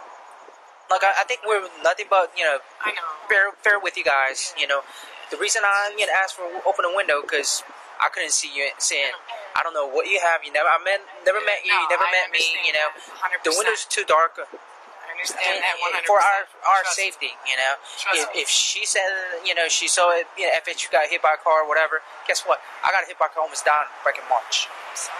Like 0.89 1.05
I, 1.05 1.21
I 1.21 1.25
think 1.29 1.45
we're 1.45 1.69
nothing 1.85 2.09
but 2.09 2.33
you 2.33 2.45
know 2.49 2.65
I 2.81 2.97
know. 2.97 3.05
fair 3.29 3.53
fair 3.61 3.77
with 3.79 3.97
you 4.01 4.05
guys. 4.09 4.55
You 4.57 4.65
know, 4.67 4.81
the 5.31 5.37
reason 5.37 5.61
I 5.65 5.93
you 5.99 6.07
know 6.09 6.13
asked 6.17 6.37
for 6.41 6.49
open 6.65 6.89
a 6.89 6.93
window 6.97 7.21
because 7.21 7.61
I 8.01 8.09
couldn't 8.09 8.33
see 8.33 8.49
you 8.49 8.71
saying 8.81 9.13
I 9.53 9.61
don't 9.63 9.75
know 9.77 9.85
what 9.85 10.09
you 10.09 10.17
have. 10.25 10.41
You 10.47 10.53
never 10.53 10.65
I 10.71 10.81
met 10.81 11.05
never 11.29 11.45
met 11.45 11.61
you. 11.67 11.77
No, 11.77 11.81
you 11.85 11.89
never 11.93 12.09
I 12.09 12.13
met 12.25 12.33
me. 12.33 12.41
You 12.65 12.73
know, 12.73 12.89
100%. 13.21 13.45
the 13.45 13.53
window's 13.59 13.85
too 13.85 14.05
dark. 14.09 14.39
Uh, 14.41 14.49
Understand 15.19 15.59
And- 15.59 15.67
that 15.67 15.77
one 15.83 15.91
and 15.91 15.99
hundred 15.99 16.07
for 16.07 16.23
our 16.23 16.47
our 16.71 16.83
Trust 16.87 16.95
safety, 16.95 17.35
you 17.43 17.59
know. 17.59 17.75
If, 18.15 18.47
if 18.47 18.49
she 18.49 18.87
said, 18.87 19.03
you 19.43 19.51
know, 19.55 19.67
she 19.67 19.91
saw 19.91 20.15
it, 20.15 20.31
you 20.39 20.47
know, 20.47 20.55
if 20.55 20.63
FH 20.63 20.87
got 20.95 21.11
hit 21.11 21.19
by 21.21 21.35
a 21.35 21.41
car 21.43 21.67
or 21.67 21.69
whatever, 21.69 22.01
guess 22.31 22.47
what? 22.47 22.63
I 22.87 22.95
got 22.95 23.03
hit 23.11 23.19
by 23.19 23.27
a 23.27 23.33
car 23.35 23.43
almost 23.43 23.67
died 23.67 23.91
back 24.07 24.15
in 24.15 24.23
March. 24.31 24.71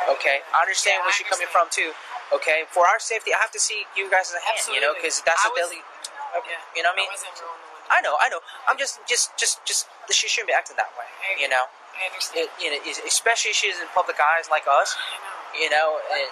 Okay, 0.07 0.47
I 0.55 0.63
understand 0.63 1.03
Yeah, 1.03 1.11
where 1.11 1.15
I 1.15 1.19
she's 1.19 1.27
coming 1.27 1.51
from 1.51 1.67
too. 1.75 1.91
Okay, 2.31 2.63
for 2.71 2.87
our 2.87 3.03
safety, 3.03 3.35
I 3.35 3.43
have 3.43 3.51
to 3.51 3.59
see 3.59 3.91
you 3.99 4.07
guys' 4.07 4.31
as 4.31 4.39
a 4.39 4.43
hand, 4.47 4.63
you 4.71 4.79
know, 4.81 4.95
because 4.95 5.19
that's 5.27 5.43
I 5.43 5.49
a 5.49 5.51
was- 5.51 5.67
daily. 5.67 5.83
Yeah. 5.83 6.55
You 6.77 6.83
know 6.87 6.93
what 6.95 7.01
I 7.01 7.03
mean? 7.03 7.11
wasn't 7.11 7.35
rolling 7.43 7.59
the 7.67 7.73
window. 7.75 7.89
I 7.91 7.99
know, 8.05 8.15
I 8.21 8.29
know. 8.29 8.39
I'm 8.69 8.77
just, 8.79 9.01
just, 9.09 9.35
just, 9.41 9.65
just. 9.67 9.89
She 10.13 10.29
shouldn't 10.29 10.53
be 10.53 10.55
acting 10.55 10.77
that 10.77 10.93
way. 10.95 11.09
You 11.41 11.49
know, 11.49 11.67
I 11.99 12.05
understand. 12.07 12.47
it, 12.47 12.53
you 12.63 12.69
know, 12.71 12.79
especially 13.09 13.57
she's 13.57 13.81
in 13.81 13.89
public 13.97 14.21
eyes 14.21 14.47
like 14.53 14.69
us. 14.69 14.93
I 14.95 15.17
know. 15.19 15.59
You 15.59 15.69
know, 15.73 15.89
and 16.13 16.29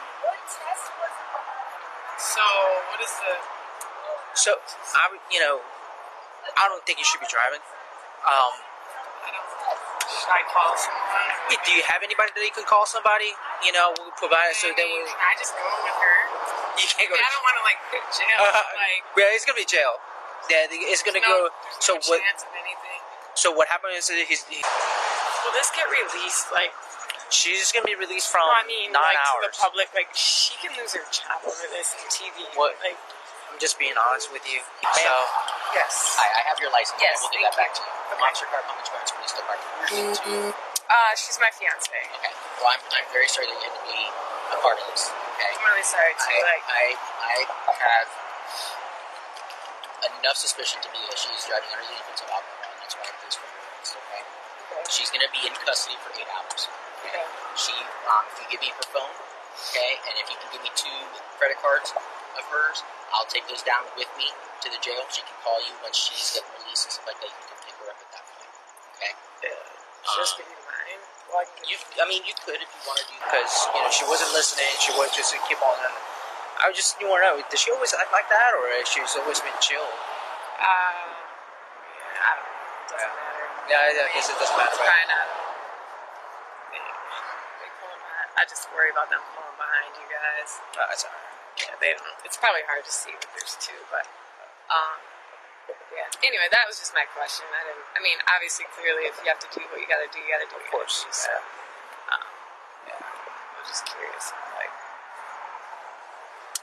So 2.21 2.45
what 2.93 3.01
is 3.01 3.11
the? 3.25 3.35
So 4.37 4.61
I, 4.95 5.09
would- 5.11 5.24
you 5.32 5.41
know, 5.41 5.59
I 6.55 6.68
don't 6.70 6.84
think 6.87 7.01
you 7.01 7.07
should 7.09 7.18
be 7.20 7.26
driving. 7.28 7.61
Um, 8.22 8.53
I 9.26 9.30
don't. 9.34 9.49
Should 10.07 10.30
I 10.30 10.43
call 10.47 10.70
someone? 10.78 11.59
do 11.66 11.70
you 11.74 11.82
have 11.91 12.03
anybody 12.07 12.30
that 12.34 12.43
you 12.47 12.55
can 12.55 12.62
call 12.66 12.87
somebody? 12.87 13.34
You 13.66 13.74
know, 13.74 13.91
we'll 13.99 14.14
provide 14.14 14.55
so 14.55 14.70
that 14.70 14.78
we, 14.87 14.99
I 15.18 15.34
just 15.34 15.55
go 15.59 15.62
with 15.66 15.99
her? 15.99 16.16
you 16.78 16.87
can't 16.87 17.11
I, 17.11 17.14
go. 17.14 17.18
I 17.18 17.28
don't 17.34 17.45
want 17.45 17.57
to 17.59 17.64
like 17.66 17.80
go 17.91 17.99
to 17.99 18.11
jail. 18.14 18.39
uh, 18.39 18.62
like 18.78 19.03
yeah, 19.18 19.34
it's 19.34 19.43
gonna 19.43 19.59
be 19.59 19.66
jail. 19.66 19.99
Yeah, 20.47 20.70
it's 20.70 21.03
gonna 21.03 21.18
no, 21.22 21.51
go. 21.51 21.55
So 21.82 21.99
no 21.99 22.03
what? 22.07 22.22
chance 22.22 22.47
of 22.47 22.55
anything. 22.55 23.01
So 23.34 23.51
what 23.51 23.66
happened 23.66 23.99
is 23.99 24.07
that 24.09 24.16
he's, 24.30 24.47
he, 24.47 24.62
Will 24.62 25.53
this 25.59 25.68
get 25.74 25.87
released? 25.91 26.49
Like, 26.55 26.70
she's 27.28 27.68
gonna 27.74 27.84
be 27.87 27.99
released 27.99 28.30
from 28.30 28.47
I 28.47 28.62
mean, 28.64 28.95
nine 28.95 29.03
like 29.03 29.18
hours. 29.18 29.43
to 29.43 29.51
the 29.51 29.55
public? 29.59 29.87
Like, 29.93 30.09
she 30.14 30.55
can 30.62 30.72
lose 30.78 30.95
her 30.95 31.05
job 31.11 31.43
over 31.45 31.66
this 31.74 31.93
on 31.99 32.07
TV. 32.09 32.47
What? 32.55 32.78
Like, 32.82 32.97
I'm 33.57 33.65
just 33.65 33.81
being 33.81 33.97
honest 33.97 34.29
with 34.37 34.45
you. 34.45 34.61
So 34.85 35.13
yes. 35.73 36.21
I, 36.21 36.29
I 36.29 36.41
have 36.53 36.61
your 36.61 36.69
license. 36.77 37.01
Yes, 37.01 37.25
We'll 37.25 37.33
give 37.41 37.49
that 37.49 37.57
back 37.57 37.73
to 37.73 37.81
you. 37.81 37.89
you. 37.89 38.13
Okay. 38.13 38.21
Monster 38.21 38.45
Car 38.53 38.61
Palm 38.69 38.77
Insurance 38.77 39.17
Police 39.17 39.33
Department. 39.33 39.65
We're 39.81 40.13
here 40.13 40.53
Uh, 40.93 41.13
she's 41.17 41.41
my 41.41 41.49
fiance. 41.57 41.89
Okay. 41.89 42.33
Well, 42.61 42.77
I'm, 42.77 42.85
I'm 42.93 43.09
very 43.17 43.25
sorry 43.33 43.49
that 43.49 43.57
you 43.57 43.65
had 43.65 43.73
to 43.81 43.85
be 43.89 43.97
a 44.53 44.59
part 44.61 44.77
of 44.77 44.85
this. 44.93 45.09
Okay. 45.09 45.49
I'm 45.57 45.65
really 45.73 45.89
sorry 45.89 46.13
too. 46.21 46.37
I, 46.37 46.53
like, 46.53 46.65
I, 46.69 46.85
I 47.01 47.37
have 47.81 48.09
enough 50.21 50.37
suspicion 50.37 50.85
to 50.85 50.93
believe 50.93 51.09
that 51.09 51.17
she's 51.17 51.49
driving 51.49 51.73
under 51.73 51.89
the 51.89 51.97
influence 51.97 52.21
of 52.21 52.29
alcohol, 52.37 52.61
and 52.61 52.77
that's 52.85 52.93
why 52.93 53.09
I 53.09 53.13
placed 53.25 53.41
for 53.41 53.49
her 53.49 53.57
arrest. 53.73 53.97
Okay. 53.97 54.21
She's 54.93 55.09
going 55.09 55.25
to 55.25 55.33
be 55.33 55.41
in 55.49 55.57
custody 55.65 55.97
for 56.05 56.13
eight 56.13 56.29
hours. 56.29 56.69
okay. 57.09 57.25
She, 57.57 57.73
um, 58.05 58.21
if 58.37 58.37
you 58.37 58.47
give 58.53 58.61
me 58.61 58.69
her 58.77 58.85
phone, 58.93 59.17
okay, 59.73 59.97
and 60.13 60.21
if 60.21 60.29
you 60.29 60.37
can 60.45 60.53
give 60.53 60.61
me 60.61 60.69
two 60.77 60.93
credit 61.41 61.57
cards 61.65 61.97
of 62.39 62.47
hers, 62.53 62.84
I'll 63.12 63.28
take 63.28 63.45
those 63.49 63.62
down 63.66 63.84
with 63.97 64.09
me 64.20 64.28
to 64.62 64.68
the 64.72 64.78
jail. 64.84 65.01
She 65.12 65.22
can 65.24 65.37
call 65.45 65.59
you 65.64 65.72
once 65.82 65.97
she's 65.97 66.37
getting 66.37 66.49
released 66.62 66.87
and 66.89 66.93
stuff 66.97 67.07
like 67.11 67.18
that. 67.24 67.30
You 67.32 67.45
can 67.49 67.59
pick 67.64 67.76
her 67.80 67.89
up 67.93 67.99
at 68.01 68.11
that 68.16 68.24
point. 68.30 68.53
Okay. 68.97 69.12
just 70.16 70.37
Um, 70.37 70.45
give 70.45 70.49
you 70.53 70.61
mine. 70.66 71.01
Like, 71.34 71.51
You, 71.66 71.76
I 72.01 72.07
mean, 72.09 72.22
you 72.24 72.34
could 72.47 72.61
if 72.62 72.70
you 72.70 72.82
wanted 72.87 73.07
to, 73.11 73.14
because 73.26 73.53
you 73.74 73.80
know 73.82 73.91
she 73.91 74.05
wasn't 74.07 74.30
listening. 74.32 74.70
She 74.80 74.93
was 74.95 75.11
just 75.12 75.34
keep 75.51 75.59
on. 75.61 75.76
And 75.82 75.97
I 76.62 76.70
was 76.70 76.76
just 76.78 76.97
you 77.03 77.11
want 77.11 77.20
to 77.26 77.37
know, 77.37 77.43
does 77.51 77.61
she 77.61 77.68
always 77.74 77.93
act 77.93 78.09
like 78.14 78.28
that, 78.30 78.55
or 78.57 78.64
has 78.80 78.89
she's 78.89 79.12
always 79.18 79.41
been 79.43 79.57
chill? 79.61 79.82
uh, 79.82 80.64
yeah, 80.64 82.24
I 82.24 82.30
don't 82.39 82.47
know. 82.47 82.97
Doesn't 82.97 83.12
matter. 83.12 83.45
Yeah, 83.68 83.82
I 83.82 84.09
guess 84.14 84.30
it 84.30 84.39
doesn't 84.41 84.57
matter. 84.57 84.70
It's 84.72 84.80
Right? 84.80 84.89
kind 84.89 85.11
of. 85.12 85.26
They 86.72 87.68
pulling 87.82 88.01
behind. 88.01 88.28
I 88.39 88.43
just 88.49 88.64
worry 88.72 88.91
about 88.95 89.11
them 89.11 89.20
falling 89.34 89.59
behind 89.59 89.91
you 89.99 90.07
guys. 90.09 90.51
Uh, 90.78 90.87
that's 90.89 91.05
all 91.05 91.11
right. 91.12 91.26
Yeah, 91.26 91.26
they 91.81 91.93
don't. 91.95 92.18
It's 92.27 92.37
probably 92.41 92.62
hard 92.68 92.83
to 92.85 92.93
see, 92.93 93.12
that 93.14 93.31
there's 93.37 93.57
two. 93.61 93.77
But 93.93 94.07
um, 94.72 94.99
yeah. 95.95 96.09
Anyway, 96.27 96.49
that 96.51 96.64
was 96.68 96.79
just 96.81 96.93
my 96.97 97.07
question. 97.14 97.47
I 97.53 97.62
didn't. 97.68 97.87
I 97.97 98.01
mean, 98.05 98.18
obviously, 98.31 98.66
clearly, 98.77 99.07
if 99.09 99.16
you 99.22 99.29
have 99.31 99.41
to 99.43 99.51
do 99.55 99.62
what 99.72 99.79
you 99.81 99.89
got 99.89 100.01
to 100.03 100.11
do, 100.12 100.18
you 100.22 100.31
got 100.31 100.43
to 100.45 100.49
do. 100.51 100.57
It. 100.59 100.64
Of 100.64 100.70
course, 100.72 101.05
Do, 101.07 101.11
so, 101.12 101.33
um, 102.12 102.27
yeah. 102.91 103.01
I 103.01 103.57
was 103.62 103.68
just 103.70 103.85
curious. 103.89 104.31
Like, 104.59 104.72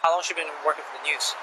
How 0.04 0.12
long 0.16 0.20
has 0.22 0.28
she 0.28 0.36
been 0.36 0.52
working 0.68 0.84
for 0.88 0.96
the 1.00 1.06
news? 1.08 1.34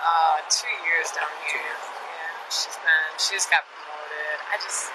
uh, 0.00 0.40
two 0.48 0.72
years 0.88 1.12
down 1.12 1.28
here. 1.44 1.60
Years. 1.60 1.84
Yeah, 1.84 2.48
she's 2.48 2.76
been. 2.80 3.10
She 3.20 3.30
just 3.36 3.48
got 3.52 3.62
promoted. 3.68 4.38
I 4.48 4.56
just. 4.62 4.88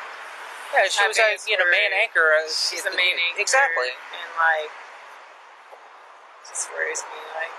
Yeah, 0.72 0.88
she 0.88 1.04
was 1.04 1.20
a 1.20 1.36
you 1.52 1.60
know 1.60 1.68
main 1.68 1.92
anchor. 2.00 2.32
uh, 2.40 2.48
She's 2.48 2.82
the 2.88 2.96
main 2.96 3.16
anchor. 3.30 3.44
Exactly. 3.44 3.92
And 3.92 4.30
like, 4.40 4.72
just 6.48 6.72
worries 6.72 7.04
me. 7.12 7.20
Like, 7.36 7.52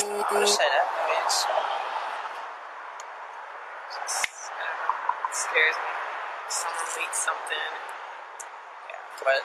I 0.00 0.24
understand 0.32 0.72
that. 0.72 0.86
I 0.88 1.02
mean, 1.10 1.20
it's, 1.28 1.44
just, 3.92 4.24
I 4.48 4.64
don't 4.64 4.80
know. 4.80 5.28
It 5.28 5.36
scares 5.36 5.76
me. 5.76 5.92
Someone 6.48 6.88
leaks 6.96 7.20
something. 7.20 7.70
but 9.24 9.44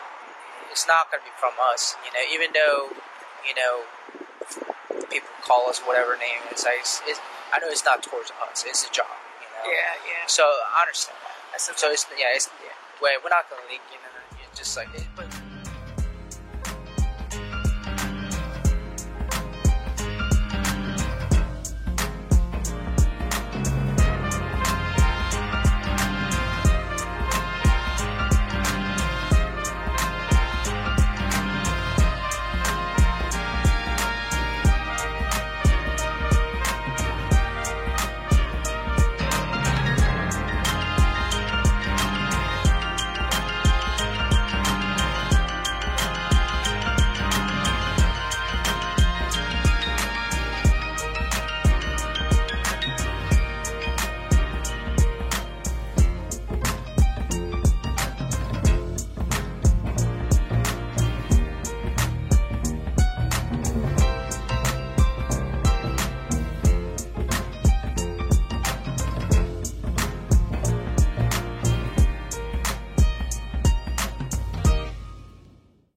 it's 0.71 0.87
not 0.87 1.11
going 1.11 1.21
to 1.21 1.27
be 1.27 1.35
from 1.35 1.53
us. 1.73 1.95
You 2.07 2.11
know, 2.15 2.23
even 2.31 2.55
though 2.55 2.95
you 3.43 3.53
know 3.55 3.83
people 5.11 5.29
call 5.43 5.69
us 5.69 5.79
whatever 5.83 6.17
name 6.17 6.41
it's 6.51 6.63
like. 6.63 6.79
It's, 6.79 7.01
it's, 7.05 7.19
I 7.53 7.59
know 7.59 7.67
it's 7.69 7.85
not 7.85 8.03
towards 8.03 8.31
us. 8.49 8.65
It's 8.67 8.87
a 8.87 8.91
job. 8.91 9.11
You 9.39 9.47
know. 9.51 9.71
Yeah, 9.71 9.91
yeah. 10.07 10.23
So 10.27 10.43
I 10.43 10.83
understand 10.83 11.17
that. 11.23 11.59
So 11.59 11.91
it's 11.91 12.05
yeah, 12.17 12.35
it's 12.35 12.49
yeah. 12.63 12.73
Wait, 13.01 13.19
we're 13.23 13.29
not 13.29 13.49
going 13.49 13.61
to 13.61 13.69
leak. 13.69 13.83
You 13.91 13.99
know, 13.99 14.11
it's 14.49 14.59
just 14.59 14.75
like. 14.77 14.89
It, 14.95 15.05
but 15.15 15.27